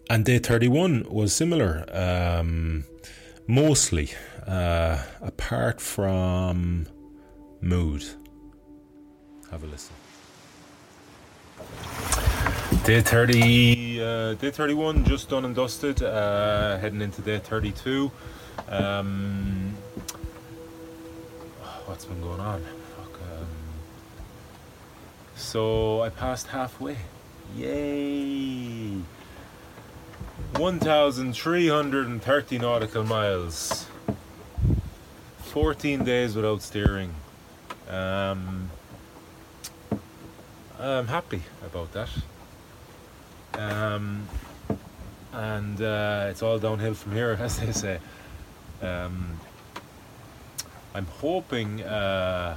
And 0.08 0.24
day 0.24 0.38
31 0.38 1.06
was 1.10 1.34
similar. 1.34 1.84
Um, 1.92 2.84
mostly, 3.46 4.10
uh, 4.46 5.02
apart 5.20 5.80
from 5.80 6.86
mood. 7.60 8.04
Have 9.50 9.62
a 9.62 9.66
listen. 9.66 9.94
Day 12.84 13.00
30, 13.00 14.02
uh, 14.02 14.34
day 14.34 14.50
31 14.50 15.04
just 15.04 15.28
done 15.28 15.44
and 15.44 15.54
dusted, 15.54 16.02
uh, 16.02 16.76
heading 16.78 17.00
into 17.00 17.22
day 17.22 17.38
32. 17.38 18.10
Um, 18.68 19.74
what's 21.86 22.04
been 22.04 22.20
going 22.20 22.40
on? 22.40 22.62
Fuck, 22.96 23.20
um, 23.22 23.46
so 25.36 26.02
I 26.02 26.08
passed 26.10 26.48
halfway. 26.48 26.96
Yay! 27.56 28.96
1,330 30.58 32.58
nautical 32.58 33.04
miles. 33.04 33.86
14 35.38 36.04
days 36.04 36.36
without 36.36 36.62
steering. 36.62 37.12
Um, 37.88 38.70
I'm 40.78 41.08
happy 41.08 41.42
about 41.64 41.92
that. 41.92 42.08
Um, 43.54 44.28
and 45.32 45.82
uh, 45.82 46.28
it's 46.30 46.42
all 46.42 46.58
downhill 46.58 46.94
from 46.94 47.12
here, 47.12 47.32
as 47.40 47.58
they 47.58 47.72
say. 47.72 47.98
Um, 48.80 49.40
I'm 50.94 51.06
hoping 51.06 51.82
uh, 51.82 52.56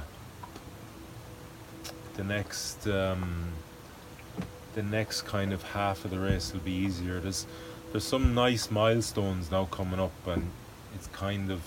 the 2.14 2.24
next 2.24 2.86
um, 2.86 3.48
the 4.74 4.82
next 4.84 5.22
kind 5.22 5.52
of 5.52 5.62
half 5.62 6.04
of 6.04 6.12
the 6.12 6.18
race 6.18 6.52
will 6.52 6.60
be 6.60 6.72
easier. 6.72 7.18
There's 7.18 7.46
there's 7.92 8.04
some 8.04 8.34
nice 8.34 8.70
milestones 8.70 9.50
now 9.50 9.66
coming 9.66 10.00
up, 10.00 10.26
and 10.26 10.50
it's 10.94 11.06
kind 11.08 11.50
of 11.50 11.62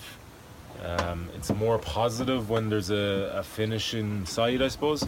um, 0.84 1.28
it's 1.34 1.50
more 1.52 1.78
positive 1.78 2.50
when 2.50 2.68
there's 2.68 2.90
a, 2.90 3.32
a 3.36 3.42
finish 3.42 3.94
I 3.94 4.68
suppose. 4.68 5.04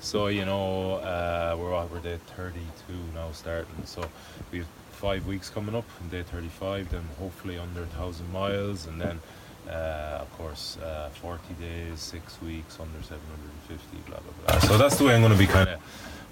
So 0.00 0.28
you 0.28 0.44
know, 0.44 0.94
uh, 0.94 1.56
we're 1.58 1.86
we're 1.86 2.00
day 2.00 2.18
32 2.36 2.92
now 3.14 3.30
starting. 3.32 3.84
So 3.84 4.04
we 4.50 4.58
have 4.58 4.66
five 4.92 5.26
weeks 5.26 5.50
coming 5.50 5.74
up, 5.74 5.84
and 6.00 6.10
day 6.10 6.22
35, 6.22 6.90
then 6.90 7.02
hopefully 7.18 7.58
under 7.58 7.82
a 7.82 7.86
thousand 7.86 8.30
miles, 8.32 8.86
and 8.86 9.00
then 9.00 9.20
uh, 9.68 10.18
of 10.20 10.32
course 10.38 10.78
uh, 10.78 11.08
40 11.10 11.54
days, 11.54 12.00
six 12.00 12.40
weeks 12.42 12.78
under 12.80 13.02
750, 13.02 13.96
blah 14.10 14.18
blah 14.18 14.32
blah. 14.46 14.68
So 14.68 14.78
that's 14.78 14.96
the 14.96 15.04
way 15.04 15.14
I'm 15.14 15.20
going 15.20 15.32
to 15.32 15.38
be 15.38 15.46
kind 15.46 15.68
of 15.68 15.80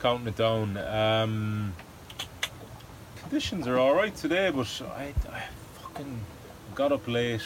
counting 0.01 0.29
it 0.29 0.37
down. 0.37 0.77
Um, 0.77 1.75
conditions 3.29 3.67
are 3.67 3.79
all 3.79 3.95
right 3.95 4.17
today, 4.17 4.49
but 4.49 4.81
I, 4.97 5.13
I 5.31 5.43
fucking 5.83 6.19
got 6.75 6.93
up 6.93 7.07
late, 7.07 7.43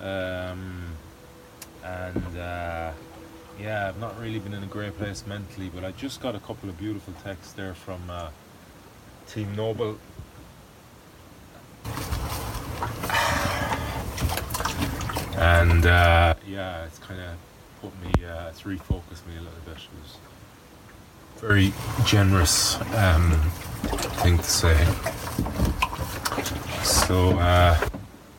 um, 0.00 0.82
and 1.84 2.38
uh, 2.38 2.90
yeah, 3.60 3.86
I've 3.86 4.00
not 4.00 4.18
really 4.18 4.38
been 4.38 4.54
in 4.54 4.62
a 4.62 4.66
great 4.66 4.96
place 4.96 5.26
mentally. 5.26 5.70
But 5.74 5.84
I 5.84 5.90
just 5.90 6.22
got 6.22 6.34
a 6.34 6.38
couple 6.38 6.70
of 6.70 6.78
beautiful 6.78 7.12
texts 7.22 7.52
there 7.52 7.74
from 7.74 8.00
uh, 8.08 8.30
Team 9.28 9.54
Noble. 9.54 9.98
And 15.36 15.84
uh, 15.84 16.34
yeah, 16.48 16.86
it's 16.86 16.98
kind 16.98 17.20
of 17.20 17.36
put 17.82 17.92
me, 18.02 18.24
uh, 18.24 18.48
it's 18.48 18.62
refocused 18.62 19.26
me 19.26 19.36
a 19.36 19.42
little 19.42 19.64
bit. 19.66 19.76
It 19.76 20.00
was 20.02 20.16
very 21.42 21.74
generous 22.06 22.80
um, 22.94 23.38
thing 24.16 24.38
to 24.38 24.44
say. 24.44 24.76
So, 26.82 27.38
uh, 27.38 27.88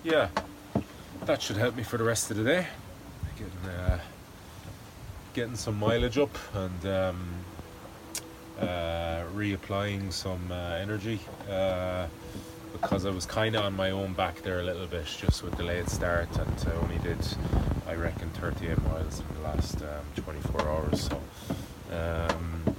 yeah, 0.03 0.29
that 1.25 1.41
should 1.41 1.57
help 1.57 1.75
me 1.75 1.83
for 1.83 1.97
the 1.97 2.03
rest 2.03 2.31
of 2.31 2.37
the 2.37 2.43
day. 2.43 2.67
Getting, 3.37 3.69
uh, 3.69 3.99
getting 5.33 5.55
some 5.55 5.77
mileage 5.79 6.17
up 6.17 6.35
and 6.53 6.85
um, 6.85 7.27
uh, 8.59 9.23
reapplying 9.35 10.11
some 10.11 10.51
uh, 10.51 10.77
energy 10.81 11.19
uh, 11.49 12.07
because 12.73 13.05
I 13.05 13.09
was 13.09 13.25
kind 13.25 13.55
of 13.55 13.65
on 13.65 13.75
my 13.75 13.91
own 13.91 14.13
back 14.13 14.41
there 14.41 14.59
a 14.59 14.63
little 14.63 14.87
bit 14.87 15.05
just 15.05 15.43
with 15.43 15.55
the 15.57 15.63
late 15.63 15.89
start 15.89 16.29
and 16.37 16.67
I 16.67 16.75
only 16.77 16.97
did, 16.99 17.17
I 17.87 17.95
reckon, 17.95 18.29
38 18.31 18.81
miles 18.83 19.19
in 19.19 19.35
the 19.35 19.41
last 19.41 19.81
um, 19.81 20.23
24 20.23 20.61
hours. 20.61 21.09
So. 21.09 21.21
Um, 21.91 22.74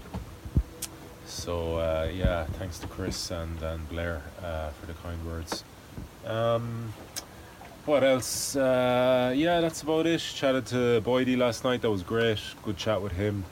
so 1.37 1.77
uh, 1.77 2.09
yeah, 2.13 2.45
thanks 2.59 2.79
to 2.79 2.87
Chris 2.87 3.31
and, 3.31 3.63
and 3.63 3.89
Blair 3.91 4.23
uh, 4.43 4.71
for 4.71 4.87
the 4.87 4.95
kind 4.95 5.25
words. 5.27 5.65
Um, 6.27 6.93
what 7.85 8.03
else? 8.03 8.57
Uh, 8.57 9.33
yeah, 9.37 9.61
that's 9.61 9.83
about 9.83 10.07
it. 10.07 10.19
Chatted 10.19 10.67
to 10.67 11.01
Boydie 11.05 11.37
last 11.37 11.63
night. 11.63 11.83
That 11.83 11.91
was 11.91 12.03
great. 12.03 12.41
Good 12.65 12.77
chat 12.77 13.01
with 13.01 13.13
him. 13.13 13.45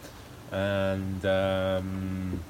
And 0.51 1.25
um, 1.27 2.41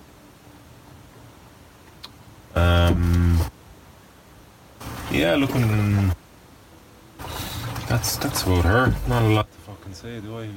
um, 2.55 3.41
yeah, 5.11 5.35
looking. 5.35 6.13
That's 7.89 8.17
that's 8.17 8.45
about 8.45 8.65
her. 8.65 8.95
Not 9.09 9.23
a 9.23 9.29
lot 9.29 9.53
to 9.53 9.59
fucking 9.59 9.95
say, 9.95 10.21
do 10.21 10.39
I? 10.39 10.49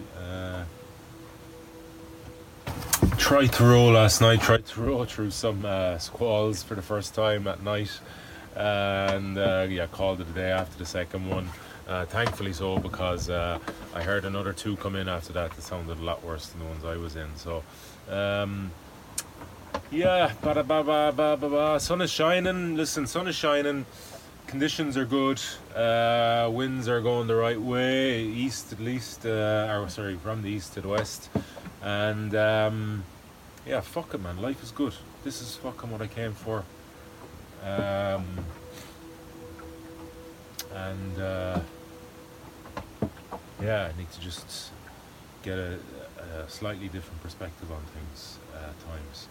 Tried 3.18 3.52
to 3.54 3.66
row 3.66 3.90
last 3.90 4.22
night. 4.22 4.42
Tried 4.42 4.66
to 4.68 4.82
row 4.82 5.04
through 5.06 5.32
some 5.32 5.66
uh, 5.66 5.98
squalls 5.98 6.64
for 6.64 6.76
the 6.76 6.82
first 6.82 7.14
time 7.14 7.48
at 7.48 7.62
night, 7.62 8.00
and 8.56 9.38
uh, 9.38 9.68
yeah, 9.70 9.88
called 9.88 10.22
it 10.22 10.28
a 10.30 10.34
day 10.34 10.52
after 10.52 10.78
the 10.78 10.86
second 10.86 11.30
one. 11.30 11.50
Uh, 11.88 12.06
thankfully 12.06 12.52
so 12.54 12.78
because 12.80 13.30
uh, 13.30 13.60
I 13.96 14.04
heard 14.04 14.26
another 14.26 14.54
two 14.54 14.76
come 14.78 14.96
in 14.96 15.08
after 15.08 15.34
that 15.34 15.52
that 15.52 15.62
sounded 15.62 16.00
a 16.00 16.04
lot 16.04 16.24
worse 16.24 16.48
than 16.48 16.60
the 16.60 16.66
ones 16.66 16.86
I 16.86 16.98
was 16.98 17.16
in. 17.16 17.30
So. 17.36 17.64
Um, 18.10 18.72
yeah, 19.92 20.34
ba 20.42 20.54
ba 20.54 20.64
ba 20.64 21.14
ba 21.16 21.38
ba 21.38 21.50
ba. 21.50 21.80
Sun 21.80 22.02
is 22.02 22.12
shining. 22.12 22.76
Listen, 22.76 23.08
sun 23.08 23.28
is 23.28 23.36
shining. 23.36 23.86
Conditions 24.48 24.96
are 24.96 25.04
good. 25.04 25.42
Uh, 25.76 26.50
winds 26.50 26.88
are 26.88 27.02
going 27.02 27.28
the 27.28 27.36
right 27.36 27.60
way, 27.60 28.24
east 28.24 28.72
at 28.72 28.80
least. 28.80 29.26
Uh, 29.26 29.68
or 29.70 29.90
sorry, 29.90 30.16
from 30.16 30.42
the 30.42 30.50
east 30.50 30.74
to 30.74 30.82
the 30.82 30.88
west. 30.88 31.30
And 31.84 32.34
um, 32.34 33.04
yeah, 33.66 33.82
fuck 33.82 34.14
it, 34.14 34.22
man. 34.22 34.42
Life 34.42 34.64
is 34.64 34.72
good. 34.72 34.94
This 35.26 35.42
is 35.42 35.58
fucking 35.58 35.92
what 35.92 36.02
I 36.02 36.08
came 36.08 36.32
for. 36.32 36.64
Um, 37.62 38.26
and 40.74 41.20
uh, 41.20 41.60
yeah, 43.62 43.92
I 43.94 43.98
need 44.00 44.10
to 44.12 44.22
just 44.22 44.72
get 45.44 45.58
a, 45.58 45.78
a 46.38 46.50
slightly 46.50 46.88
different 46.88 47.22
perspective 47.22 47.70
on 47.70 47.82
things 47.94 48.38
uh, 48.56 48.72
times. 48.90 49.28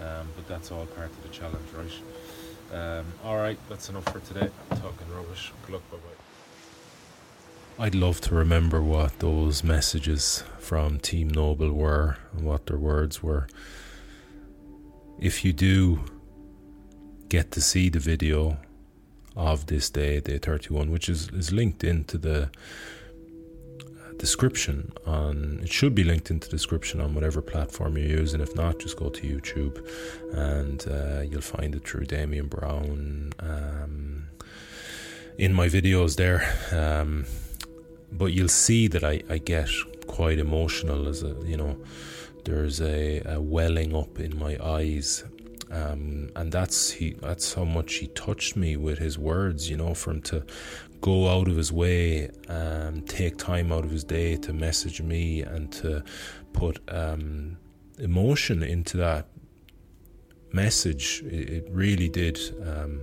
Um, 0.00 0.26
but 0.34 0.48
that's 0.48 0.72
all 0.72 0.86
part 0.86 1.10
of 1.10 1.22
the 1.22 1.28
challenge, 1.28 1.68
right? 1.76 1.92
Um, 2.72 3.04
all 3.24 3.36
right, 3.36 3.58
that's 3.68 3.88
enough 3.88 4.04
for 4.04 4.20
today. 4.20 4.50
I'm 4.70 4.76
talking 4.78 5.06
rubbish. 5.14 5.52
Good 5.66 5.74
luck, 5.74 5.90
bye 5.90 5.98
bye. 5.98 7.84
I'd 7.86 7.94
love 7.94 8.20
to 8.22 8.34
remember 8.34 8.80
what 8.80 9.18
those 9.18 9.64
messages 9.64 10.44
from 10.58 11.00
Team 11.00 11.28
Noble 11.28 11.72
were 11.72 12.18
and 12.32 12.46
what 12.46 12.66
their 12.66 12.78
words 12.78 13.22
were. 13.22 13.48
If 15.18 15.44
you 15.44 15.52
do 15.52 16.00
get 17.28 17.50
to 17.52 17.60
see 17.60 17.88
the 17.88 17.98
video 17.98 18.58
of 19.36 19.66
this 19.66 19.90
day, 19.90 20.20
day 20.20 20.38
31, 20.38 20.90
which 20.90 21.08
is, 21.08 21.28
is 21.30 21.52
linked 21.52 21.82
into 21.82 22.16
the 22.16 22.50
description 24.18 24.92
on 25.06 25.60
it 25.62 25.68
should 25.70 25.94
be 25.94 26.04
linked 26.04 26.30
into 26.30 26.48
description 26.48 27.00
on 27.00 27.14
whatever 27.14 27.42
platform 27.42 27.98
you 27.98 28.04
use 28.04 28.32
and 28.32 28.42
if 28.42 28.54
not 28.54 28.78
just 28.78 28.96
go 28.96 29.08
to 29.08 29.22
youtube 29.22 29.84
and 30.32 30.86
uh, 30.88 31.20
you'll 31.20 31.40
find 31.40 31.74
it 31.74 31.86
through 31.86 32.04
damian 32.04 32.46
browne 32.46 33.32
um, 33.40 34.24
in 35.38 35.52
my 35.52 35.66
videos 35.66 36.16
there. 36.16 36.42
Um, 36.72 37.26
but 38.12 38.26
you'll 38.26 38.48
see 38.48 38.88
that 38.88 39.02
I, 39.02 39.22
I 39.28 39.38
get 39.38 39.68
quite 40.06 40.38
emotional 40.38 41.08
as 41.08 41.22
a 41.22 41.34
you 41.44 41.56
know 41.56 41.76
there's 42.44 42.80
a, 42.80 43.22
a 43.24 43.40
welling 43.40 43.94
up 43.94 44.18
in 44.20 44.38
my 44.38 44.56
eyes. 44.62 45.24
Um, 45.70 46.30
and 46.36 46.52
that's 46.52 46.90
he 46.90 47.14
that's 47.14 47.54
how 47.54 47.64
much 47.64 47.94
he 47.94 48.06
touched 48.08 48.54
me 48.54 48.76
with 48.76 48.98
his 48.98 49.18
words 49.18 49.68
you 49.68 49.76
know 49.76 49.92
for 49.92 50.12
him 50.12 50.22
to 50.22 50.44
go 51.04 51.28
out 51.28 51.48
of 51.48 51.56
his 51.56 51.70
way 51.70 52.30
and 52.48 52.96
um, 52.96 53.02
take 53.02 53.36
time 53.36 53.70
out 53.70 53.84
of 53.84 53.90
his 53.90 54.04
day 54.04 54.36
to 54.36 54.54
message 54.54 55.02
me 55.02 55.42
and 55.42 55.70
to 55.70 56.02
put 56.54 56.80
um, 56.88 57.58
emotion 57.98 58.62
into 58.62 58.96
that 58.96 59.28
message. 60.50 61.22
It, 61.26 61.50
it 61.50 61.68
really 61.70 62.08
did 62.08 62.38
um, 62.66 63.02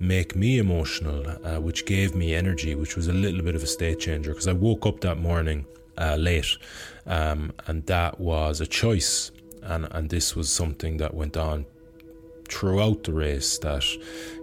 make 0.00 0.34
me 0.34 0.58
emotional, 0.58 1.24
uh, 1.44 1.60
which 1.60 1.86
gave 1.86 2.16
me 2.16 2.34
energy, 2.34 2.74
which 2.74 2.96
was 2.96 3.06
a 3.06 3.12
little 3.12 3.42
bit 3.42 3.54
of 3.54 3.62
a 3.62 3.68
state 3.68 4.00
changer 4.00 4.32
because 4.32 4.48
I 4.48 4.52
woke 4.52 4.84
up 4.84 5.02
that 5.02 5.18
morning 5.18 5.64
uh, 5.96 6.16
late 6.16 6.58
um, 7.06 7.52
and 7.68 7.86
that 7.86 8.18
was 8.18 8.60
a 8.60 8.66
choice. 8.66 9.30
And, 9.62 9.86
and 9.92 10.10
this 10.10 10.34
was 10.34 10.50
something 10.50 10.96
that 10.96 11.14
went 11.14 11.36
on 11.36 11.64
throughout 12.52 13.04
the 13.04 13.12
race 13.12 13.58
that 13.58 13.84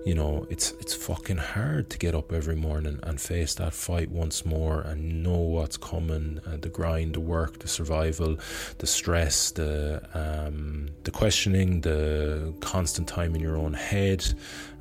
you 0.06 0.16
know 0.16 0.48
it's 0.50 0.72
it's 0.80 0.96
fucking 0.96 1.38
hard 1.38 1.90
to 1.90 1.98
get 1.98 2.16
up 2.16 2.34
every 2.34 2.56
morning 2.56 3.00
and 3.04 3.22
face 3.22 3.54
that 3.56 3.74
fight 3.74 4.10
once 4.10 4.46
more 4.46 4.82
and 4.82 5.24
know 5.24 5.38
what's 5.38 5.78
coming 5.78 6.40
uh, 6.48 6.58
the 6.58 6.70
grind 6.70 7.14
the 7.14 7.20
work 7.20 7.60
the 7.60 7.68
survival 7.68 8.36
the 8.80 8.88
stress 8.88 9.52
the 9.52 10.02
um, 10.16 10.90
the 11.04 11.12
questioning 11.12 11.82
the 11.82 12.52
constant 12.62 13.08
time 13.08 13.36
in 13.36 13.42
your 13.42 13.56
own 13.56 13.74
head 13.74 14.26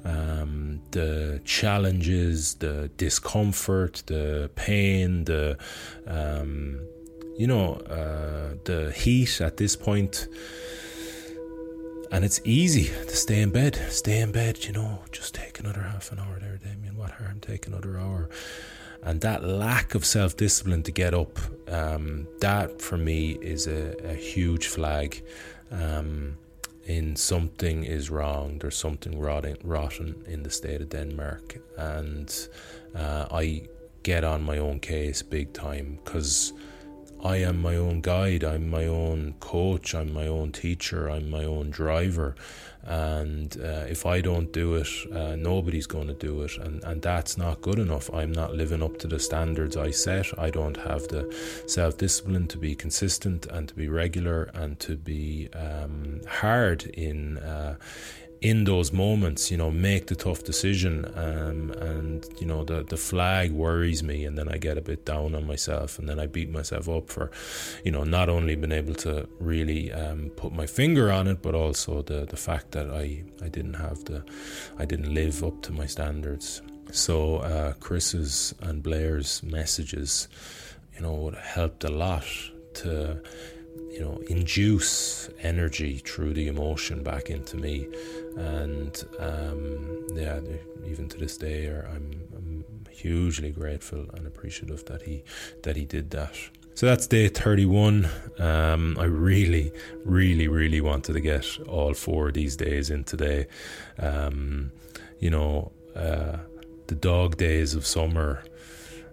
um, 0.04 0.80
the 0.92 1.40
challenges 1.44 2.54
the 2.54 2.90
discomfort 2.96 4.02
the 4.06 4.50
pain 4.54 5.24
the 5.24 5.58
um, 6.06 6.80
you 7.36 7.46
know 7.46 7.74
uh, 7.90 8.54
the 8.64 8.90
heat 8.92 9.40
at 9.42 9.58
this 9.58 9.76
point 9.76 10.28
and 12.10 12.24
it's 12.24 12.40
easy 12.44 12.84
to 12.84 13.16
stay 13.16 13.40
in 13.42 13.50
bed, 13.50 13.76
stay 13.90 14.20
in 14.20 14.32
bed, 14.32 14.64
you 14.64 14.72
know, 14.72 15.00
just 15.12 15.34
take 15.34 15.60
another 15.60 15.82
half 15.82 16.10
an 16.12 16.18
hour 16.18 16.38
there, 16.40 16.56
Damian. 16.56 16.96
What 16.96 17.10
harm? 17.12 17.40
Take 17.40 17.66
another 17.66 17.98
hour. 17.98 18.28
And 19.02 19.20
that 19.20 19.44
lack 19.44 19.94
of 19.94 20.04
self 20.04 20.36
discipline 20.36 20.82
to 20.84 20.92
get 20.92 21.14
up, 21.14 21.38
um, 21.68 22.26
that 22.40 22.82
for 22.82 22.96
me 22.96 23.32
is 23.40 23.66
a, 23.66 23.94
a 24.04 24.14
huge 24.14 24.66
flag. 24.66 25.22
Um, 25.70 26.36
in 26.86 27.16
something 27.16 27.84
is 27.84 28.08
wrong, 28.08 28.58
there's 28.58 28.76
something 28.76 29.18
rotten, 29.18 29.58
rotten 29.62 30.24
in 30.26 30.42
the 30.42 30.50
state 30.50 30.80
of 30.80 30.88
Denmark. 30.88 31.58
And 31.76 32.34
uh, 32.94 33.26
I 33.30 33.68
get 34.02 34.24
on 34.24 34.42
my 34.42 34.56
own 34.56 34.80
case 34.80 35.20
big 35.22 35.52
time 35.52 35.98
because 36.02 36.54
I 37.24 37.38
am 37.38 37.60
my 37.60 37.74
own 37.74 38.00
guide, 38.00 38.44
I'm 38.44 38.68
my 38.68 38.86
own 38.86 39.34
coach, 39.40 39.94
I'm 39.94 40.12
my 40.12 40.26
own 40.26 40.52
teacher, 40.52 41.10
I'm 41.10 41.28
my 41.30 41.44
own 41.44 41.70
driver. 41.70 42.36
And 42.84 43.54
uh, 43.60 43.84
if 43.88 44.06
I 44.06 44.20
don't 44.20 44.52
do 44.52 44.76
it, 44.76 44.88
uh, 45.12 45.36
nobody's 45.36 45.86
going 45.86 46.06
to 46.06 46.14
do 46.14 46.42
it. 46.42 46.56
And, 46.56 46.82
and 46.84 47.02
that's 47.02 47.36
not 47.36 47.60
good 47.60 47.78
enough. 47.78 48.08
I'm 48.14 48.32
not 48.32 48.54
living 48.54 48.82
up 48.82 48.98
to 49.00 49.08
the 49.08 49.18
standards 49.18 49.76
I 49.76 49.90
set. 49.90 50.26
I 50.38 50.50
don't 50.50 50.76
have 50.76 51.08
the 51.08 51.34
self 51.66 51.98
discipline 51.98 52.46
to 52.48 52.56
be 52.56 52.74
consistent 52.74 53.46
and 53.46 53.68
to 53.68 53.74
be 53.74 53.88
regular 53.88 54.44
and 54.54 54.78
to 54.80 54.96
be 54.96 55.48
um, 55.54 56.20
hard 56.26 56.84
in. 56.84 57.38
Uh, 57.38 57.76
in 58.40 58.64
those 58.64 58.92
moments, 58.92 59.50
you 59.50 59.56
know, 59.56 59.70
make 59.70 60.06
the 60.06 60.14
tough 60.14 60.44
decision. 60.44 61.04
Um, 61.16 61.70
and, 61.72 62.24
you 62.40 62.46
know, 62.46 62.64
the, 62.64 62.84
the 62.84 62.96
flag 62.96 63.50
worries 63.50 64.02
me. 64.02 64.24
And 64.24 64.38
then 64.38 64.48
I 64.48 64.58
get 64.58 64.78
a 64.78 64.80
bit 64.80 65.04
down 65.04 65.34
on 65.34 65.46
myself. 65.46 65.98
And 65.98 66.08
then 66.08 66.20
I 66.20 66.26
beat 66.26 66.50
myself 66.50 66.88
up 66.88 67.08
for, 67.08 67.30
you 67.84 67.90
know, 67.90 68.04
not 68.04 68.28
only 68.28 68.54
being 68.54 68.72
able 68.72 68.94
to 68.96 69.28
really 69.40 69.92
um, 69.92 70.30
put 70.36 70.52
my 70.52 70.66
finger 70.66 71.10
on 71.10 71.26
it, 71.26 71.42
but 71.42 71.54
also 71.54 72.02
the, 72.02 72.26
the 72.26 72.36
fact 72.36 72.70
that 72.72 72.90
I, 72.90 73.24
I 73.42 73.48
didn't 73.48 73.74
have 73.74 74.04
the, 74.04 74.24
I 74.78 74.84
didn't 74.84 75.12
live 75.12 75.42
up 75.42 75.62
to 75.62 75.72
my 75.72 75.86
standards. 75.86 76.62
So 76.92 77.38
uh, 77.38 77.72
Chris's 77.74 78.54
and 78.60 78.82
Blair's 78.82 79.42
messages, 79.42 80.28
you 80.94 81.02
know, 81.02 81.32
helped 81.42 81.84
a 81.84 81.90
lot 81.90 82.24
to 82.74 83.20
you 83.98 84.04
know, 84.04 84.22
induce 84.28 85.28
energy 85.42 85.98
through 85.98 86.32
the 86.32 86.46
emotion 86.46 87.02
back 87.02 87.30
into 87.30 87.56
me. 87.56 87.88
And 88.36 89.04
um, 89.18 90.06
yeah, 90.14 90.38
even 90.86 91.08
to 91.08 91.18
this 91.18 91.36
day, 91.36 91.66
I'm, 91.68 92.22
I'm 92.36 92.64
hugely 92.92 93.50
grateful 93.50 94.06
and 94.14 94.24
appreciative 94.24 94.84
that 94.84 95.02
he 95.02 95.24
that 95.64 95.74
he 95.74 95.84
did 95.84 96.10
that. 96.10 96.36
So 96.74 96.86
that's 96.86 97.08
day 97.08 97.26
31. 97.26 98.08
Um, 98.38 98.96
I 99.00 99.04
really, 99.06 99.72
really, 100.04 100.46
really 100.46 100.80
wanted 100.80 101.14
to 101.14 101.20
get 101.20 101.58
all 101.66 101.92
four 101.92 102.28
of 102.28 102.34
these 102.34 102.56
days 102.56 102.90
in 102.90 103.02
today. 103.02 103.48
Um, 103.98 104.70
you 105.18 105.30
know, 105.30 105.72
uh, 105.96 106.36
the 106.86 106.94
dog 106.94 107.36
days 107.36 107.74
of 107.74 107.84
summer 107.84 108.44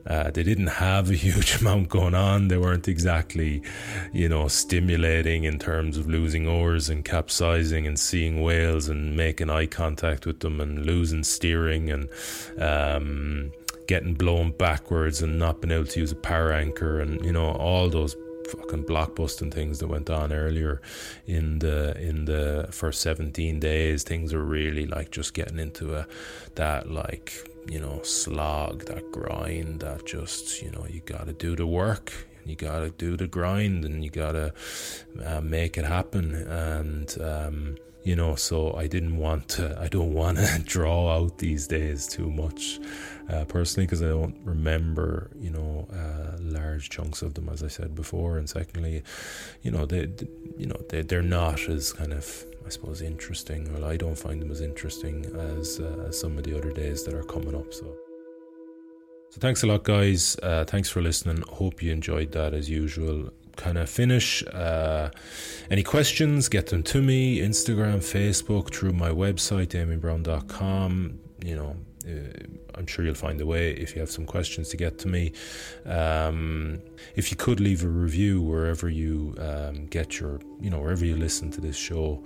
uh, 0.08 0.30
they 0.32 0.44
didn't 0.44 0.68
have 0.68 1.10
a 1.10 1.14
huge 1.26 1.62
amount 1.62 1.90
going 1.90 2.16
on. 2.16 2.48
They 2.48 2.58
weren't 2.58 2.88
exactly, 2.88 3.62
you 4.14 4.30
know, 4.30 4.48
stimulating 4.48 5.44
in 5.44 5.60
terms 5.60 5.98
of 5.98 6.08
losing 6.08 6.48
oars 6.48 6.90
and 6.90 7.04
capsizing 7.04 7.88
and 7.88 8.00
seeing 8.00 8.42
whales 8.42 8.88
and 8.88 9.16
making 9.16 9.50
eye 9.50 9.66
contact 9.66 10.26
with 10.26 10.40
them 10.40 10.62
and 10.62 10.86
losing 10.86 11.24
steering 11.24 11.90
and 11.90 12.10
um, 12.60 13.52
getting 13.88 14.14
blown 14.14 14.52
backwards 14.52 15.22
and 15.22 15.40
not 15.40 15.62
being 15.62 15.72
able 15.72 15.86
to 15.86 16.00
use 16.00 16.12
a 16.12 16.16
power 16.16 16.52
anchor 16.52 17.00
and, 17.00 17.24
you 17.26 17.32
know, 17.32 17.52
all 17.52 17.90
those 17.90 18.16
fucking 18.46 18.86
blockbusting 18.86 19.54
things 19.54 19.80
that 19.80 19.88
went 19.88 20.10
on 20.10 20.32
earlier 20.32 20.82
in 21.26 21.60
the 21.60 22.00
in 22.00 22.26
the 22.26 22.68
first 22.72 23.02
17 23.02 23.60
days 23.60 24.04
things 24.04 24.34
are 24.34 24.44
really 24.44 24.86
like 24.86 25.12
just 25.12 25.34
getting 25.34 25.60
into 25.60 25.96
a 25.96 26.06
that 26.56 26.90
like 26.92 27.50
you 27.68 27.80
know 27.80 28.02
slog 28.04 28.86
that 28.86 29.12
grind 29.12 29.80
that 29.80 30.06
just 30.06 30.62
you 30.62 30.72
know 30.72 30.86
you 30.90 31.02
got 31.02 31.26
to 31.26 31.34
do 31.34 31.56
the 31.56 31.68
work 31.68 32.14
you 32.46 32.56
gotta 32.56 32.92
do 32.92 33.18
the 33.18 33.28
grind 33.28 33.84
and 33.86 34.04
you 34.04 34.10
gotta 34.10 34.54
uh, 35.26 35.42
make 35.42 35.78
it 35.78 35.86
happen 35.86 36.36
and 36.36 37.18
um, 37.22 37.76
you 38.04 38.16
know 38.16 38.36
so 38.36 38.76
i 38.76 38.86
didn't 38.88 39.18
want 39.18 39.48
to 39.50 39.78
i 39.82 39.88
don't 39.88 40.14
want 40.14 40.38
to 40.38 40.62
draw 40.66 41.16
out 41.16 41.38
these 41.40 41.68
days 41.68 42.08
too 42.08 42.30
much 42.30 42.80
uh, 43.30 43.46
personally 43.46 43.86
because 43.86 44.02
i 44.02 44.08
don't 44.08 44.36
remember 44.44 45.32
you 45.40 45.50
know 45.50 45.88
uh, 45.94 46.38
large 46.42 46.90
chunks 46.90 47.22
of 47.22 47.34
them 47.34 47.50
as 47.50 47.64
i 47.64 47.68
said 47.68 47.96
before 47.96 48.38
and 48.38 48.50
secondly 48.50 49.04
you 49.62 49.72
know 49.72 49.86
they, 49.86 50.06
they 50.06 50.28
you 50.58 50.66
know 50.66 50.80
they, 50.90 51.02
they're 51.02 51.22
not 51.22 51.68
as 51.70 51.94
kind 51.94 52.14
of 52.14 52.46
I 52.66 52.70
suppose 52.70 53.02
interesting. 53.02 53.72
Well, 53.72 53.86
I 53.86 53.96
don't 53.96 54.18
find 54.18 54.42
them 54.42 54.50
as 54.50 54.62
interesting 54.62 55.26
as, 55.60 55.80
uh, 55.80 56.06
as 56.08 56.20
some 56.20 56.36
of 56.38 56.44
the 56.46 56.58
other 56.58 56.72
days 56.72 57.04
that 57.04 57.14
are 57.14 57.24
coming 57.24 57.54
up. 57.54 57.72
So, 57.72 57.96
so 59.30 59.40
thanks 59.40 59.62
a 59.62 59.68
lot, 59.68 59.84
guys. 59.84 60.36
Uh, 60.42 60.66
thanks 60.66 60.90
for 60.90 61.02
listening. 61.02 61.44
Hope 61.48 61.84
you 61.84 61.92
enjoyed 61.92 62.32
that 62.32 62.56
as 62.56 62.68
usual 62.68 63.30
kind 63.56 63.78
of 63.78 63.90
finish. 63.90 64.44
Uh, 64.48 65.12
any 65.70 65.84
questions, 65.84 66.50
get 66.50 66.68
them 66.68 66.84
to 66.84 67.02
me 67.02 67.40
Instagram, 67.40 67.98
Facebook, 67.98 68.74
through 68.74 68.94
my 68.94 69.10
website, 69.10 69.68
damianbrowne.com. 69.68 71.20
You 71.44 71.56
know, 71.56 71.76
uh, 72.08 72.65
I'm 72.78 72.88
sure 72.88 73.06
you'll 73.06 73.16
find 73.16 73.40
a 73.42 73.46
way 73.46 73.72
if 73.72 73.96
you 73.96 74.00
have 74.02 74.12
some 74.12 74.26
questions 74.26 74.70
to 74.70 74.78
get 74.78 74.98
to 75.00 75.08
me. 75.08 75.32
Um, 75.86 76.82
if 77.16 77.32
you 77.32 77.38
could 77.38 77.60
leave 77.60 77.84
a 77.84 77.88
review 77.88 78.42
wherever 78.42 78.90
you 78.90 79.36
um, 79.40 79.86
get 79.88 80.20
your, 80.20 80.40
you 80.60 80.70
know, 80.70 80.80
wherever 80.80 81.06
you 81.06 81.16
listen 81.16 81.52
to 81.52 81.62
this 81.62 81.76
show. 81.76 82.24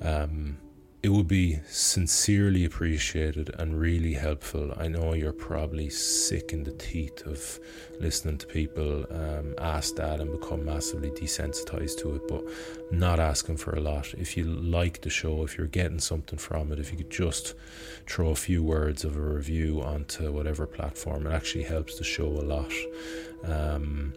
Um, 0.00 0.58
it 1.00 1.10
would 1.10 1.28
be 1.28 1.60
sincerely 1.68 2.64
appreciated 2.64 3.54
and 3.58 3.78
really 3.78 4.14
helpful. 4.14 4.74
I 4.76 4.88
know 4.88 5.12
you're 5.12 5.32
probably 5.32 5.90
sick 5.90 6.52
in 6.52 6.64
the 6.64 6.72
teeth 6.72 7.24
of 7.24 7.60
listening 8.00 8.36
to 8.38 8.46
people 8.48 9.06
um, 9.10 9.54
ask 9.58 9.94
that 9.94 10.20
and 10.20 10.32
become 10.32 10.64
massively 10.64 11.10
desensitized 11.10 11.98
to 11.98 12.16
it, 12.16 12.26
but 12.26 12.42
not 12.90 13.20
asking 13.20 13.58
for 13.58 13.76
a 13.76 13.80
lot. 13.80 14.12
If 14.14 14.36
you 14.36 14.44
like 14.44 15.00
the 15.00 15.10
show, 15.10 15.44
if 15.44 15.56
you're 15.56 15.68
getting 15.68 16.00
something 16.00 16.38
from 16.38 16.72
it, 16.72 16.80
if 16.80 16.90
you 16.90 16.98
could 16.98 17.10
just 17.10 17.54
throw 18.08 18.30
a 18.30 18.36
few 18.36 18.64
words 18.64 19.04
of 19.04 19.16
a 19.16 19.20
review 19.20 19.80
onto 19.80 20.32
whatever 20.32 20.66
platform, 20.66 21.28
it 21.28 21.32
actually 21.32 21.64
helps 21.64 21.96
the 21.96 22.04
show 22.04 22.26
a 22.26 22.42
lot. 22.42 22.72
Um, 23.44 24.14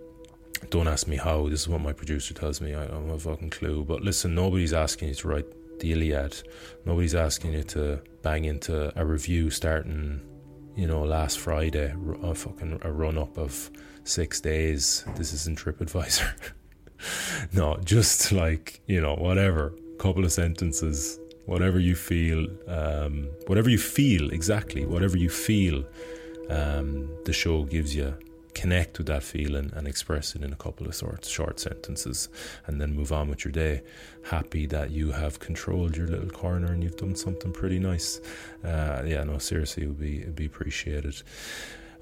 don't 0.72 0.88
ask 0.88 1.08
me 1.08 1.18
how. 1.18 1.48
This 1.48 1.62
is 1.62 1.68
what 1.68 1.82
my 1.82 1.94
producer 1.94 2.34
tells 2.34 2.60
me. 2.60 2.74
I 2.74 2.88
don't 2.88 3.08
have 3.08 3.26
a 3.26 3.30
fucking 3.32 3.52
clue. 3.52 3.84
But 3.84 4.02
listen, 4.02 4.34
nobody's 4.34 4.74
asking 4.74 5.10
you 5.10 5.16
to 5.16 5.28
write 5.28 5.46
the 5.82 5.92
Iliad. 5.92 6.42
Nobody's 6.86 7.16
asking 7.16 7.54
you 7.54 7.64
to 7.64 8.02
bang 8.22 8.46
into 8.46 8.98
a 9.00 9.06
review 9.06 9.50
starting, 9.50 10.22
you 10.76 10.88
know, 10.88 11.04
last 11.04 11.40
Friday, 11.40 11.94
a 12.24 12.34
fucking 12.34 12.80
a 12.84 12.92
run 12.92 13.18
up 13.18 13.38
of 13.38 13.70
six 14.04 14.40
days. 14.40 15.04
This 15.18 15.34
isn't 15.34 15.60
TripAdvisor. 15.60 16.32
no, 17.54 17.78
just 17.84 18.32
like 18.32 18.82
you 18.88 19.02
know, 19.02 19.16
whatever, 19.16 19.74
couple 20.00 20.24
of 20.24 20.32
sentences, 20.32 21.20
whatever 21.46 21.80
you 21.80 21.96
feel, 21.96 22.48
um, 22.68 23.28
whatever 23.48 23.70
you 23.70 23.78
feel 23.78 24.32
exactly, 24.32 24.86
whatever 24.86 25.18
you 25.18 25.30
feel, 25.30 25.84
um, 26.50 27.10
the 27.26 27.34
show 27.34 27.64
gives 27.64 27.96
you 27.96 28.18
connect 28.54 28.98
with 28.98 29.08
that 29.08 29.24
feeling 29.24 29.72
and 29.76 29.88
express 29.88 30.36
it 30.36 30.44
in 30.44 30.52
a 30.52 30.56
couple 30.56 30.88
of 30.88 30.96
short, 30.96 31.26
short 31.26 31.60
sentences 31.60 32.30
and 32.68 32.80
then 32.80 32.94
move 32.94 33.12
on 33.12 33.30
with 33.30 33.46
your 33.46 33.52
day. 33.52 33.82
Happy 34.24 34.66
that 34.68 34.92
you 34.92 35.12
have 35.12 35.40
controlled 35.40 35.98
your 35.98 36.08
little 36.08 36.30
corner 36.30 36.72
and 36.72 36.84
you've 36.84 36.98
done 36.98 37.16
something 37.16 37.52
pretty 37.52 37.80
nice. 37.80 38.20
Uh, 38.64 39.04
yeah, 39.06 39.24
no, 39.24 39.38
seriously, 39.38 39.84
it 39.84 39.88
would 39.88 40.00
be, 40.00 40.22
it'd 40.22 40.36
be 40.36 40.46
appreciated. 40.46 41.22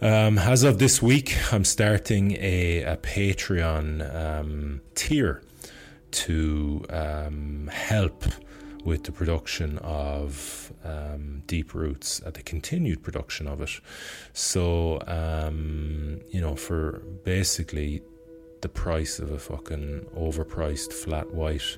Um, 0.01 0.37
as 0.37 0.63
of 0.63 0.79
this 0.79 1.01
week, 1.01 1.35
I'm 1.51 1.65
starting 1.65 2.37
a, 2.39 2.83
a 2.83 2.97
Patreon 2.97 4.15
um, 4.15 4.81
tier 4.95 5.41
to 6.11 6.85
um, 6.89 7.69
help 7.71 8.23
with 8.85 9.03
the 9.03 9.11
production 9.11 9.77
of 9.79 10.73
um, 10.83 11.43
Deep 11.47 11.73
Roots, 11.73 12.21
at 12.25 12.33
the 12.33 12.43
continued 12.43 13.03
production 13.03 13.47
of 13.47 13.61
it. 13.61 13.71
So, 14.33 15.01
um, 15.07 16.21
you 16.29 16.41
know, 16.41 16.55
for 16.55 17.03
basically 17.23 18.01
the 18.61 18.69
price 18.69 19.19
of 19.19 19.31
a 19.31 19.39
fucking 19.39 20.05
overpriced 20.17 20.93
flat 20.93 21.33
white, 21.33 21.77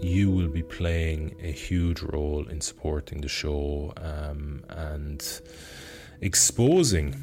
you 0.00 0.30
will 0.30 0.48
be 0.48 0.62
playing 0.62 1.36
a 1.42 1.52
huge 1.52 2.02
role 2.02 2.46
in 2.48 2.60
supporting 2.60 3.20
the 3.20 3.28
show 3.28 3.92
um, 3.96 4.62
and 4.68 5.40
exposing 6.20 7.14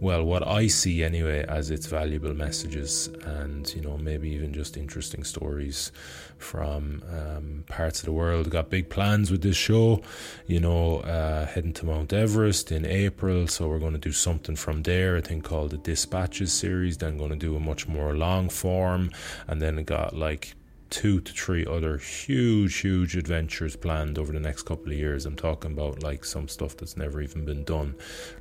well, 0.00 0.24
what 0.24 0.46
I 0.46 0.66
see 0.66 1.04
anyway 1.04 1.44
as 1.46 1.70
its 1.70 1.84
valuable 1.84 2.32
messages, 2.32 3.08
and 3.24 3.72
you 3.74 3.82
know, 3.82 3.98
maybe 3.98 4.30
even 4.30 4.54
just 4.54 4.78
interesting 4.78 5.24
stories 5.24 5.92
from 6.40 7.02
um, 7.10 7.64
parts 7.68 8.00
of 8.00 8.06
the 8.06 8.12
world. 8.12 8.50
Got 8.50 8.70
big 8.70 8.88
plans 8.88 9.30
with 9.30 9.42
this 9.42 9.56
show, 9.56 10.02
you 10.46 10.60
know, 10.60 11.00
uh, 11.00 11.46
heading 11.46 11.72
to 11.74 11.86
Mount 11.86 12.12
Everest 12.12 12.72
in 12.72 12.84
April, 12.86 13.46
so 13.46 13.68
we're 13.68 13.78
going 13.78 13.92
to 13.92 13.98
do 13.98 14.12
something 14.12 14.56
from 14.56 14.82
there. 14.82 15.16
I 15.16 15.20
think 15.20 15.44
called 15.44 15.70
the 15.70 15.78
Dispatches 15.78 16.52
series. 16.52 16.98
Then 16.98 17.18
going 17.18 17.30
to 17.30 17.36
do 17.36 17.56
a 17.56 17.60
much 17.60 17.86
more 17.86 18.16
long 18.16 18.48
form, 18.48 19.10
and 19.46 19.60
then 19.60 19.82
got 19.84 20.16
like 20.16 20.54
two 20.90 21.20
to 21.20 21.32
three 21.32 21.64
other 21.64 21.98
huge, 21.98 22.78
huge 22.78 23.16
adventures 23.16 23.76
planned 23.76 24.18
over 24.18 24.32
the 24.32 24.40
next 24.40 24.62
couple 24.62 24.90
of 24.90 24.98
years. 24.98 25.24
I'm 25.24 25.36
talking 25.36 25.72
about 25.72 26.02
like 26.02 26.24
some 26.24 26.48
stuff 26.48 26.76
that's 26.76 26.96
never 26.96 27.20
even 27.22 27.44
been 27.44 27.64
done, 27.64 27.94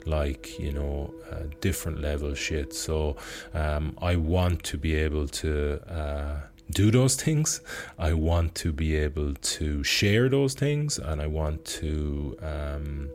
like, 0.06 0.60
you 0.60 0.74
know, 0.74 1.14
uh, 1.32 1.43
different 1.62 2.02
level 2.02 2.34
shit. 2.34 2.74
So 2.74 3.18
um, 3.54 3.95
I 4.02 4.16
want 4.16 4.64
to 4.64 4.78
be 4.78 4.95
able 4.95 5.28
to. 5.28 5.80
Uh, 5.88 6.41
do 6.72 6.91
those 6.91 7.15
things. 7.15 7.61
I 7.97 8.13
want 8.13 8.55
to 8.55 8.72
be 8.72 8.95
able 8.95 9.34
to 9.34 9.84
share 9.84 10.30
those 10.30 10.53
things, 10.53 10.99
and 10.99 11.22
I 11.22 11.28
want 11.28 11.65
to 11.65 12.38
um, 12.41 13.09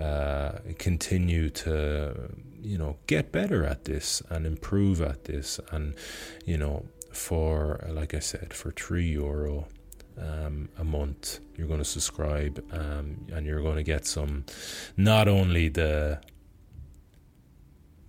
uh, 0.00 0.52
continue 0.78 1.50
to, 1.50 2.30
you 2.62 2.78
know, 2.78 2.96
get 3.06 3.32
better 3.32 3.64
at 3.64 3.84
this 3.84 4.22
and 4.30 4.46
improve 4.46 5.00
at 5.00 5.24
this, 5.24 5.60
and 5.70 5.94
you 6.44 6.56
know, 6.56 6.86
for, 7.12 7.84
like 7.88 8.14
I 8.14 8.20
said, 8.20 8.54
for 8.54 8.70
three 8.70 9.08
euro 9.08 9.66
um, 10.18 10.68
a 10.78 10.84
month, 10.84 11.40
you're 11.56 11.66
going 11.66 11.80
to 11.80 11.84
subscribe 11.84 12.64
um, 12.72 13.26
and 13.32 13.46
you're 13.46 13.62
going 13.62 13.76
to 13.76 13.82
get 13.82 14.06
some, 14.06 14.44
not 14.96 15.28
only 15.28 15.68
the 15.68 16.20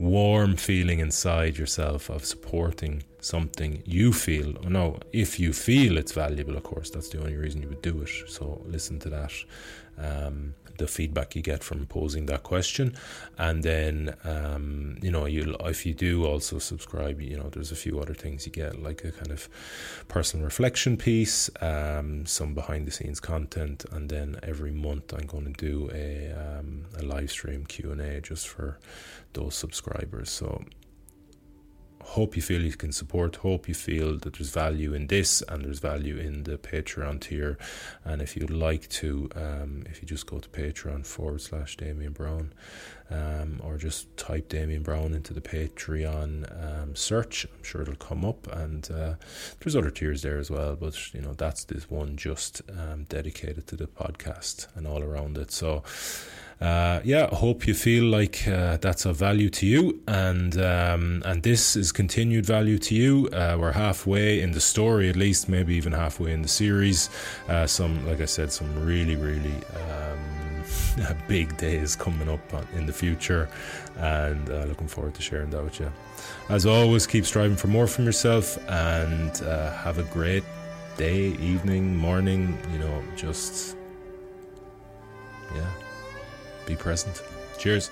warm 0.01 0.55
feeling 0.55 0.99
inside 0.99 1.57
yourself 1.57 2.09
of 2.09 2.25
supporting 2.25 3.03
something 3.19 3.83
you 3.85 4.11
feel. 4.11 4.53
No, 4.63 4.97
if 5.13 5.39
you 5.39 5.53
feel 5.53 5.97
it's 5.97 6.11
valuable, 6.11 6.57
of 6.57 6.63
course, 6.63 6.89
that's 6.89 7.09
the 7.09 7.19
only 7.19 7.35
reason 7.35 7.61
you 7.61 7.69
would 7.69 7.83
do 7.83 8.01
it. 8.01 8.09
So 8.27 8.61
listen 8.65 8.99
to 8.99 9.09
that. 9.09 9.33
Um, 9.97 10.55
the 10.77 10.87
feedback 10.87 11.35
you 11.35 11.41
get 11.41 11.63
from 11.63 11.85
posing 11.85 12.25
that 12.27 12.43
question, 12.43 12.95
and 13.37 13.63
then 13.63 14.15
um, 14.23 14.97
you 15.01 15.11
know 15.11 15.25
you 15.25 15.55
if 15.61 15.85
you 15.85 15.93
do 15.93 16.25
also 16.25 16.59
subscribe, 16.59 17.21
you 17.21 17.37
know 17.37 17.49
there's 17.49 17.71
a 17.71 17.75
few 17.75 17.99
other 17.99 18.13
things 18.13 18.45
you 18.45 18.51
get 18.51 18.81
like 18.81 19.03
a 19.03 19.11
kind 19.11 19.31
of 19.31 19.49
personal 20.07 20.45
reflection 20.45 20.97
piece, 20.97 21.49
um, 21.61 22.25
some 22.25 22.53
behind 22.53 22.87
the 22.87 22.91
scenes 22.91 23.19
content, 23.19 23.85
and 23.91 24.09
then 24.09 24.39
every 24.43 24.71
month 24.71 25.13
I'm 25.13 25.27
going 25.27 25.45
to 25.53 25.53
do 25.53 25.89
a 25.93 26.31
um, 26.33 26.85
a 26.97 27.03
live 27.03 27.31
stream 27.31 27.65
Q 27.65 27.91
and 27.91 28.01
A 28.01 28.21
just 28.21 28.47
for 28.47 28.77
those 29.33 29.55
subscribers. 29.55 30.29
So 30.29 30.63
hope 32.11 32.35
you 32.35 32.41
feel 32.41 32.61
you 32.61 32.73
can 32.73 32.91
support, 32.91 33.37
hope 33.37 33.69
you 33.69 33.73
feel 33.73 34.17
that 34.17 34.33
there's 34.33 34.49
value 34.49 34.93
in 34.93 35.07
this 35.07 35.41
and 35.47 35.63
there's 35.63 35.79
value 35.79 36.17
in 36.17 36.43
the 36.43 36.57
Patreon 36.57 37.21
tier. 37.21 37.57
And 38.03 38.21
if 38.21 38.35
you'd 38.35 38.49
like 38.49 38.89
to, 38.89 39.29
um, 39.33 39.83
if 39.89 40.01
you 40.01 40.07
just 40.09 40.25
go 40.27 40.39
to 40.39 40.49
Patreon 40.49 41.05
forward 41.05 41.39
slash 41.39 41.77
Damian 41.77 42.11
Browne 42.11 42.51
um, 43.09 43.61
or 43.63 43.77
just 43.77 44.17
type 44.17 44.49
Damian 44.49 44.83
Browne 44.83 45.13
into 45.13 45.33
the 45.33 45.39
Patreon 45.39 46.81
um, 46.81 46.95
search, 46.97 47.45
I'm 47.45 47.63
sure 47.63 47.81
it'll 47.81 47.95
come 47.95 48.25
up. 48.25 48.45
And 48.51 48.91
uh, 48.91 49.13
there's 49.61 49.77
other 49.77 49.89
tiers 49.89 50.21
there 50.21 50.37
as 50.37 50.51
well, 50.51 50.75
but 50.75 51.13
you 51.13 51.21
know, 51.21 51.33
that's 51.33 51.63
this 51.63 51.89
one 51.89 52.17
just 52.17 52.61
um, 52.77 53.05
dedicated 53.05 53.67
to 53.67 53.77
the 53.77 53.87
podcast 53.87 54.67
and 54.75 54.85
all 54.85 55.01
around 55.01 55.37
it. 55.37 55.51
So, 55.51 55.83
uh, 56.61 57.01
yeah, 57.03 57.27
hope 57.27 57.65
you 57.65 57.73
feel 57.73 58.03
like 58.03 58.47
uh, 58.47 58.77
that's 58.77 59.05
of 59.05 59.17
value 59.17 59.49
to 59.49 59.65
you, 59.65 59.99
and 60.07 60.61
um, 60.61 61.23
and 61.25 61.41
this 61.41 61.75
is 61.75 61.91
continued 61.91 62.45
value 62.45 62.77
to 62.77 62.93
you. 62.93 63.27
Uh, 63.33 63.57
we're 63.59 63.71
halfway 63.71 64.41
in 64.41 64.51
the 64.51 64.61
story, 64.61 65.09
at 65.09 65.15
least, 65.15 65.49
maybe 65.49 65.73
even 65.73 65.91
halfway 65.91 66.31
in 66.31 66.43
the 66.43 66.47
series. 66.47 67.09
Uh, 67.49 67.65
some, 67.65 68.07
like 68.07 68.21
I 68.21 68.25
said, 68.25 68.51
some 68.51 68.85
really, 68.85 69.15
really. 69.15 69.55
Um, 69.75 70.41
big 71.27 71.55
days 71.57 71.95
coming 71.95 72.29
up 72.29 72.39
in 72.75 72.85
the 72.85 72.93
future, 72.93 73.49
and 73.97 74.49
uh, 74.49 74.65
looking 74.65 74.87
forward 74.87 75.13
to 75.13 75.21
sharing 75.21 75.49
that 75.49 75.63
with 75.63 75.79
you. 75.79 75.91
As 76.49 76.65
always, 76.65 77.07
keep 77.07 77.25
striving 77.25 77.57
for 77.57 77.67
more 77.67 77.87
from 77.87 78.05
yourself, 78.05 78.57
and 78.69 79.41
uh, 79.43 79.71
have 79.77 79.97
a 79.97 80.03
great 80.03 80.43
day, 80.97 81.29
evening, 81.39 81.95
morning. 81.95 82.57
You 82.71 82.79
know, 82.79 83.03
just 83.15 83.75
yeah, 85.55 85.65
be 86.65 86.75
present. 86.75 87.21
Cheers. 87.57 87.91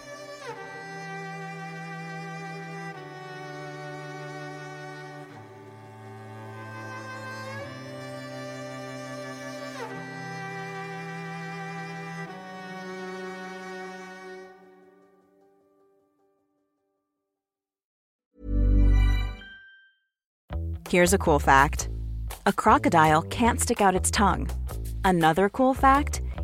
Here's 20.90 21.14
a 21.14 21.20
cool 21.20 21.38
fact 21.38 21.88
a 22.48 22.52
crocodile 22.52 23.22
can't 23.22 23.62
stick 23.62 23.80
out 23.80 23.94
its 23.94 24.10
tongue. 24.10 24.50
Another 25.06 25.48
cool 25.48 25.76
fact 25.76 26.22